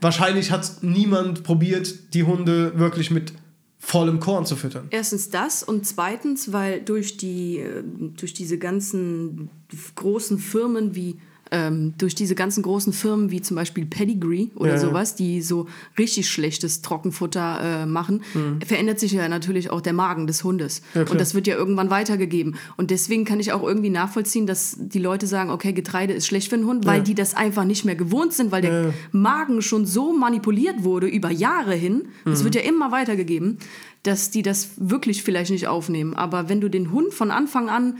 wahrscheinlich 0.00 0.50
hat 0.50 0.82
niemand 0.82 1.42
probiert, 1.42 2.14
die 2.14 2.24
Hunde 2.24 2.78
wirklich 2.78 3.10
mit 3.10 3.32
vollem 3.78 4.20
Korn 4.20 4.44
zu 4.44 4.56
füttern. 4.56 4.88
Erstens 4.90 5.30
das 5.30 5.62
und 5.62 5.86
zweitens, 5.86 6.52
weil 6.52 6.80
durch, 6.80 7.16
die, 7.16 7.58
äh, 7.58 7.82
durch 8.16 8.34
diese 8.34 8.58
ganzen 8.58 9.50
großen 9.94 10.38
Firmen 10.38 10.94
wie 10.94 11.20
ähm, 11.50 11.94
durch 11.98 12.14
diese 12.14 12.34
ganzen 12.34 12.62
großen 12.62 12.92
Firmen 12.92 13.30
wie 13.30 13.40
zum 13.40 13.54
Beispiel 13.56 13.86
Pedigree 13.86 14.48
oder 14.54 14.72
Ja, 14.72 14.78
sowas, 14.78 15.14
die 15.14 15.40
so 15.42 15.66
richtig 15.98 16.28
schlechtes 16.28 16.82
Trockenfutter 16.82 17.82
äh, 17.82 17.86
machen, 17.86 18.22
verändert 18.66 19.00
sich 19.00 19.12
ja 19.12 19.28
natürlich 19.28 19.70
auch 19.70 19.80
der 19.80 19.92
Magen 19.92 20.26
des 20.26 20.44
Hundes. 20.44 20.82
Mhm. 20.94 21.00
Ja, 21.00 21.10
und 21.10 21.20
das 21.20 21.34
wird 21.34 21.46
ja 21.46 21.56
irgendwann 21.56 21.90
weitergegeben. 21.90 22.56
Und 22.76 22.90
deswegen 22.90 23.24
kann 23.24 23.40
ich 23.40 23.52
auch 23.52 23.62
irgendwie 23.62 23.90
nachvollziehen, 23.90 24.46
dass 24.46 24.76
die 24.78 24.98
Leute 24.98 25.26
sagen, 25.26 25.50
okay, 25.50 25.72
Getreide 25.72 26.12
ist 26.12 26.26
schlecht 26.26 26.50
für 26.50 26.56
den 26.56 26.66
Hund, 26.66 26.86
weil 26.86 26.98
Ja. 26.98 27.04
die 27.04 27.14
das 27.14 27.34
einfach 27.34 27.64
nicht 27.64 27.84
mehr 27.84 27.96
gewohnt 27.96 28.32
sind, 28.32 28.50
weil 28.52 28.62
der. 28.62 28.94
Magen 29.12 29.60
schon 29.62 29.86
so 29.86 30.12
manipuliert 30.12 30.84
wurde 30.84 31.06
über 31.08 31.30
Jahre 31.30 31.74
hin. 31.74 32.08
Es 32.24 32.40
Mhm. 32.40 32.44
wird 32.44 32.54
ja 32.54 32.60
immer 32.62 32.92
weitergegeben, 32.92 33.58
dass 34.02 34.30
die 34.30 34.42
das 34.42 34.70
wirklich 34.76 35.22
vielleicht 35.22 35.50
nicht 35.50 35.66
aufnehmen. 35.66 36.14
Aber 36.14 36.48
wenn 36.48 36.60
du 36.60 36.68
den 36.68 36.92
Hund 36.92 37.12
von 37.12 37.30
Anfang 37.30 37.68
an 37.68 37.96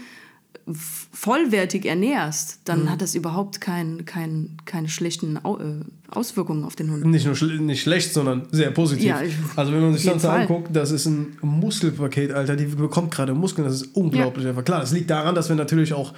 vollwertig 0.74 1.85
ernährst, 1.87 2.61
dann 2.64 2.85
Mhm. 2.85 2.90
hat 2.90 3.00
das 3.02 3.14
überhaupt 3.14 3.61
kein, 3.61 4.04
kein, 4.04 4.57
keine 4.64 4.88
schlechten 4.88 5.37
äh, 5.37 6.11
Auswirkungen 6.14 6.64
auf 6.64 6.76
den 6.76 6.90
Hund. 6.90 7.04
Nicht 7.07 7.26
nur 7.26 7.35
schl 7.35 7.59
nicht 7.61 7.83
schlecht, 7.83 8.12
sondern 8.12 8.46
sehr 8.50 8.70
positiv. 8.70 9.04
Ja, 9.07 9.22
ich- 9.22 9.35
also 9.57 9.72
wenn 9.72 9.81
man 9.81 9.94
sich 9.94 10.04
das 10.04 10.22
Fall. 10.22 10.42
anguckt, 10.42 10.68
das 10.74 10.90
ist 10.90 11.07
ein 11.07 11.37
Muskelpaket, 11.42 12.33
Alter. 12.33 12.57
Die 12.57 12.66
bekommt 12.66 13.11
gerade 13.11 13.35
Muskeln, 13.35 13.66
das 13.66 13.76
ist 13.83 13.96
unglaublich 13.96 14.46
einfach. 14.46 14.64
Klar, 14.64 14.81
das 14.81 14.92
liegt 14.92 15.11
daran, 15.11 15.35
dass 15.35 15.48
wir 15.48 15.57
natürlich 15.57 15.92
auch 15.94 16.14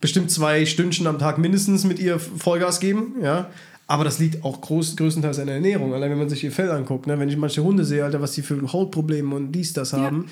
bestimmt 0.00 0.30
zwei 0.30 0.66
Stündchen 0.66 1.06
am 1.06 1.18
Tag 1.18 1.38
mindestens 1.38 1.84
mit 1.84 1.98
ihr 1.98 2.18
Vollgas 2.18 2.80
geben, 2.80 3.14
ja. 3.22 3.50
Aber 3.88 4.02
das 4.02 4.18
liegt 4.18 4.44
auch 4.44 4.60
groß, 4.60 4.96
größtenteils 4.96 5.38
an 5.38 5.46
der 5.46 5.54
Ernährung. 5.56 5.94
Allein 5.94 6.10
wenn 6.10 6.18
man 6.18 6.28
sich 6.28 6.42
ihr 6.42 6.50
Fell 6.50 6.72
anguckt, 6.72 7.06
ne? 7.06 7.20
wenn 7.20 7.28
ich 7.28 7.36
manche 7.36 7.62
Hunde 7.62 7.84
sehe, 7.84 8.04
Alter, 8.04 8.20
was 8.20 8.32
die 8.32 8.42
für 8.42 8.60
Hautprobleme 8.72 9.32
und 9.34 9.52
dies, 9.52 9.74
das 9.74 9.92
haben. 9.92 10.26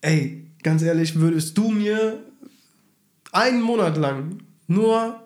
Ey, 0.00 0.46
ganz 0.62 0.80
ehrlich, 0.82 1.20
würdest 1.20 1.58
du 1.58 1.70
mir 1.70 2.18
einen 3.36 3.62
Monat 3.62 3.96
lang 3.96 4.38
nur 4.66 5.20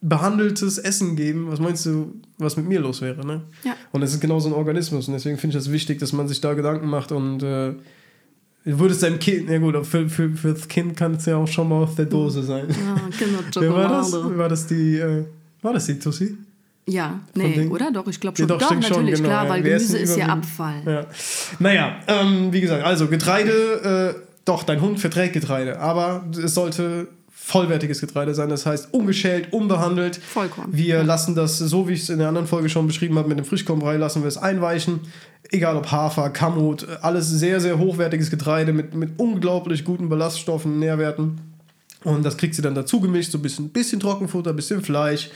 behandeltes 0.00 0.78
Essen 0.78 1.16
geben, 1.16 1.50
was 1.50 1.58
meinst 1.58 1.84
du, 1.86 2.20
was 2.38 2.56
mit 2.56 2.66
mir 2.66 2.80
los 2.80 3.00
wäre, 3.00 3.26
ne? 3.26 3.42
Ja. 3.64 3.74
Und 3.90 4.02
es 4.02 4.14
ist 4.14 4.20
genau 4.20 4.38
so 4.38 4.48
ein 4.48 4.52
Organismus 4.54 5.08
und 5.08 5.14
deswegen 5.14 5.38
finde 5.38 5.56
ich 5.56 5.64
das 5.64 5.72
wichtig, 5.72 5.98
dass 5.98 6.12
man 6.12 6.28
sich 6.28 6.40
da 6.40 6.54
Gedanken 6.54 6.86
macht 6.86 7.10
und 7.10 7.42
äh, 7.42 7.72
du 8.64 8.78
würdest 8.78 9.02
deinem 9.02 9.18
Kind, 9.18 9.50
ja 9.50 9.58
gut, 9.58 9.74
für, 9.86 10.08
für, 10.08 10.30
für 10.30 10.52
das 10.54 10.68
Kind 10.68 10.96
kann 10.96 11.14
es 11.14 11.26
ja 11.26 11.36
auch 11.36 11.48
schon 11.48 11.68
mal 11.68 11.82
aus 11.82 11.96
der 11.96 12.06
Dose 12.06 12.42
sein. 12.42 12.68
Ah, 12.70 13.00
genau, 13.18 13.38
Wer 13.58 13.74
war 13.74 13.88
das? 13.88 14.12
War 14.12 14.48
das 14.48 14.66
die, 14.68 14.98
äh, 14.98 15.24
war 15.62 15.72
das 15.72 15.86
die 15.86 15.98
Tussi? 15.98 16.36
Ja, 16.86 17.20
nee, 17.34 17.66
oder? 17.66 17.90
Doch, 17.90 18.06
ich 18.06 18.18
glaube 18.18 18.36
Ja, 18.38 18.42
schon. 18.42 18.48
doch, 18.48 18.58
doch, 18.58 18.66
stimmt 18.66 18.84
schon, 18.84 18.98
natürlich, 18.98 19.16
genau, 19.16 19.28
klar, 19.28 19.44
ja. 19.44 19.50
weil 19.50 19.62
Gemüse 19.62 19.98
ist 19.98 20.16
ja 20.16 20.26
Abfall. 20.26 20.82
Ja. 20.86 21.06
Naja, 21.58 22.00
ähm, 22.06 22.52
wie 22.52 22.60
gesagt, 22.62 22.84
also 22.84 23.08
Getreide, 23.08 24.14
äh, 24.16 24.20
doch, 24.46 24.62
dein 24.62 24.80
Hund 24.80 24.98
verträgt 24.98 25.34
Getreide, 25.34 25.80
aber 25.80 26.24
es 26.32 26.54
sollte 26.54 27.08
vollwertiges 27.40 28.00
Getreide 28.00 28.34
sein, 28.34 28.50
das 28.50 28.66
heißt 28.66 28.92
ungeschält, 28.92 29.52
unbehandelt. 29.52 30.16
Vollkorn. 30.16 30.68
Wir 30.70 31.02
lassen 31.02 31.34
das, 31.34 31.56
so 31.56 31.88
wie 31.88 31.94
ich 31.94 32.02
es 32.02 32.10
in 32.10 32.18
der 32.18 32.28
anderen 32.28 32.46
Folge 32.46 32.68
schon 32.68 32.86
beschrieben 32.86 33.16
habe, 33.16 33.28
mit 33.28 33.38
dem 33.38 33.46
Frischkornbrei 33.46 33.96
lassen 33.96 34.22
wir 34.22 34.28
es 34.28 34.36
einweichen. 34.36 35.00
Egal 35.50 35.76
ob 35.76 35.90
Hafer, 35.90 36.28
Kamut, 36.28 36.86
alles 37.00 37.30
sehr, 37.30 37.60
sehr 37.60 37.78
hochwertiges 37.78 38.30
Getreide 38.30 38.74
mit, 38.74 38.94
mit 38.94 39.18
unglaublich 39.18 39.84
guten 39.84 40.10
Ballaststoffen, 40.10 40.78
Nährwerten. 40.78 41.40
Und 42.04 42.24
das 42.24 42.36
kriegt 42.36 42.54
sie 42.54 42.62
dann 42.62 42.74
dazu 42.74 43.00
gemischt, 43.00 43.32
so 43.32 43.38
ein 43.38 43.42
bisschen, 43.42 43.70
bisschen 43.70 43.98
Trockenfutter, 43.98 44.50
ein 44.50 44.56
bisschen 44.56 44.82
Fleisch. 44.82 45.30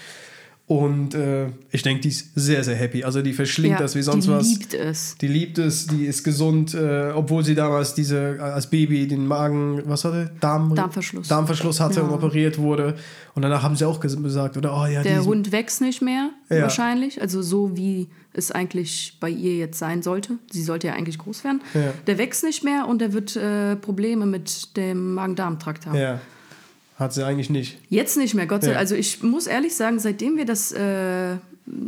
Und 0.68 1.14
äh, 1.14 1.48
ich 1.70 1.83
denke, 1.83 2.01
die 2.03 2.09
ist 2.09 2.31
sehr, 2.35 2.62
sehr 2.64 2.77
happy. 2.77 3.05
Also 3.05 3.20
die 3.20 3.33
verschlingt 3.35 3.79
das 3.81 3.94
wie 3.94 4.01
sonst 4.01 4.25
die 4.27 4.31
was. 4.31 4.46
liebt 4.48 4.75
es. 4.75 5.16
Die 5.20 5.27
liebt 5.27 5.59
es, 5.59 5.87
die 5.88 6.07
ist 6.07 6.22
gesund, 6.25 6.72
äh, 6.72 7.11
obwohl 7.14 7.44
sie 7.44 7.55
damals 7.55 7.92
diese 7.94 8.37
äh, 8.37 8.40
als 8.40 8.70
Baby 8.70 9.07
den 9.07 9.27
Magen, 9.27 9.83
was 9.87 10.05
hatte? 10.05 10.31
Darm, 10.40 10.75
Darmverschluss. 10.75 11.29
Darmverschluss 11.29 11.81
hatte 11.81 11.96
Ja. 12.01 12.03
und 12.07 12.11
operiert 12.14 12.57
wurde. 12.59 12.94
Und 13.35 13.42
danach 13.42 13.62
haben 13.62 13.77
sie 13.77 13.85
auch 13.87 14.03
ges- 14.03 14.22
gesagt, 14.22 14.57
oder? 14.57 14.75
Oh 14.75 14.87
ja, 14.87 15.03
Der 15.03 15.20
die- 15.20 15.27
Hund 15.27 15.53
wächst 15.53 15.81
nicht 15.83 16.01
mehr, 16.01 16.31
Ja. 16.48 16.62
wahrscheinlich. 16.62 17.20
Also 17.20 17.42
so 17.42 17.77
wie 17.77 18.09
es 18.33 18.51
eigentlich 18.51 19.18
bei 19.20 19.29
ihr 19.29 19.57
jetzt 19.57 19.79
sein 19.79 20.01
sollte. 20.01 20.38
Sie 20.51 20.62
sollte 20.62 20.87
ja 20.87 20.94
eigentlich 20.94 21.18
groß 21.18 21.44
werden. 21.44 21.61
Ja. 21.75 21.92
Der 22.07 22.16
wächst 22.16 22.44
nicht 22.44 22.64
mehr 22.64 22.87
und 22.88 23.01
der 23.01 23.12
wird 23.12 23.37
äh, 23.37 23.77
Probleme 23.77 24.25
mit 24.25 24.75
dem 24.79 25.12
Magen-Darm-Trakt 25.14 25.87
haben. 25.87 25.98
Ja. 27.03 27.05
Hat 27.05 27.12
sie 27.12 27.25
eigentlich 27.27 27.51
nicht. 27.51 27.79
Jetzt 27.88 28.17
nicht 28.17 28.35
mehr, 28.35 28.47
Gott 28.47 28.62
sei 28.62 28.69
Ja. 28.69 28.75
Dank. 28.75 28.81
Also 28.81 28.95
ich 28.95 29.23
muss 29.23 29.47
ehrlich 29.47 29.75
sagen, 29.75 29.99
seitdem 29.99 30.37
wir 30.37 30.45
das, 30.45 30.73
äh, 30.73 31.37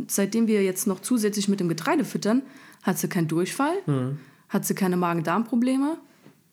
seitdem 0.07 0.47
wir 0.47 0.63
jetzt 0.63 0.87
noch 0.87 0.99
zusätzlich 1.01 1.47
mit 1.47 1.59
dem 1.59 1.69
Getreide 1.69 2.05
füttern, 2.05 2.41
hat 2.83 2.97
sie 2.99 3.07
keinen 3.07 3.27
Durchfall, 3.27 3.75
Hm. 3.85 4.17
hat 4.49 4.65
sie 4.65 4.75
keine 4.75 4.97
Magen-Darm-Probleme. 4.97 5.97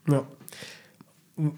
Ja. 0.09 0.27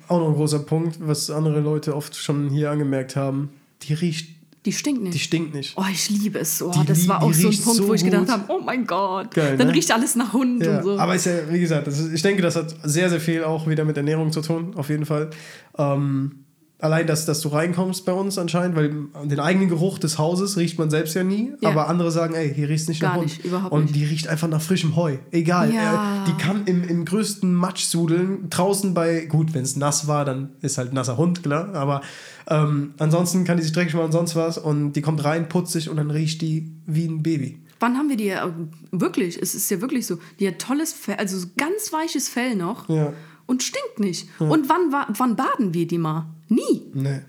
Auch 0.09 0.19
noch 0.21 0.29
ein 0.29 0.35
großer 0.35 0.61
Punkt, 0.61 0.99
was 1.01 1.31
andere 1.31 1.61
Leute 1.61 1.95
oft 1.97 2.15
schon 2.17 2.49
hier 2.49 2.71
angemerkt 2.71 3.17
haben. 3.17 3.51
Die 3.83 3.93
riecht, 3.95 4.29
Die 4.65 4.73
stinkt 4.73 5.03
nicht. 5.03 5.15
die 5.15 5.19
stinkt 5.19 5.53
nicht. 5.55 5.75
Oh, 5.77 5.85
ich 5.91 6.09
liebe 6.11 6.39
es. 6.39 6.63
Oh, 6.63 6.71
Die 6.71 6.87
das 6.87 7.07
war 7.09 7.23
auch 7.23 7.33
so 7.35 7.49
ein 7.49 7.59
Punkt, 7.61 7.77
so 7.79 7.89
wo 7.89 7.95
ich 7.95 8.05
gedacht 8.05 8.29
habe, 8.29 8.45
oh 8.49 8.61
mein 8.65 8.87
Gott. 8.87 9.33
Geil, 9.35 9.57
Dann 9.59 9.67
ne? 9.67 9.75
riecht 9.75 9.91
alles 9.93 10.15
nach 10.17 10.33
Hund 10.33 10.63
Ja, 10.65 10.79
und 10.79 10.85
so. 10.85 10.99
aber 10.99 11.15
ist 11.17 11.27
ja, 11.27 11.33
wie 11.51 11.61
gesagt, 11.61 11.87
ist, 11.89 12.13
ich 12.13 12.23
denke, 12.23 12.41
das 12.43 12.57
hat 12.57 12.75
sehr, 12.85 13.11
sehr 13.11 13.21
viel 13.21 13.45
auch 13.45 13.67
wieder 13.69 13.85
mit 13.85 13.97
Ernährung 13.97 14.31
zu 14.33 14.41
tun, 14.41 14.75
auf 14.77 14.89
jeden 14.89 15.05
Fall. 15.07 15.31
Ähm, 15.77 16.44
allein, 16.85 17.07
dass, 17.07 17.27
dass 17.27 17.41
du 17.41 17.49
reinkommst 17.49 18.05
bei 18.05 18.13
uns 18.13 18.39
anscheinend, 18.39 18.77
weil 18.77 18.95
den 19.25 19.41
eigenen 19.41 19.69
Geruch 19.69 19.99
des 19.99 20.19
Hauses 20.19 20.57
riecht 20.57 20.79
man 20.79 20.91
selbst 20.91 21.15
ja 21.15 21.25
nie, 21.25 21.53
Ja. 21.61 21.71
aber 21.71 21.89
andere 21.89 22.11
sagen, 22.13 22.35
ey, 22.35 22.53
hier 22.55 22.69
riecht 22.69 22.89
nicht 22.89 23.01
Gar 23.01 23.11
nach 23.11 23.17
Hund. 23.17 23.27
nicht, 23.27 23.45
überhaupt 23.45 23.73
Und 23.73 23.83
nicht. 23.85 23.97
die 23.97 24.05
riecht 24.05 24.29
einfach 24.29 24.49
nach 24.49 24.61
frischem 24.61 24.95
Heu. 24.95 25.17
Egal. 25.33 25.73
Ja. 25.75 26.23
Äh, 26.23 26.27
die 26.27 26.35
kann 26.43 26.63
im, 26.67 26.85
im 26.85 27.05
größten 27.05 27.53
Matsch 27.53 27.85
sudeln, 27.87 28.49
draußen 28.51 28.95
bei, 28.95 29.25
gut, 29.25 29.55
wenn 29.55 29.63
es 29.63 29.75
nass 29.77 30.07
war, 30.07 30.25
dann 30.25 30.51
ist 30.61 30.79
halt 30.79 30.93
nasser 30.93 31.17
Hund, 31.17 31.43
klar, 31.43 31.75
aber 31.75 32.03
ähm, 32.47 32.95
ansonsten 32.99 33.45
kann 33.45 33.57
die 33.57 33.63
sich 33.63 33.73
dreckig 33.73 33.95
machen 33.95 34.07
und 34.07 34.13
sonst 34.13 34.37
was 34.37 34.59
und 34.59 34.93
die 34.93 35.01
kommt 35.03 35.25
rein, 35.25 35.49
putzt 35.49 35.73
sich 35.73 35.89
und 35.89 35.97
dann 35.97 36.11
riecht 36.11 36.43
die 36.43 36.71
wie 36.87 37.07
ein 37.07 37.23
Baby. 37.23 37.59
Wann 37.81 37.97
haben 37.97 38.09
wir 38.09 38.17
die 38.17 38.27
ja, 38.27 38.51
wirklich, 38.93 39.41
es 39.41 39.55
ist 39.55 39.71
ja 39.71 39.81
wirklich 39.81 40.07
so, 40.07 40.19
die 40.39 40.47
hat 40.49 40.59
tolles 40.59 40.93
Fell, 40.93 41.17
also 41.17 41.39
so 41.39 41.47
ganz 41.57 41.93
weiches 41.93 42.29
Fell 42.29 42.55
noch 42.57 42.89
Ja. 42.89 43.13
Und 43.47 43.63
stinkt 43.63 44.01
nicht. 44.01 44.29
Und 44.39 44.69
wann, 44.69 44.93
wa- 44.93 45.09
wann 45.17 45.37
baden 45.37 45.75
wir 45.75 45.87
die 45.87 45.99
mal? 45.99 46.27
Nie. 46.49 46.83
Nee. 46.93 47.21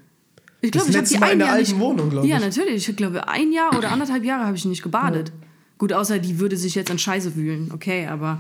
Ich 0.61 0.71
glaube, 0.71 0.89
ich 0.89 0.95
habe 0.97 1.07
die 1.07 1.17
Mal 1.17 1.25
in 1.27 1.31
ein 1.33 1.37
der 1.39 1.47
Jahr 1.47 1.55
alten 1.57 1.71
nicht, 1.73 1.79
Wohnung, 1.79 2.09
glaub 2.09 2.25
Ja, 2.25 2.37
ich. 2.37 2.43
natürlich. 2.43 2.89
Ich 2.89 2.95
glaube, 2.95 3.27
ein 3.27 3.51
Jahr 3.51 3.77
oder 3.77 3.91
anderthalb 3.91 4.23
Jahre 4.23 4.45
habe 4.45 4.55
ich 4.57 4.65
nicht 4.65 4.81
gebadet. 4.81 5.31
Gut, 5.77 5.93
außer 5.93 6.17
die 6.19 6.39
würde 6.39 6.57
sich 6.57 6.73
jetzt 6.75 6.89
an 6.89 6.97
Scheiße 6.97 7.35
wühlen. 7.35 7.69
Okay, 7.73 8.07
aber 8.07 8.39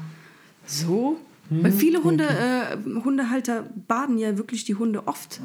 so? 0.65 1.19
Weil 1.51 1.71
viele 1.71 2.01
Hunde, 2.03 2.23
äh, 2.27 2.77
Hundehalter 3.03 3.65
baden 3.87 4.17
ja 4.17 4.37
wirklich 4.37 4.63
die 4.65 4.73
Hunde 4.75 5.07
oft. 5.07 5.39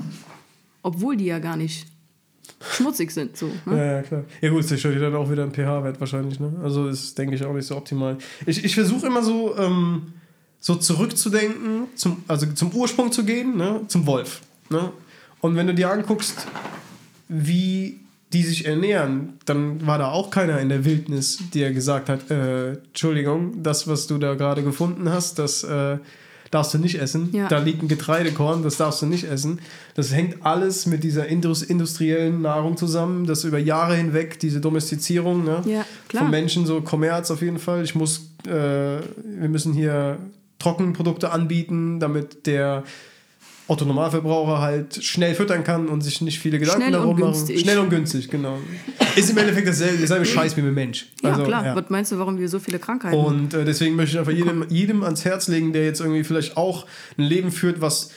Obwohl 0.82 1.16
die 1.18 1.26
ja 1.26 1.38
gar 1.40 1.56
nicht 1.58 1.86
schmutzig 2.60 3.10
sind. 3.10 3.36
So, 3.36 3.46
ne? 3.66 3.76
Ja, 3.76 3.84
ja, 3.96 4.02
klar. 4.02 4.24
Ja, 4.40 4.48
gut, 4.50 4.70
das 4.70 4.78
stellt 4.78 5.02
dann 5.02 5.14
auch 5.14 5.30
wieder 5.30 5.42
ein 5.44 5.52
pH-Wert 5.52 6.00
wahrscheinlich, 6.00 6.40
ne? 6.40 6.52
Also 6.62 6.88
ist, 6.88 7.18
denke 7.18 7.34
ich, 7.34 7.44
auch 7.44 7.52
nicht 7.52 7.66
so 7.66 7.76
optimal. 7.76 8.16
Ich, 8.46 8.64
ich 8.64 8.74
versuche 8.74 9.06
immer 9.06 9.22
so, 9.22 9.56
ähm, 9.58 10.14
so 10.60 10.76
zurückzudenken, 10.76 11.86
zum, 11.96 12.22
also 12.28 12.46
zum 12.52 12.72
Ursprung 12.72 13.10
zu 13.10 13.24
gehen, 13.24 13.56
ne? 13.56 13.80
Zum 13.88 14.06
Wolf. 14.06 14.42
Ne? 14.68 14.92
Und 15.40 15.56
wenn 15.56 15.66
du 15.66 15.74
dir 15.74 15.90
anguckst, 15.90 16.46
wie 17.28 18.00
die 18.32 18.42
sich 18.42 18.66
ernähren, 18.66 19.38
dann 19.44 19.84
war 19.86 19.98
da 19.98 20.10
auch 20.10 20.30
keiner 20.30 20.60
in 20.60 20.68
der 20.68 20.84
Wildnis, 20.84 21.38
der 21.52 21.72
gesagt 21.72 22.08
hat, 22.08 22.30
äh, 22.30 22.74
Entschuldigung, 22.74 23.62
das, 23.62 23.88
was 23.88 24.06
du 24.06 24.18
da 24.18 24.34
gerade 24.34 24.62
gefunden 24.62 25.10
hast, 25.10 25.40
das 25.40 25.64
äh, 25.64 25.98
darfst 26.52 26.74
du 26.74 26.78
nicht 26.78 27.00
essen. 27.00 27.30
Ja. 27.32 27.48
Da 27.48 27.58
liegt 27.58 27.82
ein 27.82 27.88
Getreidekorn, 27.88 28.62
das 28.62 28.76
darfst 28.76 29.02
du 29.02 29.06
nicht 29.06 29.24
essen. 29.24 29.60
Das 29.94 30.12
hängt 30.12 30.44
alles 30.44 30.86
mit 30.86 31.02
dieser 31.02 31.26
indus 31.26 31.62
industriellen 31.62 32.42
Nahrung 32.42 32.76
zusammen, 32.76 33.26
das 33.26 33.42
über 33.42 33.58
Jahre 33.58 33.96
hinweg, 33.96 34.38
diese 34.38 34.60
Domestizierung 34.60 35.44
ne? 35.44 35.62
Ja, 35.64 35.84
von 36.16 36.30
Menschen, 36.30 36.66
so 36.66 36.82
Kommerz 36.82 37.30
auf 37.32 37.42
jeden 37.42 37.58
Fall. 37.58 37.82
Ich 37.82 37.96
muss, 37.96 38.30
äh, 38.46 38.50
wir 38.50 39.48
müssen 39.48 39.72
hier 39.72 40.18
Trockenprodukte 40.60 41.30
anbieten, 41.32 41.98
damit 41.98 42.46
der 42.46 42.84
Otto 43.66 43.84
Normalverbraucher 43.84 44.60
halt 44.60 45.02
schnell 45.02 45.34
füttern 45.36 45.62
kann 45.62 45.88
und 45.88 46.00
sich 46.00 46.20
nicht 46.20 46.40
viele 46.40 46.58
Gedanken 46.58 46.82
Schnell 46.82 46.92
darum 46.92 47.18
machen. 47.18 47.32
günstig. 47.32 47.60
Schnell 47.60 47.78
und 47.78 47.88
günstig, 47.90 48.28
genau. 48.30 48.58
Ist 49.14 49.30
im 49.30 49.38
Endeffekt 49.38 49.68
dasselbe, 49.68 50.00
dasselbe 50.00 50.24
Scheiß 50.24 50.56
wie 50.56 50.62
mit 50.62 50.74
Mensch. 50.74 51.06
Ja, 51.22 51.30
Also, 51.30 51.44
klar. 51.44 51.64
ja. 51.64 51.76
Was 51.76 51.88
meinst 51.88 52.10
du, 52.10 52.18
warum 52.18 52.36
wir 52.38 52.48
so 52.48 52.58
viele 52.58 52.80
Krankheiten 52.80 53.16
haben? 53.16 53.24
Und 53.42 53.54
äh, 53.54 53.64
deswegen 53.64 53.94
möchte 53.94 54.14
ich 54.14 54.18
einfach 54.18 54.32
jedem, 54.32 54.64
jedem 54.68 55.04
ans 55.04 55.24
Herz 55.24 55.46
legen, 55.46 55.72
der 55.72 55.84
jetzt 55.84 56.00
irgendwie 56.00 56.24
vielleicht 56.24 56.56
auch 56.56 56.84
ein 57.16 57.22
Leben 57.22 57.52
führt, 57.52 57.80
was 57.80 58.10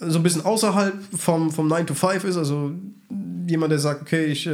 so 0.00 0.18
ein 0.18 0.22
bisschen 0.22 0.44
außerhalb 0.46 0.94
vom, 1.18 1.50
vom 1.50 1.68
9 1.68 1.86
to 1.86 1.92
5 1.94 2.24
ist. 2.24 2.36
Also 2.38 2.70
jemand, 3.46 3.72
der 3.72 3.80
sagt, 3.80 4.00
okay, 4.02 4.24
ich 4.24 4.46
äh, 4.46 4.50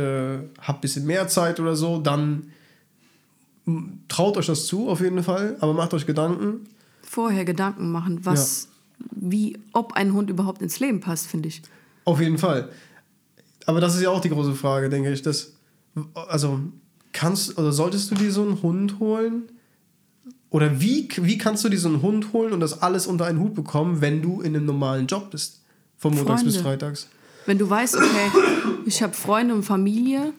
habe 0.61 0.79
ein 0.79 0.81
bisschen 0.81 1.07
mehr 1.07 1.29
Zeit 1.29 1.61
oder 1.61 1.77
so, 1.77 1.99
dann 2.01 2.51
traut 4.09 4.37
euch 4.37 4.47
das 4.47 4.67
zu, 4.67 4.89
auf 4.89 5.01
jeden 5.01 5.23
Fall, 5.23 5.57
aber 5.61 5.73
macht 5.75 5.95
euch 5.95 6.07
Gedanken. 6.07 6.67
Vorher 7.15 7.45
Gedanken 7.45 7.93
machen, 7.93 8.27
was, 8.27 8.67
wie, 9.13 9.57
ob 9.73 9.93
ein 9.93 10.15
Hund 10.15 10.31
überhaupt 10.31 10.61
ins 10.63 10.81
Leben 10.81 10.99
passt, 10.99 11.29
finde 11.29 11.47
ich. 11.47 11.63
Auf 12.05 12.21
jeden 12.21 12.39
Fall. 12.39 12.71
Aber 13.67 13.81
das 13.81 13.95
ist 13.95 14.03
ja 14.03 14.11
auch 14.11 14.21
die 14.21 14.31
große 14.31 14.53
Frage, 14.57 14.89
denke 14.89 15.13
ich. 15.13 15.23
Dass, 15.23 15.53
also, 16.15 16.59
kannst 17.13 17.57
oder 17.57 17.71
solltest 17.71 18.11
du 18.11 18.17
dir 18.17 18.33
so 18.33 18.43
einen 18.43 18.61
Hund 18.63 18.99
holen? 18.99 19.45
Oder 20.51 20.81
wie, 20.81 21.09
wie 21.17 21.39
kannst 21.39 21.63
du 21.63 21.69
dir 21.69 21.79
so 21.79 21.87
einen 21.87 22.03
Hund 22.03 22.33
holen 22.33 22.53
und 22.53 22.59
das 22.59 22.83
alles 22.83 23.07
unter 23.07 23.27
einen 23.27 23.39
Hut 23.39 23.55
bekommen, 23.55 24.01
wenn 24.01 24.21
du 24.21 24.41
in 24.41 24.57
einem 24.57 24.67
normalen 24.67 25.07
Job 25.07 25.31
bist? 25.31 25.63
Von 25.97 26.17
montags 26.17 26.43
bis 26.43 26.57
Freunde. 26.57 26.69
freitags. 26.69 27.09
Wenn 27.47 27.59
du 27.59 27.71
weißt, 27.71 27.95
okay, 27.95 28.31
ich 28.87 29.05
habe 29.05 29.13
Freunde 29.13 29.55
und 29.55 29.63
Familie, 29.63 30.33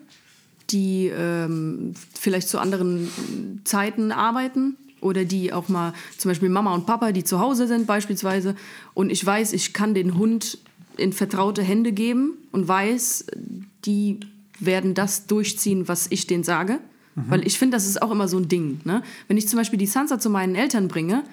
die 0.71 1.07
ähm, 1.07 1.93
vielleicht 2.19 2.49
zu 2.49 2.59
anderen 2.59 3.61
Zeiten 3.63 4.11
arbeiten 4.11 4.75
oder 5.05 5.23
die 5.23 5.53
auch 5.53 5.69
mal, 5.69 5.93
zum 6.17 6.29
Beispiel 6.29 6.49
Mama 6.49 6.73
und 6.73 6.85
Papa, 6.85 7.11
die 7.11 7.23
zu 7.23 7.39
Hause 7.39 7.67
sind 7.67 7.87
beispielsweise, 7.87 8.55
und 8.93 9.11
ich 9.11 9.25
weiß, 9.25 9.53
ich 9.53 9.71
kann 9.71 9.93
den 9.93 10.17
Hund 10.17 10.57
in 10.97 11.13
vertraute 11.13 11.61
Hände 11.61 11.91
geben 11.91 12.33
und 12.51 12.67
weiß, 12.67 13.27
die 13.85 14.19
werden 14.59 14.93
das 14.93 15.27
durchziehen, 15.27 15.87
was 15.87 16.07
ich 16.09 16.27
denen 16.27 16.43
sage. 16.43 16.79
Weil 17.17 17.47
ich 17.47 17.57
finde, 17.57 17.77
das 17.77 17.87
ist 17.87 18.01
auch 18.01 18.11
immer 18.11 18.27
so 18.27 18.37
ein 18.37 18.49
Ding. 18.49 18.81
Ne? 18.83 19.01
Wenn 19.29 19.37
ich 19.37 19.47
zum 19.47 19.57
Beispiel 19.57 19.79
die 19.79 19.85
Sansa 19.85 20.19
zu 20.19 20.29
meinen 20.29 20.53
Eltern 20.53 20.89
bringe, 20.89 21.23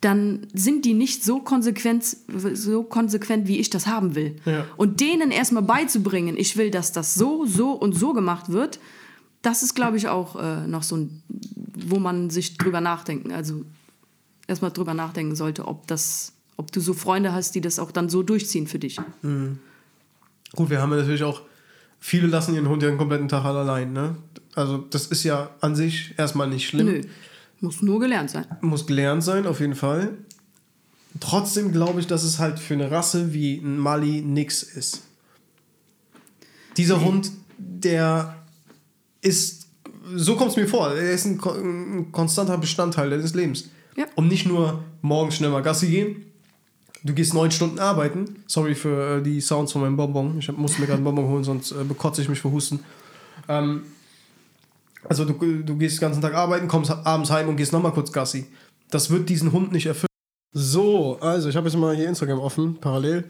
dann 0.00 0.46
sind 0.54 0.86
die 0.86 0.94
nicht 0.94 1.22
so 1.22 1.40
konsequent, 1.40 2.16
so 2.54 2.82
konsequent, 2.82 3.46
wie 3.46 3.58
ich 3.58 3.68
das 3.68 3.86
haben 3.86 4.14
will. 4.14 4.36
Ja. 4.46 4.64
Und 4.78 5.00
denen 5.00 5.30
erstmal 5.30 5.62
beizubringen, 5.62 6.36
ich 6.38 6.56
will, 6.56 6.70
dass 6.70 6.92
das 6.92 7.14
so, 7.14 7.44
so 7.44 7.72
und 7.72 7.92
so 7.92 8.14
gemacht 8.14 8.48
wird, 8.50 8.78
das 9.42 9.62
ist, 9.62 9.74
glaube 9.74 9.96
ich, 9.98 10.08
auch 10.08 10.36
äh, 10.36 10.66
noch 10.66 10.82
so 10.82 10.96
ein, 10.96 11.22
wo 11.86 11.98
man 11.98 12.30
sich 12.30 12.56
drüber 12.56 12.80
nachdenken, 12.80 13.32
also 13.32 13.64
erstmal 14.46 14.70
drüber 14.70 14.94
nachdenken 14.94 15.36
sollte, 15.36 15.66
ob 15.66 15.86
das, 15.86 16.32
ob 16.56 16.72
du 16.72 16.80
so 16.80 16.94
Freunde 16.94 17.32
hast, 17.32 17.54
die 17.54 17.60
das 17.60 17.78
auch 17.78 17.90
dann 17.90 18.08
so 18.08 18.22
durchziehen 18.22 18.66
für 18.66 18.78
dich. 18.78 18.98
Gut, 19.22 20.70
wir 20.70 20.80
haben 20.80 20.90
ja 20.90 20.98
natürlich 20.98 21.24
auch, 21.24 21.42
viele 22.00 22.26
lassen 22.26 22.54
ihren 22.54 22.68
Hund 22.68 22.82
ja 22.82 22.88
den 22.88 22.98
kompletten 22.98 23.28
Tag 23.28 23.44
allein. 23.44 23.92
Ne? 23.92 24.16
Also, 24.54 24.78
das 24.78 25.06
ist 25.06 25.24
ja 25.24 25.50
an 25.60 25.76
sich 25.76 26.14
erstmal 26.16 26.48
nicht 26.48 26.66
schlimm. 26.66 26.86
Nö, 26.86 27.00
muss 27.60 27.82
nur 27.82 28.00
gelernt 28.00 28.30
sein. 28.30 28.46
muss 28.60 28.86
gelernt 28.86 29.22
sein, 29.22 29.46
auf 29.46 29.60
jeden 29.60 29.74
Fall. 29.74 30.16
Trotzdem 31.20 31.72
glaube 31.72 32.00
ich, 32.00 32.06
dass 32.06 32.22
es 32.22 32.38
halt 32.38 32.58
für 32.58 32.74
eine 32.74 32.90
Rasse 32.90 33.32
wie 33.32 33.58
ein 33.58 33.78
Mali 33.78 34.20
nix 34.20 34.62
ist. 34.62 35.02
Dieser 36.76 37.00
Hund, 37.04 37.32
der 37.58 38.36
ist, 39.20 39.67
so 40.14 40.36
kommt 40.36 40.50
es 40.50 40.56
mir 40.56 40.68
vor, 40.68 40.92
er 40.92 41.12
ist 41.12 41.24
ein, 41.26 41.40
ein 41.40 42.12
konstanter 42.12 42.58
Bestandteil 42.58 43.10
deines 43.10 43.34
Lebens. 43.34 43.70
Ja. 43.96 44.06
Und 44.14 44.28
nicht 44.28 44.46
nur 44.46 44.82
morgens 45.02 45.36
schnell 45.36 45.50
mal 45.50 45.62
Gassi 45.62 45.88
gehen, 45.88 46.26
du 47.02 47.14
gehst 47.14 47.34
neun 47.34 47.50
Stunden 47.50 47.78
arbeiten. 47.78 48.42
Sorry 48.46 48.74
für 48.74 49.18
äh, 49.18 49.22
die 49.22 49.40
Sounds 49.40 49.72
von 49.72 49.82
meinem 49.82 49.96
Bonbon. 49.96 50.38
Ich 50.38 50.48
hab, 50.48 50.56
musste 50.56 50.80
mir 50.80 50.86
gerade 50.86 50.98
einen 50.98 51.04
Bonbon 51.04 51.28
holen, 51.28 51.44
sonst 51.44 51.72
äh, 51.72 51.84
bekotze 51.84 52.22
ich 52.22 52.28
mich 52.28 52.40
vor 52.40 52.52
Husten. 52.52 52.80
Ähm, 53.48 53.82
also 55.08 55.24
du, 55.24 55.32
du 55.32 55.76
gehst 55.76 55.96
den 55.96 56.00
ganzen 56.00 56.22
Tag 56.22 56.34
arbeiten, 56.34 56.68
kommst 56.68 56.90
abends 56.90 57.30
heim 57.30 57.48
und 57.48 57.56
gehst 57.56 57.72
nochmal 57.72 57.92
kurz 57.92 58.12
Gassi. 58.12 58.46
Das 58.90 59.10
wird 59.10 59.28
diesen 59.28 59.52
Hund 59.52 59.72
nicht 59.72 59.86
erfüllen. 59.86 60.08
So, 60.52 61.18
also 61.20 61.48
ich 61.48 61.56
habe 61.56 61.68
jetzt 61.68 61.76
mal 61.76 61.94
hier 61.94 62.08
Instagram 62.08 62.40
offen, 62.40 62.76
parallel. 62.80 63.24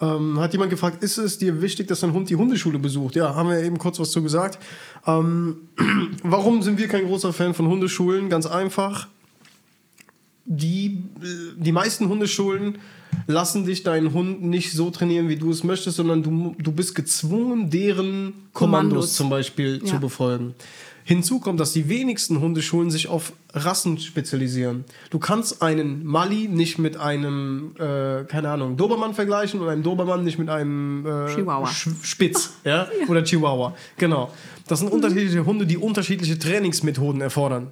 Ähm, 0.00 0.40
hat 0.40 0.52
jemand 0.52 0.70
gefragt, 0.70 1.02
ist 1.04 1.18
es 1.18 1.38
dir 1.38 1.62
wichtig, 1.62 1.86
dass 1.88 2.00
dein 2.00 2.12
Hund 2.12 2.28
die 2.28 2.36
Hundeschule 2.36 2.78
besucht? 2.78 3.14
Ja, 3.14 3.34
haben 3.34 3.48
wir 3.48 3.62
eben 3.62 3.78
kurz 3.78 3.98
was 4.00 4.10
zu 4.10 4.22
gesagt. 4.22 4.58
Ähm, 5.06 5.68
warum 6.22 6.62
sind 6.62 6.78
wir 6.78 6.88
kein 6.88 7.06
großer 7.06 7.32
Fan 7.32 7.54
von 7.54 7.66
Hundeschulen? 7.68 8.28
Ganz 8.28 8.46
einfach. 8.46 9.06
Die, 10.46 11.02
die 11.56 11.72
meisten 11.72 12.08
Hundeschulen 12.08 12.78
lassen 13.26 13.64
dich 13.64 13.82
deinen 13.82 14.12
Hund 14.12 14.42
nicht 14.42 14.72
so 14.72 14.90
trainieren, 14.90 15.28
wie 15.28 15.36
du 15.36 15.50
es 15.50 15.64
möchtest, 15.64 15.96
sondern 15.96 16.22
du, 16.22 16.54
du 16.58 16.72
bist 16.72 16.94
gezwungen, 16.94 17.70
deren 17.70 18.34
Kommandos, 18.52 18.52
Kommandos. 18.52 19.14
zum 19.14 19.30
Beispiel 19.30 19.80
zu 19.82 19.94
Ja. 19.94 19.98
befolgen. 20.00 20.54
Hinzu 21.06 21.38
kommt, 21.38 21.60
dass 21.60 21.72
die 21.74 21.88
wenigsten 21.90 22.40
Hundeschulen 22.40 22.90
sich 22.90 23.08
auf 23.08 23.34
Rassen 23.52 23.98
spezialisieren. 23.98 24.84
Du 25.10 25.18
kannst 25.18 25.60
einen 25.60 26.02
Mali 26.04 26.48
nicht 26.48 26.78
mit 26.78 26.96
einem, 26.96 27.72
äh, 27.78 28.24
keine 28.24 28.48
Ahnung, 28.50 28.78
Dobermann 28.78 29.12
vergleichen 29.12 29.60
und 29.60 29.68
einen 29.68 29.82
Dobermann 29.82 30.24
nicht 30.24 30.38
mit 30.38 30.48
einem 30.48 31.04
äh, 31.06 31.34
Chihuahua. 31.34 31.68
Sch- 31.68 32.02
Spitz 32.02 32.54
ja? 32.64 32.88
oder 33.06 33.22
Chihuahua. 33.22 33.74
Genau. 33.98 34.30
Das 34.66 34.78
sind 34.80 34.90
unterschiedliche 34.90 35.44
Hunde, 35.44 35.66
die 35.66 35.76
unterschiedliche 35.76 36.38
Trainingsmethoden 36.38 37.20
erfordern. 37.20 37.70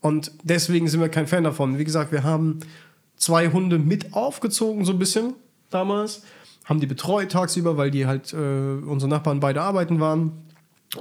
Und 0.00 0.30
deswegen 0.44 0.86
sind 0.86 1.00
wir 1.00 1.08
kein 1.08 1.26
Fan 1.26 1.42
davon. 1.42 1.76
Wie 1.76 1.84
gesagt, 1.84 2.12
wir 2.12 2.22
haben 2.22 2.60
zwei 3.16 3.48
Hunde 3.50 3.80
mit 3.80 4.14
aufgezogen, 4.14 4.84
so 4.84 4.92
ein 4.92 4.98
bisschen 5.00 5.34
damals. 5.70 6.22
Haben 6.64 6.78
die 6.78 6.86
betreut 6.86 7.32
tagsüber, 7.32 7.76
weil 7.76 7.90
die 7.90 8.06
halt, 8.06 8.32
äh, 8.32 8.36
unsere 8.36 9.10
Nachbarn 9.10 9.40
beide 9.40 9.60
arbeiten 9.60 9.98
waren. 9.98 10.30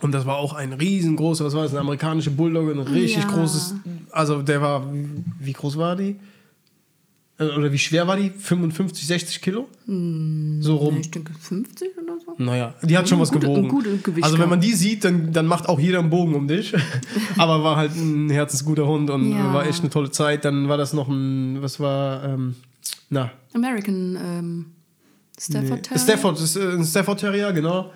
Und 0.01 0.11
das 0.11 0.25
war 0.25 0.37
auch 0.37 0.53
ein 0.53 0.73
riesengroßer, 0.73 1.45
was 1.45 1.53
war 1.55 1.63
das, 1.63 1.71
eine 1.71 1.79
amerikanische 1.81 2.29
Bulldogge, 2.31 2.71
ein 2.73 2.79
richtig 2.79 3.23
Ja. 3.23 3.29
großes, 3.29 3.75
also 4.11 4.41
der 4.43 4.61
war, 4.61 4.85
wie 5.39 5.53
groß 5.53 5.77
war 5.77 5.95
die? 5.95 6.15
Äh, 7.39 7.45
Oder 7.57 7.71
wie 7.71 7.77
schwer 7.79 8.05
war 8.05 8.15
die? 8.17 8.29
55, 8.29 9.07
60 9.07 9.41
Kilo? 9.41 9.67
so 9.87 10.75
rum. 10.75 10.97
Ich 10.99 11.09
denke 11.09 11.31
50 11.39 11.87
oder 12.03 12.13
so. 12.23 12.35
Naja, 12.37 12.75
die 12.83 12.95
hat 12.97 13.09
schon 13.09 13.19
was 13.19 13.31
Gute- 13.31 13.47
gewogen. 13.47 13.65
ein 13.65 13.69
gutes 13.69 14.03
Gewicht 14.03 14.23
also 14.25 14.37
wenn 14.37 14.49
man 14.49 14.61
die 14.61 14.73
sieht, 14.73 15.03
dann, 15.05 15.33
dann 15.33 15.47
macht 15.47 15.67
auch 15.67 15.79
jeder 15.79 15.97
einen 15.99 16.11
Bogen 16.11 16.35
um 16.35 16.47
dich. 16.47 16.73
Aber 17.37 17.63
war 17.63 17.75
halt 17.77 17.95
ein 17.95 18.29
herzensguter 18.29 18.85
Hund 18.85 19.09
und 19.09 19.31
Ja. 19.31 19.51
war 19.53 19.65
echt 19.65 19.79
eine 19.79 19.89
tolle 19.89 20.11
Zeit. 20.11 20.45
Dann 20.45 20.67
war 20.69 20.77
das 20.77 20.93
noch 20.93 21.07
ein, 21.07 21.61
was 21.63 21.79
war, 21.79 22.23
ähm, 22.25 22.55
na, 23.09 23.31
American 23.55 24.15
ähm, 24.21 24.65
Stafford 25.39 25.81
Terrier. 25.83 25.99
Stafford, 26.03 26.55
äh, 26.57 26.73
ein 26.75 26.83
Stafford 26.85 27.19
Terrier, 27.21 27.51
genau. 27.53 27.91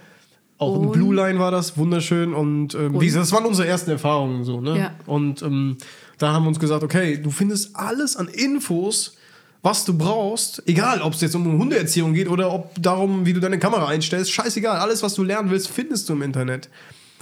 Auch 0.64 0.78
Und- 0.78 0.92
Blue 0.94 1.14
Line 1.16 1.40
war 1.40 1.52
das, 1.52 1.78
wunderschön. 1.78 2.34
Und, 2.34 2.74
ähm, 2.76 3.00
wie 3.00 3.06
gesagt, 3.06 3.24
das 3.24 3.32
waren 3.32 3.46
unsere 3.46 3.68
ersten 3.68 3.92
Erfahrungen 3.92 4.44
so, 4.44 4.62
ne? 4.62 4.78
Ja. 4.78 4.92
Und 5.06 5.42
ähm, 5.42 5.78
da 6.18 6.32
haben 6.34 6.44
wir 6.44 6.50
uns 6.50 6.60
gesagt, 6.60 6.84
okay, 6.84 7.18
du 7.22 7.32
findest 7.32 7.76
alles 7.76 8.16
an 8.16 8.28
Infos, 8.28 9.18
was 9.62 9.86
du 9.86 9.98
brauchst, 9.98 10.62
egal 10.68 11.02
ob 11.02 11.14
es 11.14 11.22
jetzt 11.22 11.36
um 11.36 11.46
Hundeerziehung 11.58 12.14
geht 12.14 12.28
oder 12.28 12.52
ob 12.52 12.72
darum, 12.82 13.26
wie 13.26 13.34
du 13.34 13.40
deine 13.40 13.60
Kamera 13.60 13.88
einstellst, 13.88 14.32
scheißegal, 14.32 14.78
alles, 14.78 15.04
was 15.04 15.14
du 15.14 15.24
lernen 15.24 15.50
willst, 15.50 15.70
findest 15.70 16.10
du 16.10 16.14
im 16.14 16.22
Internet. 16.22 16.70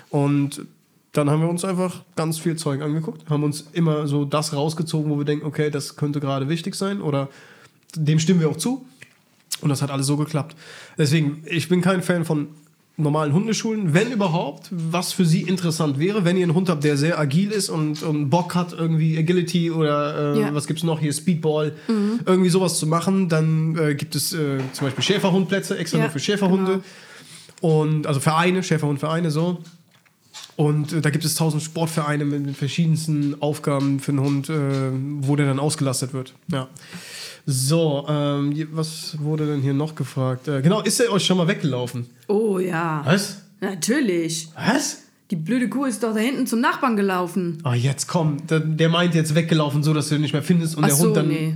Und 0.10 0.66
dann 1.14 1.30
haben 1.30 1.42
wir 1.42 1.50
uns 1.50 1.64
einfach 1.64 2.02
ganz 2.16 2.40
viel 2.40 2.56
Zeug 2.56 2.82
angeguckt, 2.82 3.30
haben 3.30 3.44
uns 3.44 3.66
immer 3.74 4.08
so 4.08 4.26
das 4.26 4.54
rausgezogen, 4.54 5.12
wo 5.12 5.18
wir 5.18 5.26
denken, 5.26 5.46
okay, 5.46 5.70
das 5.70 5.98
könnte 5.98 6.20
gerade 6.20 6.50
wichtig 6.50 6.76
sein 6.76 7.02
oder 7.02 7.30
dem 7.96 8.18
stimmen 8.18 8.40
wir 8.40 8.50
auch 8.50 8.58
zu. 8.58 8.86
Und 9.62 9.70
das 9.70 9.82
hat 9.84 9.92
alles 9.92 10.08
so 10.08 10.18
geklappt. 10.18 10.56
Deswegen, 10.98 11.44
ich 11.46 11.70
bin 11.70 11.82
kein 11.82 12.02
Fan 12.02 12.26
von 12.26 12.48
normalen 13.02 13.34
Hundeschulen, 13.34 13.94
wenn 13.94 14.12
überhaupt, 14.12 14.68
was 14.72 15.14
für 15.14 15.26
sie 15.26 15.42
interessant 15.42 16.00
wäre, 16.00 16.24
wenn 16.26 16.38
ihr 16.38 16.44
einen 16.44 16.54
Hund 16.54 16.70
habt, 16.70 16.84
der 16.84 16.98
sehr 16.98 17.20
agil 17.20 17.52
ist 17.52 17.70
und, 17.70 18.04
und 18.04 18.30
Bock 18.30 18.56
hat, 18.56 18.74
irgendwie 18.74 19.18
Agility 19.18 19.72
oder 19.72 20.36
äh, 20.36 20.42
Ja. 20.42 20.54
was 20.54 20.68
gibt's 20.68 20.84
noch 20.84 21.00
hier, 21.00 21.14
Speedball, 21.14 21.74
irgendwie 22.26 22.50
sowas 22.50 22.78
zu 22.80 22.88
machen, 22.88 23.30
dann 23.30 23.78
äh, 23.78 23.96
gibt 23.96 24.16
es 24.16 24.34
äh, 24.34 24.60
zum 24.74 24.88
Beispiel 24.88 25.04
Schäferhundplätze, 25.04 25.78
extra 25.78 25.98
Ja, 25.98 26.04
nur 26.06 26.12
für 26.12 26.20
Schäferhunde. 26.20 26.82
Und 27.62 28.08
also 28.08 28.20
Vereine, 28.20 28.64
Schäferhundvereine, 28.64 29.30
so. 29.30 29.60
Und 30.56 30.94
äh, 30.94 31.02
da 31.02 31.10
gibt 31.10 31.26
es 31.26 31.36
tausend 31.36 31.62
Sportvereine 31.64 32.26
mit, 32.26 32.46
mit 32.46 32.58
verschiedensten 32.58 33.36
Aufgaben 33.42 34.00
für 34.00 34.12
einen 34.12 34.22
Hund, 34.22 34.50
äh, 34.50 34.54
wo 35.22 35.36
der 35.36 35.46
dann 35.46 35.60
ausgelastet 35.60 36.14
wird. 36.14 36.34
Ja. 36.52 36.68
So, 37.46 38.06
ähm, 38.08 38.54
was 38.72 39.18
wurde 39.20 39.48
denn 39.48 39.62
hier 39.62 39.74
noch 39.74 39.96
gefragt? 39.96 40.48
Äh, 40.48 40.62
genau, 40.62 40.82
ist 40.82 41.00
er 41.00 41.12
euch 41.12 41.26
schon 41.26 41.38
mal 41.38 41.48
weggelaufen? 41.48 42.06
Oh 42.28 42.60
ja. 42.60 43.02
Was? 43.06 43.42
Natürlich. 43.60 44.50
Was? 44.56 45.04
Die 45.32 45.36
blöde 45.36 45.70
Kuh 45.70 45.86
ist 45.86 46.04
doch 46.04 46.14
da 46.14 46.20
hinten 46.20 46.46
zum 46.46 46.60
Nachbarn 46.62 46.96
gelaufen. 46.96 47.58
Ah, 47.64 47.74
jetzt 47.74 48.08
komm. 48.08 48.46
Der, 48.48 48.60
der 48.60 48.90
meint 48.90 49.16
jetzt 49.16 49.34
weggelaufen, 49.34 49.82
so 49.82 49.94
dass 49.94 50.10
du 50.10 50.16
ihn 50.16 50.22
nicht 50.22 50.34
mehr 50.34 50.44
findest 50.44 50.76
und 50.78 50.84
Ach 50.84 50.88
der 50.90 50.96
so, 50.98 51.06
Hund 51.08 51.18
dann. 51.18 51.28
nee. 51.30 51.56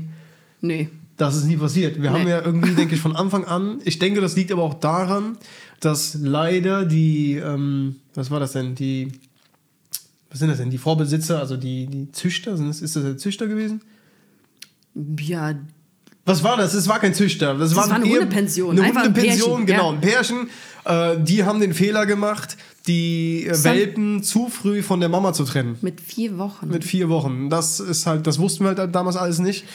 Nee. 0.62 0.90
Das 1.18 1.36
ist 1.38 1.46
nie 1.46 1.56
passiert. 1.58 2.02
Wir 2.02 2.12
haben 2.12 2.24
Nee. 2.26 2.30
ja 2.32 2.42
irgendwie, 2.44 2.72
denke 2.76 2.96
ich, 2.96 3.02
von 3.02 3.16
Anfang 3.16 3.46
an, 3.46 3.80
ich 3.86 4.00
denke, 4.00 4.20
das 4.22 4.36
liegt 4.36 4.52
aber 4.52 4.64
auch 4.64 4.74
daran, 4.74 5.38
dass 5.80 6.18
leider 6.22 6.86
die, 6.86 7.36
ähm, 7.36 7.98
was 8.16 8.32
war 8.32 8.40
das 8.40 8.52
denn? 8.54 8.76
Die, 8.76 9.12
was 10.30 10.40
sind 10.40 10.50
das 10.50 10.58
denn? 10.58 10.70
Die 10.72 10.78
Vorbesitzer, 10.78 11.40
also 11.40 11.56
die, 11.58 11.86
die 11.88 12.12
Züchter, 12.12 12.58
sind 12.58 12.68
das, 12.68 12.82
ist 12.82 12.96
das 12.98 13.04
der 13.04 13.18
Züchter 13.18 13.48
gewesen? 13.48 13.82
Ja, 15.20 15.54
Was 16.26 16.44
war 16.44 16.58
das? 16.58 16.74
Es 16.74 16.88
war 16.88 17.00
kein 17.00 17.14
Züchter. 17.14 17.54
Das, 17.54 17.76
war 17.76 17.90
eine 17.92 18.06
eher- 18.06 18.22
Hundepension. 18.22 18.72
Eine 18.72 18.88
Einfach 18.88 19.02
ein 19.04 19.08
Hundepension, 19.08 19.50
Pärchen, 19.50 19.66
genau. 19.68 19.92
ja. 19.92 19.96
Ein 19.98 20.02
Pärchen. 20.02 20.50
Äh, 20.86 21.24
die 21.24 21.44
haben 21.44 21.60
den 21.60 21.74
Fehler 21.74 22.06
gemacht, 22.06 22.58
die 22.88 23.46
äh, 23.48 23.64
Welpen 23.64 24.24
zu 24.24 24.50
früh 24.50 24.82
von 24.82 25.00
der 25.00 25.10
Mama 25.10 25.34
zu 25.34 25.44
trennen. 25.44 25.78
mit 25.82 26.02
vier 26.02 26.38
Wochen. 26.38 26.68
Mit 26.68 26.84
vier 26.84 27.10
Wochen. 27.10 27.50
Das 27.50 27.80
ist 27.80 28.06
halt, 28.08 28.26
das 28.28 28.40
wussten 28.40 28.64
wir 28.66 28.76
halt 28.76 28.94
damals 28.96 29.18
alles 29.18 29.40
nicht. 29.40 29.66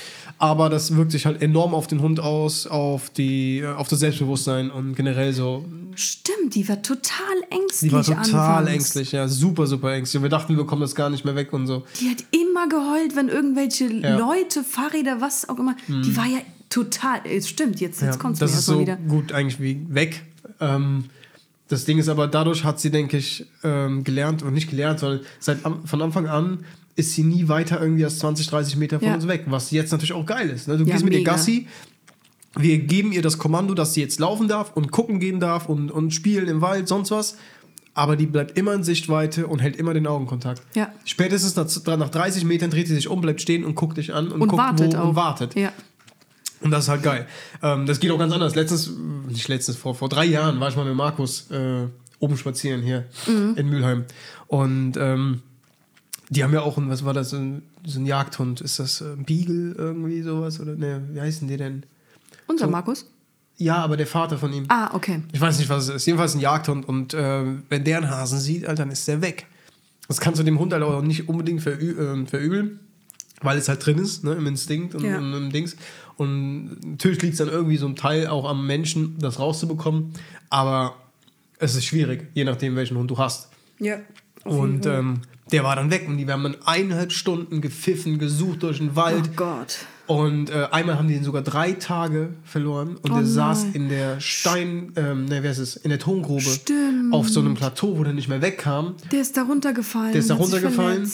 Aber 0.43 0.70
das 0.70 0.97
wirkt 0.97 1.12
sich 1.12 1.26
halt 1.26 1.43
enorm 1.43 1.74
auf 1.74 1.86
den 1.86 2.01
Hund 2.01 2.18
aus, 2.18 2.66
auf 2.66 3.11
die, 3.11 3.59
äh, 3.59 3.66
auf 3.74 3.88
das 3.88 4.01
Selbstbewusstsein 4.01 4.70
und 4.70 4.95
generell 4.95 5.34
so. 5.34 5.66
Stimmt, 5.95 6.55
die 6.55 6.66
war 6.66 6.80
total 6.80 7.36
ängstlich. 7.51 7.91
Die 7.91 7.95
war 7.95 8.03
total 8.03 8.24
anfangs. 8.61 8.68
ängstlich, 8.70 9.12
ja, 9.12 9.28
super, 9.28 9.66
super 9.66 9.93
ängstlich. 9.93 10.18
Und 10.18 10.22
wir 10.22 10.30
dachten, 10.30 10.57
wir 10.57 10.64
kommen 10.64 10.80
das 10.80 10.95
gar 10.95 11.11
nicht 11.11 11.26
mehr 11.26 11.36
weg 11.36 11.53
und 11.53 11.66
so. 11.66 11.84
Die 12.01 12.09
hat 12.09 12.24
immer 12.30 12.68
geheult, 12.68 13.16
wenn 13.16 13.28
irgendwelche 13.28 13.84
Ja. 13.93 14.14
Mhm. 14.14 14.18
Leute, 14.18 14.64
Fahrräder, 14.64 15.20
was 15.20 15.47
auch 15.47 15.59
immer. 15.59 15.76
Die 15.88 16.16
war 16.16 16.26
ja 16.26 16.38
total. 16.70 17.20
Es 17.24 17.47
stimmt, 17.47 17.78
jetzt, 17.80 18.01
jetzt 18.01 18.14
Ja, 18.14 18.16
kommt 18.20 18.36
es 18.36 18.41
mir 18.41 18.47
das 18.47 18.57
ist 18.59 18.64
so 18.66 18.80
wieder. 18.80 18.97
gut 18.97 19.32
eigentlich 19.32 19.61
wie 19.61 19.84
weg. 19.91 20.22
Ähm, 20.59 21.05
das 21.68 21.84
Ding 21.84 21.99
ist 21.99 22.09
aber, 22.09 22.26
dadurch 22.28 22.64
hat 22.64 22.80
sie, 22.80 22.91
denke 22.91 23.18
ich, 23.18 23.45
ähm, 23.62 24.05
gelernt, 24.05 24.43
und 24.43 24.55
nicht 24.55 24.70
gelernt, 24.70 25.01
sondern 25.01 25.20
seit 25.38 25.59
von 25.84 26.01
Anfang 26.03 26.26
an 26.28 26.64
ist 27.01 27.15
sie 27.15 27.23
nie 27.25 27.49
weiter 27.49 27.81
irgendwie 27.81 28.05
als 28.05 28.19
20, 28.21 28.47
30 28.49 28.77
Meter 28.77 28.99
von 29.01 29.09
Ja. 29.09 29.15
uns 29.15 29.27
weg, 29.27 29.45
was 29.47 29.71
jetzt 29.71 29.91
natürlich 29.91 30.13
auch 30.13 30.27
geil 30.27 30.49
ist. 30.51 30.69
Ne? 30.69 30.77
Du 30.79 30.85
Ja, 30.85 30.93
gehst 30.93 31.05
mit 31.05 31.13
ihr 31.15 31.21
mega. 31.21 31.33
Gassi, 31.33 31.67
wir 32.57 32.79
geben 32.79 33.13
ihr 33.13 33.23
das 33.23 33.39
Kommando, 33.39 33.75
dass 33.75 33.95
sie 33.95 34.01
jetzt 34.01 34.19
laufen 34.21 34.49
darf 34.49 34.73
und 34.77 34.91
gucken 34.91 35.19
gehen 35.21 35.41
darf 35.41 35.69
und, 35.69 35.91
und 35.91 36.13
spielen 36.13 36.49
im 36.49 36.61
Wald, 36.61 36.89
sonst 36.89 37.11
was. 37.11 37.37
Aber 37.93 38.15
die 38.17 38.27
bleibt 38.27 38.57
immer 38.57 38.73
in 38.75 38.85
Sichtweite 38.85 39.47
und 39.49 39.59
hält 39.59 39.75
immer 39.77 39.93
den 39.95 40.07
Augenkontakt. 40.07 40.63
Ja. 40.75 40.93
Spätestens 41.05 41.57
nach, 41.87 41.97
nach 41.99 42.09
30 42.09 42.45
Metern 42.45 42.71
dreht 42.71 42.87
sie 42.87 42.95
sich 42.95 43.09
um, 43.09 43.21
bleibt 43.21 43.41
stehen 43.41 43.65
und 43.65 43.75
guckt 43.75 43.97
dich 43.99 44.15
an 44.15 44.29
und, 44.29 44.41
Und 44.41 44.49
guckt, 44.49 44.63
wartet 44.63 44.95
wo 44.95 44.99
auch. 44.99 45.09
und 45.11 45.17
wartet. 45.17 45.55
Ja. 45.57 45.73
Und 46.61 46.71
das 46.71 46.85
ist 46.85 46.89
halt 46.89 47.03
geil. 47.03 47.27
Ähm, 47.63 47.87
das 47.87 47.99
geht 48.01 48.11
auch 48.11 48.19
ganz 48.19 48.33
anders. 48.33 48.55
Letztens, 48.55 48.91
nicht 49.29 49.49
letztens, 49.49 49.77
vor, 49.77 49.95
vor 49.95 50.09
drei 50.09 50.25
Jahren 50.27 50.61
war 50.61 50.69
ich 50.69 50.77
mal 50.77 50.85
mit 50.85 50.95
Markus 50.95 51.51
äh, 51.51 51.87
oben 52.19 52.37
spazieren 52.37 52.83
hier 52.83 53.07
in 53.27 53.69
Mülheim. 53.69 54.05
Und 54.47 54.93
ähm, 54.99 55.43
die 56.31 56.43
haben 56.45 56.53
ja 56.55 56.62
auch, 56.62 56.78
ein, 56.78 56.89
was 56.89 57.05
war 57.05 57.12
das, 57.12 57.31
so 57.31 57.37
ein, 57.37 57.62
so 57.85 58.01
ein 58.01 58.07
Jagdhund. 58.07 58.61
Ist 58.61 58.78
das 58.78 59.01
äh, 59.01 59.12
ein 59.12 59.24
Beagle 59.24 59.74
irgendwie 59.76 60.22
sowas? 60.22 60.59
Oder 60.61 60.74
ne, 60.76 61.03
wie 61.12 61.20
heißen 61.20 61.47
die 61.49 61.57
denn? 61.57 61.85
Unser 62.47 62.66
So. 62.66 62.70
Markus? 62.70 63.07
Ja, 63.57 63.76
aber 63.76 63.97
der 63.99 64.07
Vater 64.07 64.39
von 64.39 64.53
ihm. 64.53 64.64
Ah, 64.68 64.95
okay. 64.95 65.22
Ich 65.33 65.41
weiß 65.41 65.59
nicht, 65.59 65.68
was 65.68 65.89
es 65.89 65.95
ist. 65.97 66.07
Jedenfalls 66.07 66.35
ein 66.35 66.41
Jagdhund. 66.41 66.89
Und 66.89 67.12
äh, 67.12 67.45
wenn 67.68 67.85
der 67.85 67.99
einen 67.99 68.09
Hasen 68.11 68.39
sieht, 68.39 68.62
Alter, 68.66 68.85
dann 68.85 68.91
ist 68.93 69.07
der 69.07 69.20
weg. 69.20 69.47
Das 70.09 70.18
kannst 70.18 70.41
du 70.41 70.45
dem 70.45 70.59
Hund 70.59 70.72
halt 70.72 70.83
auch 70.83 71.03
nicht 71.03 71.28
unbedingt 71.28 71.61
verü 71.62 72.22
äh, 72.22 72.26
verübeln, 72.26 72.81
weil 73.43 73.59
es 73.59 73.68
halt 73.68 73.85
drin 73.85 73.99
ist, 73.99 74.24
ne, 74.24 74.33
im 74.33 74.47
Instinkt 74.47 74.95
und, 74.95 75.05
Ja. 75.05 75.18
und 75.18 75.33
im 75.35 75.53
Dings. 75.53 75.76
Und 76.16 76.78
natürlich 76.85 77.20
liegt 77.22 77.35
es 77.35 77.39
dann 77.39 77.49
irgendwie 77.49 77.76
so 77.76 77.87
ein 77.87 77.97
Teil 77.97 78.26
auch 78.28 78.49
am 78.49 78.66
Menschen, 78.66 79.18
das 79.18 79.39
rauszubekommen. 79.39 80.12
Aber 80.49 80.95
es 81.59 81.74
ist 81.74 81.85
schwierig, 81.85 82.28
je 82.35 82.45
nachdem, 82.45 82.76
welchen 82.76 82.97
Hund 82.97 83.11
du 83.11 83.18
hast. 83.18 83.51
Ja. 83.78 83.99
Und 84.45 84.86
ähm, 84.86 85.20
der 85.53 85.64
war 85.64 85.76
dann 85.76 85.91
weg 85.91 86.07
und 86.07 86.16
die 86.16 86.26
haben 86.26 86.43
dann 86.43 86.57
eineinhalb 86.64 87.12
Stunden 87.12 87.61
gepfiffen, 87.61 88.18
gesucht 88.18 88.62
durch 88.62 88.78
den 88.78 88.97
Wald. 88.97 89.30
Oh 89.32 89.36
Gott. 89.36 89.78
Und 90.07 90.51
äh, 90.51 90.66
einmal 90.72 90.99
haben 90.99 91.07
die 91.07 91.14
ihn 91.14 91.24
sogar 91.24 91.43
drei 91.43 91.72
Tage 91.72 92.30
verloren 92.45 92.97
und 92.97 93.12
Oh 93.12 93.14
der 93.14 93.26
saß 93.26 93.66
in 93.74 93.88
der 93.88 94.20
Stein, 94.20 94.93
ähm, 94.97 95.26
ne, 95.26 95.43
wer 95.43 95.53
ist 95.53 95.59
es, 95.59 95.76
in 95.76 95.91
der 95.91 96.01
Tongrube 96.01 96.41
Stimmt. 96.43 97.12
auf 97.12 97.28
so 97.28 97.38
einem 97.38 97.55
Plateau, 97.55 97.97
wo 97.97 98.03
der 98.03 98.12
nicht 98.12 98.28
mehr 98.28 98.43
wegkam 98.43 98.97
Der 99.12 99.20
ist 99.20 99.36
da 99.36 99.43
runtergefallen. 99.43 100.12
Der 100.12 100.20
ist 100.20 100.30
da 100.30 100.34
runtergefallen? 100.34 101.09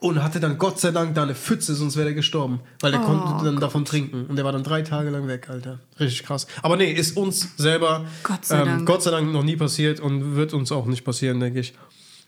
und 0.00 0.22
hatte 0.22 0.38
dann 0.38 0.58
Gott 0.58 0.78
sei 0.80 0.90
Dank 0.90 1.14
da 1.14 1.22
eine 1.22 1.34
Pfütze, 1.34 1.74
sonst 1.74 1.96
wäre 1.96 2.04
der 2.04 2.14
gestorben, 2.14 2.60
weil 2.80 2.92
der 2.92 3.00
Oh 3.00 3.04
konnte 3.04 3.44
dann 3.44 3.58
davon 3.58 3.86
trinken 3.86 4.26
und 4.26 4.36
der 4.36 4.44
war 4.44 4.52
dann 4.52 4.62
drei 4.62 4.82
Tage 4.82 5.08
lang 5.08 5.26
weg, 5.28 5.48
Alter. 5.48 5.80
Richtig 5.98 6.24
krass. 6.24 6.46
Aber 6.62 6.76
nee, 6.76 6.92
ist 6.92 7.16
uns 7.16 7.56
selber 7.56 8.04
Gott 8.22 8.44
sei 8.44 8.60
ähm, 8.60 8.66
Dank. 8.66 8.86
Gott 8.86 9.02
sei 9.02 9.10
Dank 9.12 9.32
noch 9.32 9.42
nie 9.42 9.56
passiert 9.56 10.00
und 10.00 10.36
wird 10.36 10.52
uns 10.52 10.70
auch 10.72 10.86
nicht 10.86 11.04
passieren, 11.04 11.40
denke 11.40 11.60
ich. 11.60 11.72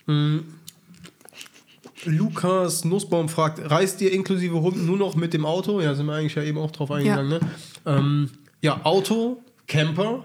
Hm. 0.07 0.43
Lukas 2.05 2.85
Nussbaum 2.85 3.27
fragt, 3.27 3.59
reist 3.69 3.99
ihr 4.01 4.11
inklusive 4.13 4.61
Hunden 4.61 4.85
nur 4.85 4.97
noch 4.97 5.15
mit 5.15 5.33
dem 5.33 5.45
Auto? 5.45 5.81
Ja, 5.81 5.95
sind 5.95 6.05
wir 6.05 6.13
eigentlich 6.13 6.35
ja 6.35 6.43
eben 6.43 6.57
auch 6.57 6.71
drauf 6.71 6.91
eingegangen, 6.91 7.27
ne? 7.29 7.39
Ähm, 7.85 8.29
ja, 8.61 8.81
Auto, 8.85 9.41
Camper. 9.67 10.23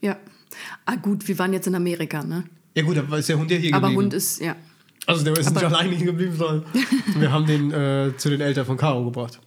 Ja. 0.00 0.16
Ah, 0.84 0.96
gut, 0.96 1.26
wir 1.28 1.38
waren 1.38 1.52
jetzt 1.52 1.66
in 1.66 1.74
Amerika, 1.74 2.22
ne? 2.24 2.44
Ja 2.74 2.82
gut, 2.82 2.96
da 2.96 3.16
ist 3.16 3.28
der 3.28 3.38
Hund 3.38 3.50
ja 3.50 3.56
hier 3.58 3.74
Aber 3.74 3.88
geblieben. 3.88 4.02
Hund 4.04 4.14
ist, 4.14 4.40
ja. 4.40 4.56
also 5.06 5.22
der 5.22 5.36
ist 5.36 5.50
nicht 5.50 5.62
aber- 5.64 5.76
alleine 5.76 5.94
hier 5.94 6.06
geblieben, 6.06 6.34
sondern 6.36 6.64
wir 7.18 7.30
haben 7.30 7.46
den 7.46 7.70
äh, 7.70 8.16
zu 8.16 8.30
den 8.30 8.40
Eltern 8.40 8.64
von 8.66 8.76
Caro 8.76 9.04
gebracht. 9.04 9.38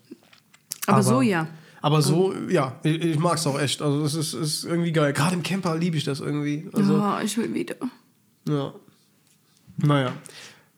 Aber, 0.86 0.97
Aber- 0.97 1.03
so 1.03 1.21
ja. 1.21 1.47
Aber 1.82 2.01
so, 2.01 2.34
ja, 2.49 2.80
ich, 2.84 2.99
ich 2.99 3.19
mag 3.19 3.36
es 3.38 3.45
auch 3.45 3.59
echt. 3.59 3.80
Also 3.82 4.03
es 4.05 4.15
ist, 4.15 4.34
ist 4.34 4.63
irgendwie 4.65 4.91
geil. 4.91 5.13
Gerade 5.13 5.36
im 5.36 5.43
Camper 5.43 5.78
liebe 5.78 5.97
ich 5.97 6.03
das 6.03 6.19
irgendwie. 6.19 6.67
Also, 6.73 6.97
ja, 6.97 7.21
ich 7.21 7.38
will 7.38 7.53
wieder. 7.53 7.76
ja. 8.47 8.73
Naja. 9.78 10.13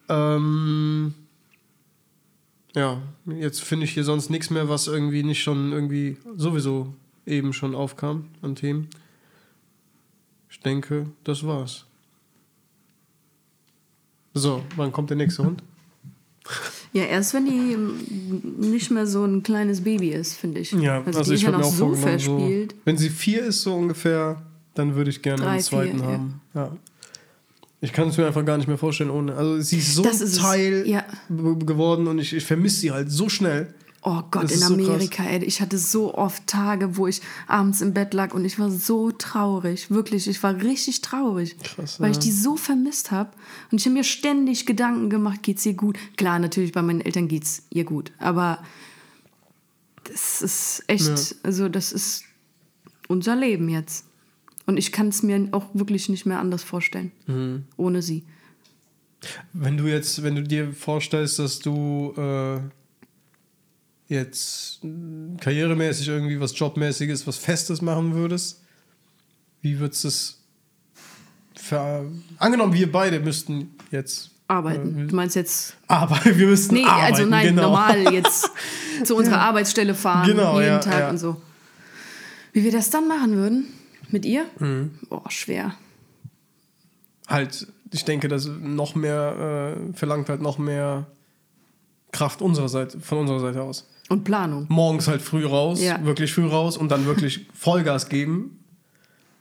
Ähm, 0.10 1.14
ja, 2.76 3.02
jetzt 3.26 3.64
finde 3.64 3.86
ich 3.86 3.92
hier 3.94 4.04
sonst 4.04 4.30
nichts 4.30 4.50
mehr, 4.50 4.70
was 4.70 4.88
irgendwie 4.88 5.24
nicht 5.24 5.42
schon 5.42 5.72
irgendwie 5.72 6.18
sowieso 6.36 6.94
eben 7.26 7.54
schon 7.54 7.76
aufkam 7.76 8.30
an 8.42 8.56
Themen. 8.56 8.88
Ich 10.50 10.60
denke, 10.60 11.08
das 11.24 11.46
war's. 11.46 11.86
So, 14.34 14.64
wann 14.76 14.92
kommt 14.92 15.10
der 15.10 15.18
nächste 15.18 15.44
Hund? 15.44 15.64
Ja, 16.94 17.04
erst 17.04 17.34
wenn 17.34 17.46
die 17.46 17.78
nicht 18.60 18.92
mehr 18.92 19.06
so 19.06 19.26
ein 19.26 19.44
kleines 19.44 19.82
Baby 19.82 20.10
ist, 20.10 20.36
finde 20.36 20.62
ich. 20.62 20.72
Ja, 20.72 21.04
also, 21.04 21.20
also, 21.20 21.34
ich 21.34 21.42
ja 21.42 21.48
habe 21.48 21.58
mir 21.58 21.64
noch 21.64 21.70
auch 21.70 21.76
so 21.76 21.94
vorgenommen, 21.94 22.20
so, 22.20 22.38
verspielt. 22.38 22.76
wenn 22.86 22.98
sie 22.98 23.10
vier 23.10 23.44
ist, 23.44 23.62
so 23.62 23.76
ungefähr, 23.76 24.42
dann 24.74 24.96
würde 24.96 25.10
ich 25.10 25.22
gerne 25.22 25.44
Drei, 25.44 25.50
einen 25.50 25.62
zweiten 25.62 25.98
vier, 26.00 26.06
ja. 26.06 26.14
haben. 26.14 26.42
Ja. 26.54 26.72
Ich 27.80 27.94
kann 27.94 28.08
es 28.10 28.18
mir 28.18 28.26
einfach 28.26 28.44
gar 28.44 28.58
nicht 28.58 28.68
mehr 28.68 28.78
vorstellen 28.78 29.10
ohne. 29.12 29.36
Also 29.36 29.62
sie 29.62 29.78
ist 29.78 29.94
so 29.94 30.02
Das 30.04 30.22
ein 30.22 30.34
Teil 30.34 30.84
ja. 30.88 31.06
geworden 31.30 32.08
und 32.08 32.18
ich, 32.20 32.34
ich 32.34 32.46
vermisse 32.46 32.80
sie 32.80 32.92
halt 32.92 33.12
so 33.12 33.30
schnell. 33.30 33.74
Oh 34.02 34.22
Gott, 34.32 34.44
Das 34.46 34.52
in 34.52 34.58
ist 34.60 34.68
so. 34.68 34.74
Amerika, 34.74 35.24
ey, 35.24 35.44
ich 35.44 35.60
hatte 35.60 35.78
so 35.78 36.14
oft 36.16 36.48
Tage, 36.48 36.98
wo 36.98 37.08
ich 37.08 37.22
abends 37.46 37.82
im 37.82 37.94
Bett 37.94 38.14
lag 38.14 38.34
und 38.34 38.46
ich 38.46 38.58
war 38.58 38.72
so 38.72 39.12
traurig. 39.12 39.92
Wirklich, 39.92 40.28
ich 40.28 40.42
war 40.44 40.56
richtig 40.62 41.02
traurig. 41.02 41.58
Krass, 41.60 42.00
weil 42.00 42.08
ja. 42.08 42.12
ich 42.14 42.20
die 42.20 42.32
so 42.32 42.56
vermisst 42.56 43.12
habe. 43.12 43.32
Und 43.72 43.80
ich 43.80 43.86
habe 43.86 43.94
mir 43.96 44.04
ständig 44.04 44.66
Gedanken 44.66 45.10
gemacht, 45.10 45.44
geht's 45.44 45.66
ihr 45.66 45.74
gut? 45.74 45.98
Klar, 46.16 46.40
natürlich, 46.40 46.72
bei 46.72 46.82
meinen 46.82 47.02
Eltern 47.02 47.28
geht's 47.28 47.64
ihr 47.70 47.84
gut. 47.84 48.12
Aber 48.18 48.64
das 50.06 50.42
ist 50.42 50.84
echt, 50.88 51.06
Ja. 51.08 51.16
also 51.44 51.68
das 51.70 51.92
ist 51.92 52.24
unser 53.08 53.36
Leben 53.36 53.68
jetzt. 53.70 54.06
Und 54.68 54.78
ich 54.78 54.92
kann 54.92 55.08
es 55.08 55.24
mir 55.24 55.48
auch 55.52 55.66
wirklich 55.74 56.10
nicht 56.10 56.26
mehr 56.26 56.40
anders 56.40 56.62
vorstellen. 56.64 57.12
Mhm. 57.26 57.64
Ohne 57.78 58.02
sie. 58.02 58.24
Wenn 59.54 59.78
du 59.78 59.88
jetzt, 59.88 60.22
wenn 60.22 60.36
du 60.36 60.44
dir 60.44 60.74
vorstellst, 60.74 61.40
dass 61.40 61.60
du 61.60 62.14
äh, 62.18 62.60
jetzt 64.08 64.82
karrieremäßig 65.40 66.10
irgendwie 66.10 66.40
was 66.40 66.58
Jobmäßiges, 66.58 67.26
was 67.26 67.38
Festes 67.38 67.82
machen 67.82 68.14
würdest, 68.14 68.62
wie 69.62 69.80
würdest 69.80 70.04
du 70.04 70.08
es 70.10 70.38
ver 71.56 72.06
angenommen, 72.38 72.74
wir 72.74 72.92
beide 72.92 73.20
müssten 73.20 73.72
jetzt 73.90 74.32
Arbeiten. 74.50 75.08
Du 75.08 75.16
meinst 75.16 75.36
jetzt 75.36 75.76
aber 75.88 76.20
wir 76.24 76.48
müssten 76.48 76.76
Nee, 76.76 76.86
arbeiten, 76.86 77.16
also 77.16 77.26
nein, 77.26 77.48
genau. 77.48 77.64
normal 77.64 78.14
jetzt 78.14 78.50
zu 79.04 79.16
unserer 79.16 79.40
Arbeitsstelle 79.40 79.94
fahren, 79.96 80.28
Genau, 80.28 80.60
jeden 80.60 80.74
ja, 80.74 80.80
Tag 80.80 81.00
ja. 81.00 81.10
und 81.10 81.18
so. 81.18 81.42
Wie 82.54 82.64
wir 82.64 82.72
das 82.72 82.90
dann 82.90 83.08
machen 83.08 83.36
würden? 83.36 83.68
Mit 84.10 84.26
ihr? 84.26 84.46
Mhm. 84.60 84.92
Boah, 85.10 85.30
schwer. 85.30 85.74
halt, 87.28 87.68
ich 87.92 88.06
denke, 88.06 88.28
das 88.28 88.46
noch 88.48 88.96
mehr 88.96 89.76
äh, 89.92 89.94
verlangt 89.94 90.30
halt 90.30 90.42
noch 90.42 90.58
mehr 90.58 91.08
Kraft 92.12 92.42
unserer 92.42 92.70
Seite, 92.70 93.00
von 93.00 93.18
unserer 93.20 93.40
Seite 93.42 93.62
aus. 93.62 93.88
Und 94.10 94.24
Planung. 94.24 94.66
Morgens 94.70 95.08
halt 95.10 95.22
früh 95.22 95.46
raus, 95.46 95.82
Ja. 95.82 96.04
wirklich 96.06 96.34
früh 96.34 96.48
raus 96.48 96.78
und 96.78 96.90
dann 96.90 97.06
wirklich 97.06 97.46
Vollgas 97.54 98.08
geben. 98.10 98.60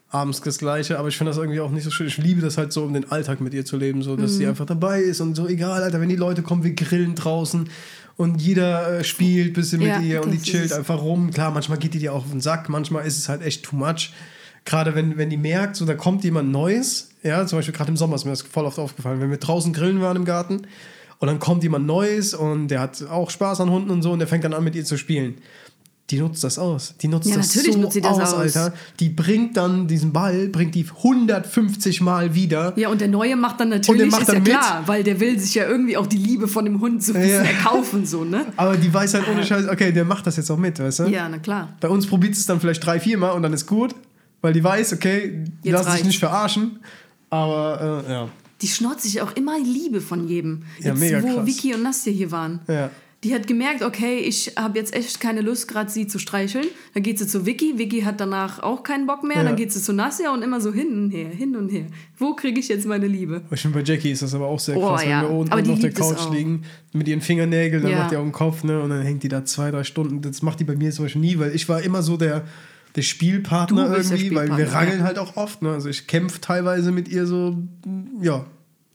Abends 0.08 0.40
das 0.40 0.58
Gleiche, 0.58 0.98
aber 0.98 1.08
ich 1.08 1.16
finde 1.16 1.30
das 1.30 1.38
irgendwie 1.38 1.60
auch 1.60 1.70
nicht 1.70 1.84
so 1.84 1.90
schön. 1.90 2.06
Ich 2.06 2.16
liebe 2.16 2.40
das 2.40 2.58
halt 2.58 2.72
so, 2.72 2.84
um 2.84 2.92
den 2.94 3.10
Alltag 3.10 3.40
mit 3.40 3.52
ihr 3.54 3.64
zu 3.64 3.76
leben, 3.76 4.02
so 4.02 4.16
dass 4.16 4.32
Mhm. 4.32 4.36
sie 4.36 4.46
einfach 4.46 4.66
dabei 4.66 5.00
ist 5.00 5.20
und 5.20 5.34
so, 5.34 5.46
egal, 5.48 5.82
Alter, 5.82 6.00
wenn 6.00 6.08
die 6.08 6.16
Leute 6.16 6.42
kommen, 6.42 6.62
wir 6.64 6.74
grillen 6.74 7.14
draußen 7.16 7.68
und 8.16 8.40
jeder 8.40 8.98
äh, 9.00 9.04
spielt 9.04 9.48
ein 9.48 9.52
bisschen 9.52 9.78
mit 9.80 9.88
Ja, 9.88 10.00
ihr 10.00 10.22
und 10.24 10.30
die 10.30 10.40
chillt 10.40 10.72
einfach 10.72 11.00
rum. 11.02 11.30
Klar, 11.32 11.50
manchmal 11.52 11.78
geht 11.78 11.94
die 11.94 11.98
dir 11.98 12.12
auch 12.12 12.24
auf 12.24 12.30
den 12.30 12.40
Sack, 12.40 12.68
manchmal 12.68 13.04
ist 13.06 13.18
es 13.18 13.28
halt 13.28 13.42
echt 13.42 13.64
too 13.64 13.76
much. 13.76 14.12
Gerade 14.66 14.94
wenn, 14.94 15.16
wenn 15.16 15.30
die 15.30 15.36
merkt, 15.38 15.76
so 15.76 15.86
da 15.86 15.94
kommt 15.94 16.22
jemand 16.24 16.50
Neues, 16.52 17.08
ja, 17.22 17.46
zum 17.46 17.58
Beispiel 17.58 17.72
gerade 17.74 17.90
im 17.90 17.96
Sommer 17.96 18.16
ist 18.16 18.24
mir 18.26 18.32
das 18.32 18.42
voll 18.42 18.66
oft 18.66 18.78
aufgefallen, 18.78 19.20
wenn 19.20 19.30
wir 19.30 19.38
draußen 19.38 19.72
grillen 19.72 20.00
waren 20.02 20.16
im 20.16 20.24
Garten 20.26 20.62
und 21.18 21.28
dann 21.28 21.38
kommt 21.38 21.62
jemand 21.62 21.86
Neues 21.86 22.34
und 22.34 22.68
der 22.68 22.80
hat 22.80 23.02
auch 23.08 23.30
Spaß 23.30 23.60
an 23.62 23.70
Hunden 23.70 23.90
und 23.90 24.02
so 24.02 24.12
und 24.12 24.18
der 24.18 24.28
fängt 24.28 24.44
dann 24.44 24.52
an 24.52 24.62
mit 24.64 24.74
ihr 24.74 24.84
zu 24.84 24.98
spielen. 24.98 25.36
Die 26.10 26.20
nutzt 26.20 26.44
das 26.44 26.56
aus. 26.56 26.94
Die 27.02 27.08
nutzt 27.08 27.28
Ja, 27.28 27.36
das 27.36 27.48
natürlich 27.56 27.72
so 27.74 27.80
nutzt 27.80 27.94
sie 27.94 28.00
das 28.00 28.12
aus, 28.12 28.32
aus. 28.32 28.34
Alter. 28.34 28.72
Die 29.00 29.08
bringt 29.08 29.56
dann 29.56 29.88
diesen 29.88 30.12
Ball, 30.12 30.46
bringt 30.48 30.76
die 30.76 30.86
150 30.88 32.00
Mal 32.00 32.34
wieder. 32.34 32.72
Ja, 32.76 32.90
und 32.90 33.00
der 33.00 33.08
Neue 33.08 33.34
macht 33.34 33.58
dann 33.58 33.70
natürlich, 33.70 34.10
macht 34.12 34.22
ist 34.22 34.28
dann 34.28 34.36
ja 34.36 34.40
mit. 34.42 34.50
klar, 34.50 34.82
weil 34.86 35.02
der 35.02 35.18
will 35.18 35.36
sich 35.38 35.54
ja 35.56 35.66
irgendwie 35.66 35.96
auch 35.96 36.06
die 36.06 36.16
Liebe 36.18 36.46
von 36.46 36.64
dem 36.64 36.80
Hund 36.80 37.02
so 37.02 37.12
ein 37.12 37.20
bisschen 37.20 37.44
Ja. 37.44 37.50
erkaufen, 37.50 38.06
so, 38.06 38.22
ne? 38.24 38.46
Aber 38.56 38.76
die 38.76 38.92
weiß 38.92 39.14
halt 39.14 39.24
ohne 39.28 39.44
Scheiß, 39.44 39.68
okay, 39.68 39.90
der 39.90 40.04
macht 40.04 40.26
das 40.28 40.36
jetzt 40.36 40.48
auch 40.50 40.56
mit, 40.58 40.78
weißt 40.78 41.00
du? 41.00 41.04
Ja, 41.08 41.28
na 41.28 41.38
klar. 41.38 41.70
Bei 41.80 41.88
uns 41.88 42.06
probiert 42.06 42.34
es 42.34 42.46
dann 42.46 42.60
vielleicht 42.60 42.84
drei, 42.86 43.00
vier 43.00 43.18
Mal 43.18 43.30
und 43.30 43.42
dann 43.42 43.52
ist 43.52 43.66
gut, 43.66 43.94
weil 44.42 44.52
die 44.52 44.62
weiß, 44.64 44.92
okay, 44.92 45.44
die 45.64 45.68
Jetzt 45.68 45.78
sich 45.80 45.88
reicht's. 45.88 46.06
nicht 46.06 46.18
verarschen. 46.18 46.80
Aber 47.30 48.04
äh, 48.06 48.12
ja. 48.12 48.28
Die 48.62 48.68
schnort 48.68 49.00
sich 49.00 49.20
auch 49.20 49.34
immer 49.36 49.58
Liebe 49.58 50.00
von 50.00 50.26
jedem. 50.28 50.62
Ja, 50.80 50.90
Jetzt, 50.92 51.00
mega 51.00 51.22
wo 51.22 51.34
krass. 51.36 51.46
Vicky 51.46 51.74
und 51.74 51.82
Nastja 51.82 52.12
hier 52.12 52.30
waren. 52.30 52.60
Ja. 52.68 52.90
Die 53.24 53.34
hat 53.34 53.46
gemerkt, 53.48 53.82
okay, 53.82 54.18
ich 54.18 54.52
habe 54.56 54.78
jetzt 54.78 54.94
echt 54.94 55.18
keine 55.20 55.40
Lust, 55.40 55.66
gerade 55.66 55.90
sie 55.90 56.06
zu 56.06 56.18
streicheln. 56.18 56.66
Dann 56.94 57.02
geht 57.02 57.18
sie 57.18 57.26
zu 57.26 57.44
Vicky. 57.44 57.76
Vicky 57.76 58.02
hat 58.02 58.20
danach 58.20 58.60
auch 58.62 58.82
keinen 58.84 59.06
Bock 59.06 59.24
mehr. 59.24 59.38
Ja. 59.38 59.42
Dann 59.42 59.56
geht 59.56 59.72
sie 59.72 59.82
zu 59.82 59.92
Nastja 59.92 60.32
und 60.32 60.42
immer 60.42 60.60
so 60.60 60.72
hin 60.72 60.92
und 60.92 61.10
her, 61.10 61.28
hin 61.28 61.56
und 61.56 61.70
her. 61.70 61.86
Wo 62.18 62.34
kriege 62.34 62.60
ich 62.60 62.68
jetzt 62.68 62.86
meine 62.86 63.06
Liebe? 63.08 63.42
Ich 63.50 63.60
finde, 63.60 63.78
bei 63.78 63.84
Jackie 63.84 64.12
ist 64.12 64.22
das 64.22 64.32
aber 64.34 64.46
auch 64.46 64.60
sehr 64.60 64.76
Oh, 64.76 64.88
krass, 64.90 65.04
ja. 65.04 65.22
wenn 65.22 65.30
wir 65.30 65.36
unten 65.38 65.70
auf 65.70 65.80
der 65.80 65.92
Couch 65.92 66.18
auch. 66.18 66.32
liegen, 66.32 66.62
mit 66.92 67.08
ihren 67.08 67.20
Fingernägeln, 67.22 67.82
dann 67.82 67.92
Ja. 67.92 67.98
macht 68.00 68.12
die 68.12 68.16
auf 68.16 68.22
den 68.22 68.32
Kopf, 68.32 68.62
ne, 68.64 68.80
und 68.80 68.90
dann 68.90 69.02
hängt 69.02 69.22
die 69.22 69.28
da 69.28 69.44
zwei, 69.44 69.70
drei 69.72 69.82
Stunden. 69.82 70.20
Das 70.22 70.42
macht 70.42 70.60
die 70.60 70.64
bei 70.64 70.76
mir 70.76 70.92
zum 70.92 71.06
Beispiel 71.06 71.20
nie, 71.22 71.38
weil 71.38 71.54
ich 71.54 71.68
war 71.68 71.82
immer 71.82 72.02
so 72.02 72.16
der, 72.16 72.44
der 72.96 73.02
Spielpartner 73.02 73.90
bist 73.90 74.10
der 74.10 74.18
irgendwie, 74.18 74.34
weil 74.34 74.48
wir 74.48 74.54
Spielpartner, 74.54 74.78
rangeln 74.78 74.98
ja. 75.00 75.04
halt 75.06 75.18
auch 75.18 75.36
oft, 75.36 75.62
ne, 75.62 75.70
also 75.70 75.88
ich 75.88 76.06
kämpfe 76.06 76.40
teilweise 76.40 76.90
mit 76.92 77.08
ihr 77.08 77.26
so, 77.26 77.56
ja, 78.20 78.44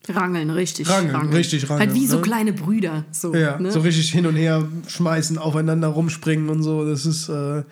Rangeln, 0.09 0.49
richtig. 0.49 0.89
Rangeln, 0.89 1.29
richtig 1.29 1.69
rangeln, 1.69 1.89
Halt 1.89 1.99
wie 1.99 2.07
so 2.07 2.15
ne? 2.17 2.21
kleine 2.23 2.53
Brüder. 2.53 3.05
So, 3.11 3.35
ja, 3.35 3.59
ne? 3.59 3.71
so 3.71 3.81
richtig 3.81 4.11
hin 4.11 4.25
und 4.25 4.35
her 4.35 4.67
schmeißen, 4.87 5.37
aufeinander 5.37 5.89
rumspringen 5.89 6.49
und 6.49 6.63
so, 6.63 6.85
das 6.85 7.05
ist, 7.05 7.29
äh, 7.29 7.63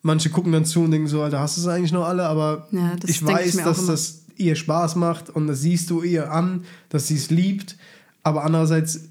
manche 0.00 0.30
gucken 0.30 0.52
dann 0.52 0.64
zu 0.64 0.82
und 0.82 0.92
denken 0.92 1.08
so, 1.08 1.22
Alter, 1.22 1.40
hast 1.40 1.58
du 1.58 1.60
es 1.60 1.66
eigentlich 1.66 1.92
noch 1.92 2.06
alle, 2.06 2.24
aber 2.24 2.68
Ja, 2.70 2.92
ich 3.04 3.10
ich 3.10 3.24
weiß, 3.24 3.58
auch 3.58 3.64
dass 3.64 3.86
das 3.86 4.22
ihr 4.36 4.56
Spaß 4.56 4.96
macht 4.96 5.28
und 5.28 5.46
das 5.46 5.60
siehst 5.60 5.90
du 5.90 6.02
ihr 6.02 6.32
an, 6.32 6.64
dass 6.88 7.08
sie 7.08 7.16
es 7.16 7.30
liebt, 7.30 7.76
aber 8.22 8.44
andererseits 8.44 9.08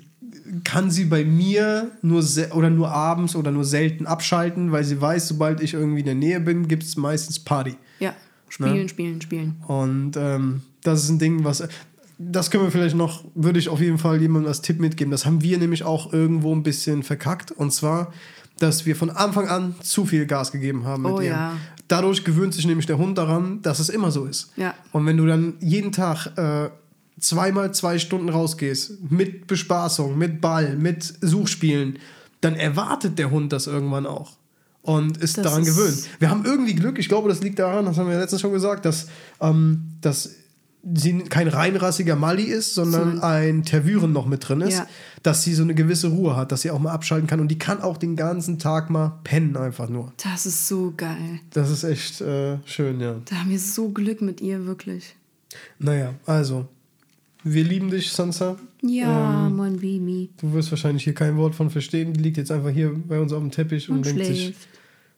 kann 0.64 0.92
sie 0.92 1.06
bei 1.06 1.24
mir 1.26 1.92
nur 2.02 2.24
oder 2.54 2.70
nur 2.70 2.92
abends 2.92 3.36
oder 3.36 3.52
nur 3.52 3.66
selten 3.66 4.06
abschalten, 4.06 4.72
weil 4.72 4.84
sie 4.84 5.00
weiß, 5.00 5.28
sobald 5.28 5.62
ich 5.62 5.74
irgendwie 5.74 6.00
in 6.02 6.06
der 6.06 6.16
Nähe 6.16 6.40
bin, 6.40 6.68
gibt 6.68 6.84
es 6.84 6.98
meistens 6.98 7.40
Party. 7.40 7.76
Ja, 8.00 8.14
spielen, 8.50 8.74
Ne? 8.84 8.90
spielen, 8.90 9.22
spielen. 9.22 9.56
Und 9.68 10.14
ähm, 10.18 10.62
das 10.84 11.04
ist 11.04 11.10
ein 11.10 11.20
Ding, 11.20 11.44
was. 11.44 11.68
Das 12.20 12.52
können 12.52 12.64
wir 12.64 12.72
vielleicht 12.72 12.96
noch, 12.96 13.24
würde 13.36 13.60
ich 13.60 13.70
auf 13.70 13.82
jeden 13.82 13.98
Fall 13.98 14.22
jemandem 14.22 14.48
als 14.48 14.62
Tipp 14.62 14.80
mitgeben. 14.80 15.12
Das 15.12 15.26
haben 15.26 15.42
wir 15.42 15.58
nämlich 15.58 15.84
auch 15.84 16.14
irgendwo 16.14 16.54
ein 16.56 16.64
bisschen 16.64 17.04
verkackt. 17.04 17.52
Und 17.52 17.72
zwar, 17.72 18.14
dass 18.60 18.86
wir 18.86 18.96
von 18.96 19.10
Anfang 19.10 19.48
an 19.48 19.76
zu 19.82 20.06
viel 20.06 20.26
Gas 20.26 20.52
gegeben 20.52 20.86
haben 20.86 21.04
mit 21.04 21.12
Oh 21.12 21.20
ihr. 21.20 21.30
ja. 21.30 21.54
Dadurch 21.88 22.24
gewöhnt 22.24 22.54
sich 22.54 22.66
nämlich 22.66 22.86
der 22.86 22.98
Hund 22.98 23.18
daran, 23.18 23.62
dass 23.62 23.80
es 23.80 23.90
immer 23.90 24.10
so 24.12 24.26
ist. 24.26 24.52
Ja. 24.56 24.74
Und 24.94 25.06
wenn 25.06 25.18
du 25.18 25.26
dann 25.26 25.56
jeden 25.60 25.92
Tag 25.92 26.28
äh, 26.38 26.70
zweimal 27.20 27.74
zwei 27.74 28.00
Stunden 28.00 28.30
rausgehst, 28.30 29.10
mit 29.12 29.48
Bespaßung, 29.48 30.18
mit 30.18 30.42
Ball, 30.42 30.76
mit 30.76 31.14
Suchspielen, 31.22 32.00
dann 32.42 32.56
erwartet 32.56 33.18
der 33.20 33.32
Hund 33.32 33.54
das 33.54 33.68
irgendwann 33.68 34.06
auch. 34.06 34.38
Und 34.82 35.18
ist 35.18 35.38
Das 35.38 35.46
daran 35.46 35.62
ist- 35.62 35.68
gewöhnt. 35.76 35.98
Wir 36.20 36.30
haben 36.30 36.44
irgendwie 36.46 36.76
Glück, 36.76 37.00
ich 37.00 37.08
glaube, 37.08 37.30
das 37.30 37.42
liegt 37.42 37.58
daran, 37.60 37.86
das 37.86 37.98
haben 37.98 38.10
wir 38.10 38.20
letztens 38.20 38.42
schon 38.42 38.52
gesagt, 38.52 38.84
dass, 38.86 39.08
ähm, 39.40 39.84
dass 40.02 40.32
sie 40.94 41.20
kein 41.20 41.48
reinrassiger 41.48 42.18
Mali 42.18 42.44
ist, 42.44 42.74
sondern 42.76 43.16
So 43.16 43.24
ein 43.24 43.64
Tervüren 43.64 44.12
noch 44.12 44.26
mit 44.26 44.50
drin 44.50 44.60
ist, 44.60 44.80
Ja. 44.80 44.88
dass 45.22 45.42
sie 45.44 45.54
so 45.54 45.64
eine 45.64 45.74
gewisse 45.74 46.08
Ruhe 46.10 46.36
hat, 46.36 46.52
dass 46.52 46.64
sie 46.64 46.72
auch 46.72 46.80
mal 46.80 46.92
abschalten 46.92 47.26
kann 47.28 47.40
und 47.40 47.48
die 47.48 47.58
kann 47.58 47.82
auch 47.82 47.96
den 47.96 48.18
ganzen 48.18 48.60
Tag 48.60 48.90
mal 48.90 49.20
pennen 49.24 49.56
einfach 49.56 49.88
nur. 49.88 50.12
Das 50.22 50.46
ist 50.46 50.68
so 50.68 50.94
geil. 50.98 51.40
Das 51.52 51.70
ist 51.70 51.86
echt 51.86 52.20
äh, 52.20 52.58
schön, 52.66 53.00
ja. 53.00 53.16
Da 53.30 53.38
haben 53.38 53.50
wir 53.50 53.60
so 53.60 53.88
Glück 53.88 54.22
mit 54.22 54.42
ihr, 54.42 54.66
wirklich. 54.66 55.16
Naja, 55.80 56.16
also, 56.26 56.68
wir 57.44 57.64
lieben 57.64 57.90
dich, 57.90 58.12
Sansa. 58.12 58.58
Ja, 58.82 59.48
Ähm, 59.48 59.56
mein 59.56 59.78
Baby. 59.78 60.30
Du 60.40 60.54
wirst 60.54 60.72
wahrscheinlich 60.72 61.04
hier 61.04 61.14
kein 61.14 61.38
Wort 61.38 61.56
von 61.56 61.70
verstehen. 61.70 62.14
Die 62.14 62.22
liegt 62.22 62.38
jetzt 62.38 62.52
einfach 62.52 62.70
hier 62.70 62.94
bei 63.08 63.20
uns 63.20 63.34
auf 63.34 63.40
dem 63.40 63.52
Teppich 63.52 63.90
und, 63.90 63.98
Und 63.98 64.06
denkt 64.06 64.26
sich, 64.26 64.54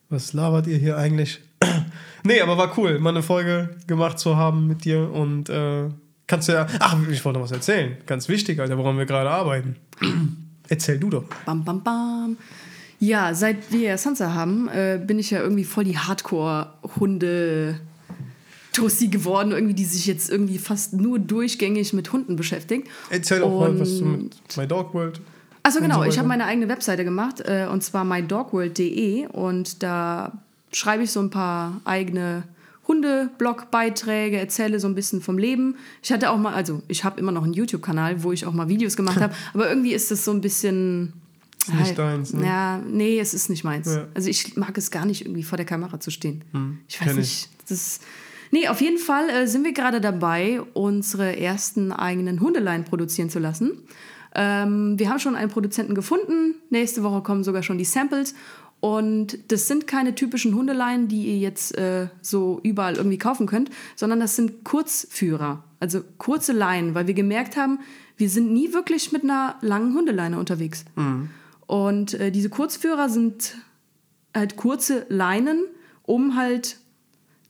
was 0.09 0.34
labert 0.34 0.67
ihr 0.67 0.78
hier 0.78 0.97
eigentlich? 0.97 1.39
nee, 2.23 2.41
aber 2.41 2.57
war 2.57 2.78
cool, 2.78 2.99
mal 2.99 3.09
eine 3.09 3.23
Folge 3.23 3.76
gemacht 3.88 4.19
zu 4.19 4.36
haben 4.38 4.67
mit 4.67 4.86
dir 4.86 5.11
und 5.11 5.49
äh, 5.49 5.89
kannst 6.28 6.47
du 6.47 6.53
ja. 6.53 6.67
Ach, 6.80 6.97
ich 7.09 7.23
wollte 7.26 7.39
noch 7.39 7.45
was 7.45 7.51
erzählen. 7.51 7.97
Ganz 8.05 8.30
wichtig, 8.30 8.59
Alter, 8.59 8.78
woran 8.78 8.97
wir 8.97 9.05
gerade 9.05 9.30
arbeiten. 9.30 9.76
Erzähl 10.67 10.97
du 10.97 11.09
doch. 11.11 11.26
Bam, 11.45 11.63
bam, 11.63 11.84
bam. 11.84 12.38
Ja, 12.99 13.34
seit 13.36 13.71
wir 13.71 13.97
Sansa 13.97 14.34
haben, 14.34 14.67
äh, 14.69 14.99
bin 15.05 15.19
ich 15.19 15.30
ja 15.30 15.41
irgendwie 15.41 15.63
voll 15.63 15.84
die 15.84 15.97
Hardcore-Hunde. 15.97 17.80
Tussi 18.76 19.07
geworden, 19.07 19.51
irgendwie, 19.51 19.73
die 19.73 19.86
sich 19.86 20.05
jetzt 20.05 20.30
irgendwie 20.30 20.57
fast 20.57 20.93
nur 20.93 21.19
durchgängig 21.19 21.93
mit 21.93 22.11
Hunden 22.11 22.36
beschäftigt. 22.36 22.88
Erzähl 23.09 23.39
doch 23.39 23.49
mal, 23.59 23.80
was 23.80 23.99
du 23.99 24.05
mit 24.05 24.36
My 24.57 24.67
Dog 24.67 24.93
World. 24.93 25.21
Und 25.65 25.82
genau, 25.82 26.03
so 26.03 26.09
ich 26.09 26.19
habe 26.19 26.28
meine 26.28 26.45
eigene 26.45 26.67
Webseite 26.67 27.03
gemacht 27.03 27.41
äh, 27.41 27.67
und 27.71 27.84
zwar 27.84 28.05
mydogworld.de 28.05 29.28
und 29.28 29.82
da 29.82 30.34
schreibe 30.71 31.03
ich 31.03 31.11
so 31.11 31.19
ein 31.21 31.32
paar 31.32 31.82
eigene 31.86 32.43
Hundeblog-Beiträge, 32.88 34.38
erzähle 34.38 34.80
so 34.80 34.88
ein 34.88 34.95
bisschen 34.95 35.21
vom 35.21 35.38
Leben. 35.38 35.76
Ich 36.03 36.11
hatte 36.11 36.30
auch 36.30 36.38
mal, 36.38 36.53
also 36.53 36.84
ich 36.88 37.03
habe 37.03 37.19
immer 37.19 37.32
noch 37.32 37.43
einen 37.43 37.53
YouTube-Kanal, 37.53 38.23
wo 38.23 38.32
ich 38.32 38.45
auch 38.45 38.53
mal 38.53 38.67
Videos 38.67 38.95
gemacht 38.95 39.19
habe, 39.19 39.34
aber 39.53 39.69
irgendwie 39.69 39.93
ist 39.93 40.11
das 40.11 40.26
so 40.26 40.32
ein 40.32 40.41
bisschen. 40.41 41.13
Ist 41.67 41.73
nicht 41.73 41.97
deins, 41.97 42.32
ne? 42.34 42.45
Ja, 42.45 42.78
nee, 42.88 43.19
es 43.19 43.34
ist 43.34 43.49
nicht 43.49 43.63
meins. 43.63 43.88
Ja. 43.88 44.01
Hm, 44.01 44.07
Also 44.13 44.30
ich 44.30 44.55
mag 44.55 44.78
es 44.78 44.91
gar 44.91 45.05
nicht, 45.05 45.21
irgendwie 45.21 45.41
vor 45.41 45.57
der 45.57 45.65
Kamera 45.65 45.99
zu 45.99 46.11
stehen. 46.11 46.43
ich 46.88 47.01
weiß 47.01 47.07
kenn 47.07 47.17
ich. 47.17 47.17
nicht. 47.17 47.49
Das, 47.67 47.99
nee, 48.52 48.68
auf 48.68 48.82
jeden 48.82 48.98
Fall 48.98 49.30
äh, 49.30 49.48
sind 49.48 49.64
wir 49.64 49.74
gerade 49.74 50.02
dabei, 50.02 50.62
unsere 50.74 51.38
ersten 51.38 51.91
eigenen 51.91 52.39
Hundeleien 52.39 52.84
produzieren 52.84 53.30
zu 53.30 53.39
lassen. 53.39 53.84
Ähm, 54.34 55.00
wir 55.00 55.10
haben 55.10 55.20
schon 55.20 55.36
einen 55.36 55.50
Produzenten 55.50 55.96
gefunden. 55.96 56.56
Nächste 56.70 57.04
Woche 57.04 57.22
kommen 57.22 57.43
sogar 57.43 57.64
schon 57.64 57.78
die 57.78 57.86
Samples. 57.86 58.36
Und 58.82 59.52
das 59.52 59.68
sind 59.68 59.88
keine 59.88 60.14
typischen 60.14 60.54
Hundeleien, 60.54 61.08
die 61.08 61.26
ihr 61.28 61.38
jetzt 61.38 61.78
äh, 61.78 62.08
so 62.22 62.60
überall 62.62 62.96
irgendwie 62.96 63.18
kaufen 63.18 63.48
könnt, 63.48 63.72
sondern 63.96 64.20
das 64.20 64.36
sind 64.36 64.64
Kurzführer. 64.64 65.64
Also 65.80 66.02
kurze 66.18 66.54
Leinen, 66.54 66.93
weil 66.93 67.08
wir 67.08 67.14
gemerkt 67.14 67.58
haben, 67.58 67.80
wir 68.18 68.30
sind 68.30 68.54
nie 68.54 68.74
wirklich 68.74 69.12
mit 69.12 69.24
einer 69.24 69.56
langen 69.62 69.93
Hundeleine 69.96 70.38
unterwegs. 70.38 70.86
Und 71.66 72.14
äh, 72.14 72.32
diese 72.32 72.50
Kurzführer 72.50 73.10
sind 73.10 73.56
halt 74.36 74.56
kurze 74.56 75.06
Leinen, 75.10 75.66
um 76.04 76.36
halt 76.36 76.78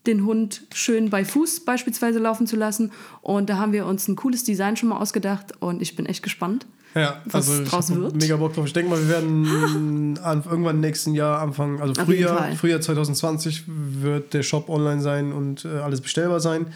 den 0.08 0.26
Hund 0.26 0.64
schön 0.74 1.10
bei 1.10 1.26
Fuß 1.26 1.66
beispielsweise 1.66 2.20
laufen 2.20 2.48
zu 2.48 2.56
lassen. 2.56 2.92
Und 3.22 3.50
da 3.50 3.58
haben 3.58 3.74
wir 3.74 3.86
uns 3.86 4.08
ein 4.08 4.16
cooles 4.16 4.44
Design 4.44 4.78
schon 4.78 4.90
mal 4.90 4.98
ausgedacht 5.00 5.54
und 5.60 5.82
ich 5.82 5.96
bin 5.96 6.06
echt 6.06 6.24
gespannt. 6.24 6.66
Ja, 6.96 7.22
was 7.26 7.50
also 7.50 7.64
ich 7.64 7.70
draus 7.70 7.94
wird. 7.94 8.16
mega 8.16 8.38
Bock 8.38 8.54
drauf. 8.54 8.66
Ich 8.66 8.74
denke 8.74 8.90
mal, 8.90 9.00
wir 9.00 9.10
werden 9.10 10.18
an, 10.24 10.44
irgendwann 10.50 10.80
nächsten 10.80 11.14
Jahr 11.14 11.42
anfangen, 11.42 11.82
also 11.82 11.92
Auf 12.00 12.08
Frühjahr. 12.08 12.54
Frühjahr 12.56 12.80
2020 12.80 13.64
wird 13.68 14.34
der 14.34 14.44
Shop 14.44 14.70
online 14.70 15.02
sein 15.02 15.34
und 15.34 15.66
äh, 15.66 15.80
alles 15.80 16.00
bestellbar 16.00 16.40
sein. 16.40 16.68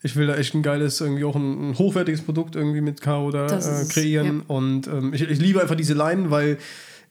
Ich 0.00 0.14
will 0.14 0.28
da 0.28 0.36
echt 0.36 0.54
ein 0.54 0.62
geiles, 0.62 1.00
irgendwie 1.00 1.24
auch 1.24 1.34
ein, 1.34 1.70
ein 1.70 1.78
hochwertiges 1.78 2.22
Produkt 2.22 2.54
irgendwie 2.54 2.80
mit 2.80 3.00
Caro 3.00 3.32
da 3.32 3.46
äh, 3.46 3.84
kreieren. 3.88 4.42
Und 4.46 4.86
ähm, 4.86 5.12
ich, 5.12 5.22
ich 5.22 5.40
liebe 5.40 5.60
einfach 5.60 5.74
diese 5.74 5.94
Leinen, 5.94 6.30
weil 6.30 6.58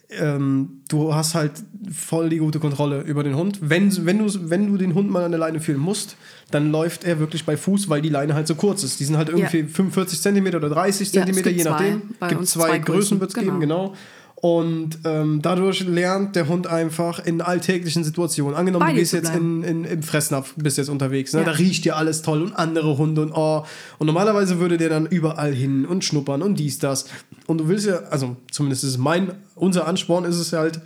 ähm, 0.10 0.82
du 0.88 1.14
hast 1.14 1.36
halt 1.36 1.52
voll 1.92 2.30
die 2.30 2.38
gute 2.38 2.60
Kontrolle 2.60 3.02
über 3.02 3.24
den 3.24 3.36
Hund. 3.36 3.60
Wenn, 3.62 4.06
wenn, 4.06 4.20
du, 4.20 4.50
wenn 4.50 4.68
du 4.72 4.78
den 4.78 4.94
Hund 4.94 5.10
mal 5.12 5.24
an 5.24 5.32
der 5.32 5.40
Leine 5.40 5.60
führen 5.60 5.80
musst, 5.80 6.16
dann 6.50 6.72
läuft 6.72 7.04
er 7.04 7.20
wirklich 7.20 7.44
bei 7.46 7.58
Fuß, 7.58 7.90
weil 7.90 8.02
die 8.02 8.10
Leine 8.10 8.34
halt 8.34 8.48
so 8.48 8.56
kurz 8.56 8.84
ist. 8.84 9.00
Die 9.02 9.06
sind 9.06 9.18
halt 9.18 9.30
irgendwie 9.30 9.60
Ja. 9.60 9.68
45 9.68 10.22
Zentimeter 10.22 10.58
oder 10.58 10.70
30 10.70 11.12
Ja, 11.12 11.22
es 11.22 11.26
Zentimeter, 11.26 11.50
gibt 11.50 11.58
je 11.58 11.64
zwei. 11.64 11.70
nachdem. 11.72 12.02
Bei 12.20 12.28
gibt 12.30 12.48
zwei, 12.48 12.68
zwei 12.68 12.80
Größen, 12.80 12.94
Größen, 12.96 13.20
wird 13.20 13.30
es 13.32 13.36
geben, 13.36 13.60
genau. 13.60 13.94
Und 14.40 15.00
ähm, 15.04 15.42
dadurch 15.42 15.84
lernt 15.88 16.36
der 16.36 16.48
Hund 16.48 16.68
einfach 16.68 17.18
in 17.26 17.42
alltäglichen 17.42 18.04
Situationen. 18.04 18.56
Angenommen, 18.56 18.86
Bei 18.86 18.94
du 18.94 19.00
bist 19.00 19.12
jetzt 19.14 19.34
in, 19.34 19.64
in, 19.64 19.84
im 19.84 20.04
Fressnapf, 20.04 20.54
bist 20.56 20.78
jetzt 20.78 20.90
unterwegs. 20.90 21.34
Ne? 21.34 21.40
Ja. 21.40 21.46
Da 21.48 21.52
riecht 21.54 21.86
dir 21.86 21.96
alles 21.98 22.22
toll 22.22 22.44
und 22.44 22.54
andere 22.54 23.00
Hunde 23.00 23.24
und 23.24 23.32
oh. 23.32 23.66
Und 23.98 24.06
normalerweise 24.06 24.60
würde 24.60 24.78
der 24.78 24.90
dann 24.90 25.08
überall 25.08 25.54
hin 25.54 25.88
und 25.88 26.06
schnuppern 26.06 26.44
und 26.44 26.60
dies, 26.60 26.78
das. 26.78 27.06
Und 27.48 27.62
du 27.62 27.68
willst 27.68 27.88
ja, 27.88 27.96
also 28.12 28.38
zumindest 28.52 28.84
ist 28.84 28.92
es 28.92 28.98
mein, 29.00 29.32
unser 29.56 29.88
Ansporn 29.88 30.24
ist 30.24 30.38
es 30.38 30.54
halt, 30.54 30.82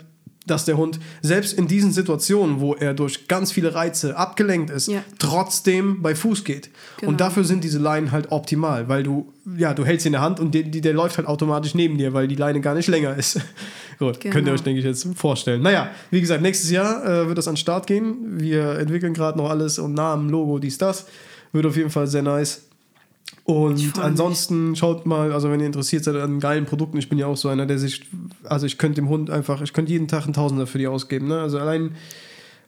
dass 0.47 0.65
der 0.65 0.75
Hund 0.77 0.99
selbst 1.21 1.53
in 1.53 1.67
diesen 1.67 1.91
Situationen, 1.91 2.59
wo 2.59 2.73
er 2.73 2.93
durch 2.95 3.27
ganz 3.27 3.51
viele 3.51 3.75
Reize 3.75 4.17
abgelenkt 4.17 4.71
ist, 4.71 4.87
Ja. 4.87 5.03
trotzdem 5.19 6.01
bei 6.01 6.15
Fuß 6.15 6.43
geht. 6.43 6.69
Genau. 6.97 7.11
Und 7.11 7.21
dafür 7.21 7.43
sind 7.43 7.63
diese 7.63 7.77
Leinen 7.77 8.11
halt 8.11 8.31
optimal, 8.31 8.89
weil 8.89 9.03
du, 9.03 9.31
ja, 9.57 9.73
du 9.73 9.85
hältst 9.85 10.03
sie 10.03 10.07
in 10.09 10.13
der 10.13 10.21
Hand 10.21 10.39
und 10.39 10.53
der, 10.55 10.63
der 10.63 10.93
läuft 10.93 11.17
halt 11.17 11.27
automatisch 11.27 11.75
neben 11.75 11.97
dir, 11.97 12.13
weil 12.13 12.27
die 12.27 12.35
Leine 12.35 12.59
gar 12.59 12.73
nicht 12.73 12.87
länger 12.87 13.15
ist. 13.15 13.39
Gut, 13.99 14.19
Genau. 14.19 14.33
könnt 14.33 14.47
ihr 14.47 14.53
euch, 14.53 14.63
denke 14.63 14.79
ich, 14.79 14.85
jetzt 14.85 15.07
vorstellen. 15.15 15.61
Naja, 15.61 15.91
wie 16.09 16.19
gesagt, 16.21 16.41
nächstes 16.41 16.71
Jahr 16.71 17.05
äh, 17.05 17.27
wird 17.27 17.37
das 17.37 17.47
an 17.47 17.53
den 17.53 17.57
Start 17.59 17.85
gehen. 17.85 18.39
Wir 18.39 18.79
entwickeln 18.79 19.13
gerade 19.13 19.37
noch 19.37 19.49
alles 19.49 19.77
und 19.77 19.93
Namen, 19.93 20.29
Logo, 20.29 20.57
dies, 20.57 20.77
das. 20.79 21.05
Wird 21.53 21.65
auf 21.67 21.75
jeden 21.77 21.91
Fall 21.91 22.07
sehr 22.07 22.23
nice. 22.23 22.63
Und 23.43 23.79
freu 23.79 23.87
mich. 23.87 23.99
ansonsten 23.99 24.75
schaut 24.75 25.05
mal, 25.05 25.33
also 25.33 25.49
wenn 25.51 25.59
ihr 25.59 25.65
interessiert 25.65 26.03
seid 26.03 26.15
an 26.15 26.39
geilen 26.39 26.65
Produkten, 26.65 26.97
ich 26.97 27.09
bin 27.09 27.17
ja 27.17 27.27
auch 27.27 27.37
so 27.37 27.49
einer, 27.49 27.65
der 27.65 27.79
sich, 27.79 28.03
also 28.43 28.65
ich 28.65 28.77
könnte 28.77 28.95
dem 28.95 29.09
Hund 29.09 29.29
einfach, 29.29 29.61
ich 29.61 29.73
könnte 29.73 29.91
jeden 29.91 30.07
Tag 30.07 30.25
einen 30.25 30.33
Tausender 30.33 30.67
für 30.67 30.77
die 30.77 30.87
ausgeben. 30.87 31.27
Ne? 31.27 31.39
Also 31.39 31.57
allein 31.57 31.95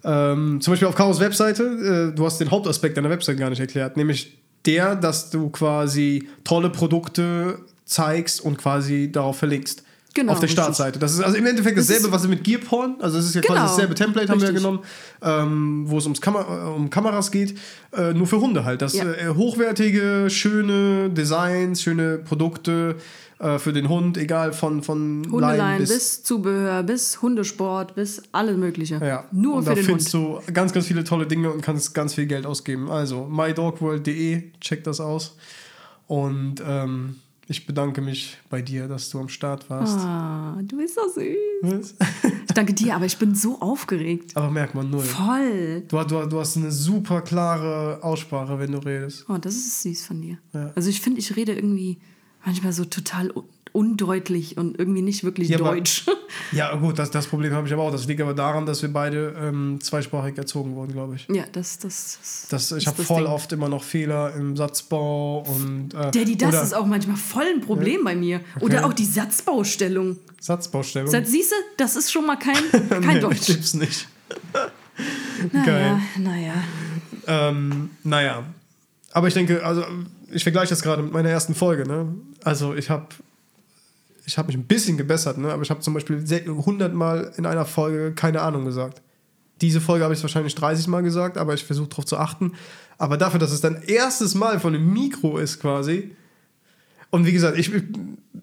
ähm, 0.04 0.60
zum 0.62 0.74
Beispiel 0.74 0.88
auf 0.88 0.96
Karos 0.96 1.20
Webseite, 1.20 2.12
äh, 2.12 2.16
du 2.16 2.26
hast 2.26 2.40
den 2.40 2.52
Hauptaspekt 2.52 2.98
deiner 2.98 3.10
Webseite 3.10 3.38
gar 3.38 3.50
nicht 3.50 3.60
erklärt, 3.60 3.98
nämlich 3.98 4.38
der, 4.66 4.96
dass 4.96 5.30
du 5.30 5.50
quasi 5.50 6.28
tolle 6.44 6.70
Produkte 6.70 7.60
zeigst 7.86 8.42
und 8.42 8.58
quasi 8.58 9.12
darauf 9.12 9.38
verlinkst. 9.38 9.83
Genau, 10.16 10.34
Auf 10.34 10.40
der 10.40 10.44
richtig. 10.44 10.62
Startseite. 10.64 11.00
Das 11.00 11.14
ist 11.14 11.22
also 11.22 11.36
im 11.38 11.46
Endeffekt 11.48 11.76
Das 11.78 11.88
dasselbe, 11.88 12.08
ist- 12.10 12.14
was 12.14 12.22
wir 12.24 12.30
mit 12.30 12.44
Gearporn, 12.44 12.96
also 13.00 13.18
es 13.18 13.26
ist 13.26 13.34
ja 13.36 13.42
quasi 13.42 13.54
Genau, 13.60 13.68
dasselbe 13.68 13.96
Template, 13.96 14.30
haben 14.30 14.40
wir 14.42 14.48
ja 14.50 14.54
genommen, 14.54 14.80
ähm, 15.24 15.84
wo 15.88 15.98
es 15.98 16.04
ums 16.06 16.22
Kamer 16.22 16.42
äh, 16.42 16.70
um 16.76 16.90
Kameras 16.92 17.32
geht, 17.32 17.58
äh, 17.96 18.14
nur 18.14 18.28
für 18.28 18.40
Hunde 18.40 18.64
halt. 18.64 18.82
Das 18.84 18.94
Ja. 18.94 19.06
äh, 19.12 19.30
hochwertige, 19.36 20.28
schöne 20.30 21.10
Designs, 21.10 21.82
schöne 21.82 22.20
Produkte 22.20 22.98
äh, 23.40 23.58
für 23.58 23.74
den 23.74 23.90
Hund, 23.90 24.18
egal 24.20 24.54
von, 24.54 24.84
von 24.84 25.26
Hundeleien 25.32 25.58
Leinen 25.58 25.80
bis, 25.80 25.90
bis 25.90 26.24
Zubehör, 26.24 26.84
bis 26.84 27.20
Hundesport, 27.24 27.96
bis 27.96 28.22
alles 28.32 28.56
Mögliche. 28.56 29.00
ja. 29.04 29.26
Nur 29.32 29.56
und 29.56 29.64
für 29.64 29.70
da 29.72 29.76
den 29.76 29.84
findest 29.84 30.14
Hund. 30.14 30.44
du 30.48 30.54
ganz, 30.54 30.74
ganz 30.74 30.86
viele 30.86 31.04
tolle 31.04 31.26
Dinge 31.26 31.52
und 31.52 31.62
kannst 31.62 31.94
ganz 31.96 32.14
viel 32.14 32.28
Geld 32.28 32.46
ausgeben. 32.46 32.92
Also 32.92 33.26
mydogworld.de, 33.26 34.44
check 34.62 34.84
das 34.84 35.00
aus. 35.00 35.36
Und 36.08 36.56
ähm, 36.68 37.16
ich 37.48 37.66
bedanke 37.66 38.02
mich 38.02 38.38
bei 38.50 38.62
dir, 38.62 38.88
dass 38.88 39.10
du 39.10 39.20
am 39.20 39.30
Start 39.30 39.70
warst. 39.70 39.98
Ah, 40.00 40.58
du 40.64 40.78
bist 40.78 40.96
so 40.96 41.02
süß. 41.10 41.96
Ich 42.48 42.54
danke 42.54 42.74
dir, 42.74 42.96
aber 42.96 43.06
ich 43.06 43.18
bin 43.18 43.36
so 43.36 43.60
aufgeregt. 43.60 44.36
Aber 44.36 44.50
merkt 44.50 44.76
man 44.76 44.90
null. 44.90 45.02
Voll. 45.02 45.84
Du, 45.88 46.04
du, 46.04 46.26
du 46.28 46.40
hast 46.40 46.56
eine 46.58 46.72
super 46.72 47.22
klare 47.22 48.00
Aussprache, 48.02 48.60
wenn 48.60 48.72
du 48.72 48.78
redest. 48.78 49.26
Oh, 49.28 49.38
das 49.38 49.56
ist 49.56 49.82
süß 49.82 50.06
von 50.06 50.22
dir. 50.22 50.38
Ja. 50.54 50.72
Also 50.76 50.90
ich 50.90 51.02
finde, 51.02 51.20
ich 51.20 51.36
rede 51.36 51.54
irgendwie 51.54 52.00
manchmal 52.46 52.74
so 52.74 52.86
total 52.86 53.34
undeutlich 53.74 54.56
und 54.58 54.80
irgendwie 54.80 55.02
nicht 55.02 55.24
wirklich 55.24 55.50
Ja, 55.50 55.60
aber- 55.60 55.72
deutsch. 55.76 56.06
Ja, 56.52 56.76
gut, 56.76 56.98
das, 56.98 57.12
das 57.12 57.28
Problem 57.28 57.54
habe 57.54 57.68
ich 57.68 57.74
aber 57.74 57.84
auch. 57.84 57.92
Das 57.92 58.06
liegt 58.08 58.20
aber 58.22 58.34
daran, 58.34 58.66
dass 58.66 58.82
wir 58.82 58.92
beide 58.92 59.36
ähm, 59.40 59.80
zweisprachig 59.82 60.36
erzogen 60.38 60.76
wurden, 60.76 60.92
glaube 60.94 61.16
ich. 61.16 61.28
ja, 61.30 61.44
das, 61.52 61.78
das, 61.80 62.18
das, 62.50 62.70
Das, 62.70 62.72
ich 62.78 62.88
habe 62.88 63.04
voll 63.04 63.24
Ding. 63.24 63.32
oft 63.32 63.52
immer 63.52 63.70
noch 63.70 63.84
Fehler 63.84 64.34
im 64.36 64.56
Satzbau 64.58 65.40
und. 65.42 65.94
Äh, 65.94 66.12
Daddy, 66.12 66.36
das 66.38 66.50
oder 66.50 66.64
ist 66.64 66.74
auch 66.74 66.86
manchmal 66.88 67.18
voll 67.18 67.46
ein 67.54 67.62
Problem 67.62 68.04
bei 68.04 68.16
mir. 68.16 68.42
Oder 68.62 68.86
auch 68.86 68.94
die 68.94 69.06
Satzbaustellung. 69.06 70.18
Satzbaustellung. 70.40 71.10
Seit 71.10 71.28
siehste, 71.28 71.56
das 71.78 71.96
ist 71.96 72.12
schon 72.12 72.26
mal 72.26 72.38
kein, 72.38 72.56
kein 72.90 73.02
Nee, 73.02 73.20
Deutsch. 73.20 73.46
Gibt's 73.48 73.74
nicht. 73.74 74.08
Naja, 75.52 76.00
naja. 76.20 76.54
Ähm, 77.28 77.90
naja. 78.04 78.44
Aber 79.12 79.28
ich 79.28 79.34
denke, 79.34 79.66
also 79.66 79.84
ich 80.32 80.44
vergleiche 80.44 80.70
das 80.70 80.82
gerade 80.82 81.02
mit 81.04 81.12
meiner 81.12 81.30
ersten 81.30 81.56
Folge. 81.56 81.88
Ne? 81.88 82.14
Also 82.44 82.76
ich 82.76 82.90
habe 82.90 83.08
ich 84.26 84.38
hab 84.38 84.48
mich 84.48 84.56
ein 84.56 84.66
bisschen 84.66 84.98
gebessert, 84.98 85.38
ne? 85.38 85.52
aber 85.52 85.64
ich 85.64 85.70
habe 85.70 85.82
zum 85.82 85.94
Beispiel 85.94 86.18
100 86.18 86.94
Mal 86.94 87.34
in 87.38 87.46
einer 87.46 87.66
Folge 87.66 88.14
keine 88.14 88.42
Ahnung 88.42 88.66
gesagt. 88.66 89.02
Diese 89.62 89.82
Folge 89.82 90.04
habe 90.04 90.14
ich 90.14 90.22
wahrscheinlich 90.22 90.56
30 90.56 90.88
Mal 90.88 91.04
gesagt, 91.04 91.38
aber 91.38 91.54
ich 91.54 91.64
versuche 91.64 91.90
darauf 91.90 92.06
zu 92.06 92.18
achten. 92.18 92.54
Aber 92.98 93.18
dafür, 93.18 93.40
dass 93.40 93.52
es 93.52 93.62
dein 93.62 93.82
erstes 93.84 94.36
Mal 94.36 94.60
von 94.60 94.74
einem 94.74 94.92
Mikro 94.92 95.38
ist 95.38 95.60
quasi. 95.60 96.16
Und 97.12 97.26
wie 97.26 97.32
gesagt, 97.32 97.58
ich, 97.58 97.72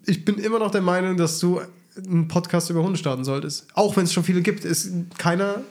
ich 0.05 0.25
bin 0.25 0.37
immer 0.37 0.59
noch 0.59 0.71
der 0.71 0.81
Meinung, 0.81 1.17
dass 1.17 1.39
du 1.39 1.61
einen 1.97 2.27
Podcast 2.27 2.69
über 2.69 2.81
Hunde 2.81 2.97
starten 2.97 3.23
solltest. 3.23 3.67
Auch 3.73 3.97
wenn 3.97 4.05
es 4.05 4.13
schon 4.13 4.23
viele 4.23 4.41
gibt. 4.41 4.65
Ist, 4.65 4.91
keiner 5.17 5.63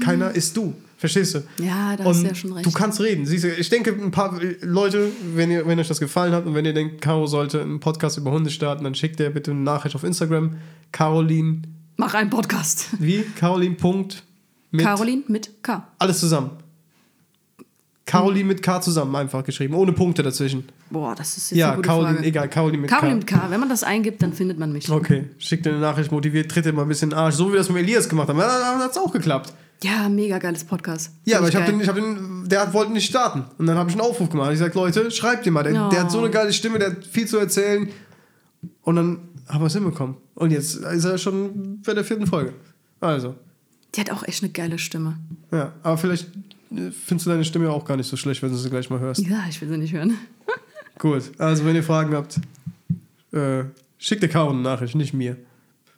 keiner 0.00 0.32
ist 0.32 0.56
du. 0.56 0.74
Verstehst 1.00 1.34
du? 1.34 1.38
Ja, 1.64 1.96
da 1.96 2.04
und 2.04 2.10
hast 2.10 2.22
du 2.22 2.26
ja 2.28 2.34
schon 2.34 2.52
recht. 2.52 2.66
Du 2.66 2.70
kannst 2.72 3.00
reden. 3.00 3.24
Siehst 3.24 3.44
du, 3.44 3.48
ich 3.54 3.70
denke, 3.70 3.90
ein 3.90 4.10
paar 4.10 4.38
Leute, 4.60 5.08
wenn, 5.34 5.50
ihr, 5.50 5.66
wenn 5.66 5.78
euch 5.80 5.88
das 5.88 5.98
gefallen 5.98 6.34
hat 6.34 6.44
und 6.44 6.54
wenn 6.54 6.66
ihr 6.66 6.74
denkt, 6.74 7.00
Caro 7.00 7.26
sollte 7.26 7.62
einen 7.62 7.80
Podcast 7.80 8.18
über 8.18 8.30
Hunde 8.30 8.50
starten, 8.50 8.84
dann 8.84 8.94
schickt 8.94 9.18
ihr 9.18 9.30
bitte 9.30 9.50
eine 9.52 9.60
Nachricht 9.60 9.94
auf 9.96 10.04
Instagram. 10.04 10.56
Caroline, 10.92 11.62
Mach 11.96 12.12
einen 12.12 12.28
Podcast. 12.28 12.88
wie? 12.98 13.22
Caroline. 13.34 13.76
Punkt 13.76 14.24
mit 14.72 14.84
Caroline 14.84 15.22
mit 15.28 15.62
K. 15.62 15.88
alles 15.98 16.20
zusammen. 16.20 16.50
Caroline 18.04 18.44
mit 18.44 18.62
K 18.62 18.80
zusammen 18.82 19.16
einfach 19.16 19.42
geschrieben, 19.42 19.74
ohne 19.74 19.92
Punkte 19.92 20.22
dazwischen. 20.22 20.64
Boah, 20.90 21.14
das 21.14 21.36
ist 21.38 21.50
jetzt 21.52 21.58
Ja, 21.58 21.68
eine 21.68 21.76
gute 21.76 21.88
Caroline, 21.88 22.14
Frage. 22.16 22.28
egal, 22.28 22.48
Caroline 22.50 22.78
mit 22.82 22.90
Caroline 22.90 23.20
K. 23.24 23.36
mit 23.36 23.42
K. 23.44 23.50
Wenn 23.50 23.60
man 23.60 23.68
das 23.70 23.84
eingibt, 23.84 24.20
dann 24.20 24.32
findet 24.34 24.58
man 24.58 24.70
mich. 24.72 24.90
Okay, 24.90 25.30
schickt 25.38 25.66
eine 25.66 25.78
Nachricht, 25.78 26.12
motiviert, 26.12 26.50
tritt 26.50 26.66
dir 26.66 26.72
mal 26.74 26.82
ein 26.82 26.88
bisschen 26.88 27.10
den 27.10 27.18
Arsch, 27.18 27.36
so 27.36 27.48
wie 27.48 27.52
wir 27.52 27.58
das 27.58 27.70
mit 27.70 27.82
Elias 27.84 28.08
gemacht 28.08 28.28
haben. 28.28 28.38
Dann 28.38 28.80
hat 28.80 28.90
es 28.90 28.98
auch 28.98 29.12
geklappt. 29.12 29.54
Ja, 29.82 30.08
mega 30.08 30.38
geiles 30.38 30.64
Podcast. 30.64 31.10
Ja, 31.24 31.38
aber 31.38 31.48
ich 31.48 31.56
habe 31.56 31.66
den, 31.66 31.80
ich 31.80 31.88
hab 31.88 31.94
den, 31.94 32.46
der 32.48 32.72
wollte 32.74 32.92
nicht 32.92 33.06
starten. 33.08 33.44
Und 33.58 33.66
dann 33.66 33.76
habe 33.78 33.88
ich 33.88 33.96
einen 33.96 34.02
Aufruf 34.06 34.28
gemacht. 34.28 34.52
Ich 34.52 34.58
sag, 34.58 34.74
Leute, 34.74 35.10
schreibt 35.10 35.46
ihr 35.46 35.52
mal. 35.52 35.62
Der, 35.62 35.88
der 35.88 36.00
hat 36.00 36.10
so 36.10 36.18
eine 36.18 36.30
geile 36.30 36.52
Stimme, 36.52 36.78
der 36.78 36.90
hat 36.90 37.06
viel 37.06 37.26
zu 37.26 37.38
erzählen. 37.38 37.88
Und 38.82 38.96
dann 38.96 39.28
haben 39.48 39.62
wir 39.62 39.66
es 39.68 39.72
hinbekommen. 39.72 40.16
Und 40.34 40.50
jetzt 40.50 40.76
ist 40.76 41.04
er 41.04 41.16
schon 41.18 41.80
bei 41.82 41.94
der 41.94 42.04
vierten 42.04 42.26
Folge. 42.26 42.52
Also, 43.00 43.34
Die 43.94 44.00
hat 44.00 44.10
auch 44.10 44.22
echt 44.24 44.42
eine 44.42 44.52
geile 44.52 44.78
Stimme. 44.78 45.16
ja. 45.50 45.72
Aber 45.82 45.96
vielleicht 45.96 46.26
äh, 46.72 46.90
findest 46.90 47.26
du 47.26 47.30
deine 47.30 47.44
Stimme 47.44 47.70
auch 47.70 47.84
gar 47.86 47.96
nicht 47.96 48.08
so 48.08 48.16
schlecht, 48.16 48.42
wenn 48.42 48.50
du 48.50 48.56
sie 48.58 48.68
gleich 48.68 48.90
mal 48.90 49.00
hörst. 49.00 49.20
Ja, 49.26 49.44
ich 49.48 49.60
will 49.62 49.68
sie 49.70 49.78
nicht 49.78 49.94
hören. 49.94 50.18
Gut, 50.98 51.32
also 51.38 51.64
wenn 51.64 51.74
ihr 51.74 51.82
Fragen 51.82 52.14
habt, 52.14 52.38
äh, 53.32 53.64
schickt 53.96 54.20
der 54.22 54.28
Caro 54.28 54.50
eine 54.50 54.60
Nachricht, 54.60 54.94
nicht 54.94 55.14
mir. 55.14 55.36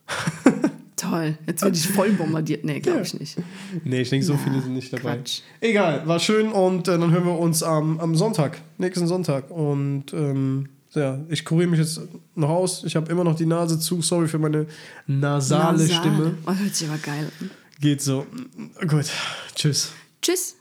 Toll. 1.03 1.36
Jetzt 1.48 1.62
werde 1.62 1.76
ich 1.76 1.88
voll 1.88 2.12
bombardiert. 2.12 2.64
Nee, 2.64 2.78
glaube 2.78 3.03
ich 3.03 3.18
nicht. 3.18 3.36
Nee, 3.82 4.03
ich 4.03 4.11
denke, 4.11 4.24
so 4.24 4.36
viele 4.36 4.62
sind 4.62 4.74
nicht 4.74 4.92
dabei. 4.92 5.16
Quatsch. 5.16 5.40
Egal, 5.61 6.07
war 6.07 6.20
schön 6.20 6.53
und 6.53 6.86
äh, 6.86 6.96
dann 6.96 7.11
hören 7.11 7.24
wir 7.24 7.38
uns 7.38 7.62
am, 7.64 7.98
am 7.98 8.14
Sonntag, 8.14 8.61
nächsten 8.78 9.09
Sonntag. 9.09 9.50
Und 9.50 10.12
ähm, 10.12 10.68
ja, 10.92 11.18
ich 11.28 11.44
kuriere 11.44 11.68
mich 11.68 11.80
jetzt 11.80 12.00
noch 12.36 12.50
aus. 12.50 12.84
Ich 12.84 12.94
habe 12.94 13.11
immer 13.11 13.24
noch 13.24 13.34
die 13.34 13.46
Nase 13.46 13.80
zu. 13.80 14.00
Sorry 14.00 14.28
für 14.28 14.38
meine 14.38 14.66
nasale 15.09 15.78
Nasal. 15.78 16.00
Stimme. 16.00 16.34
Oh, 16.46 16.53
hört 16.55 16.74
sich 16.74 16.88
aber 16.88 16.98
geil 16.98 17.28
an. 17.40 17.50
Geht 17.80 18.00
so. 18.00 18.26
Gut, 18.86 19.07
tschüss. 19.57 19.90
Tschüss. 20.20 20.57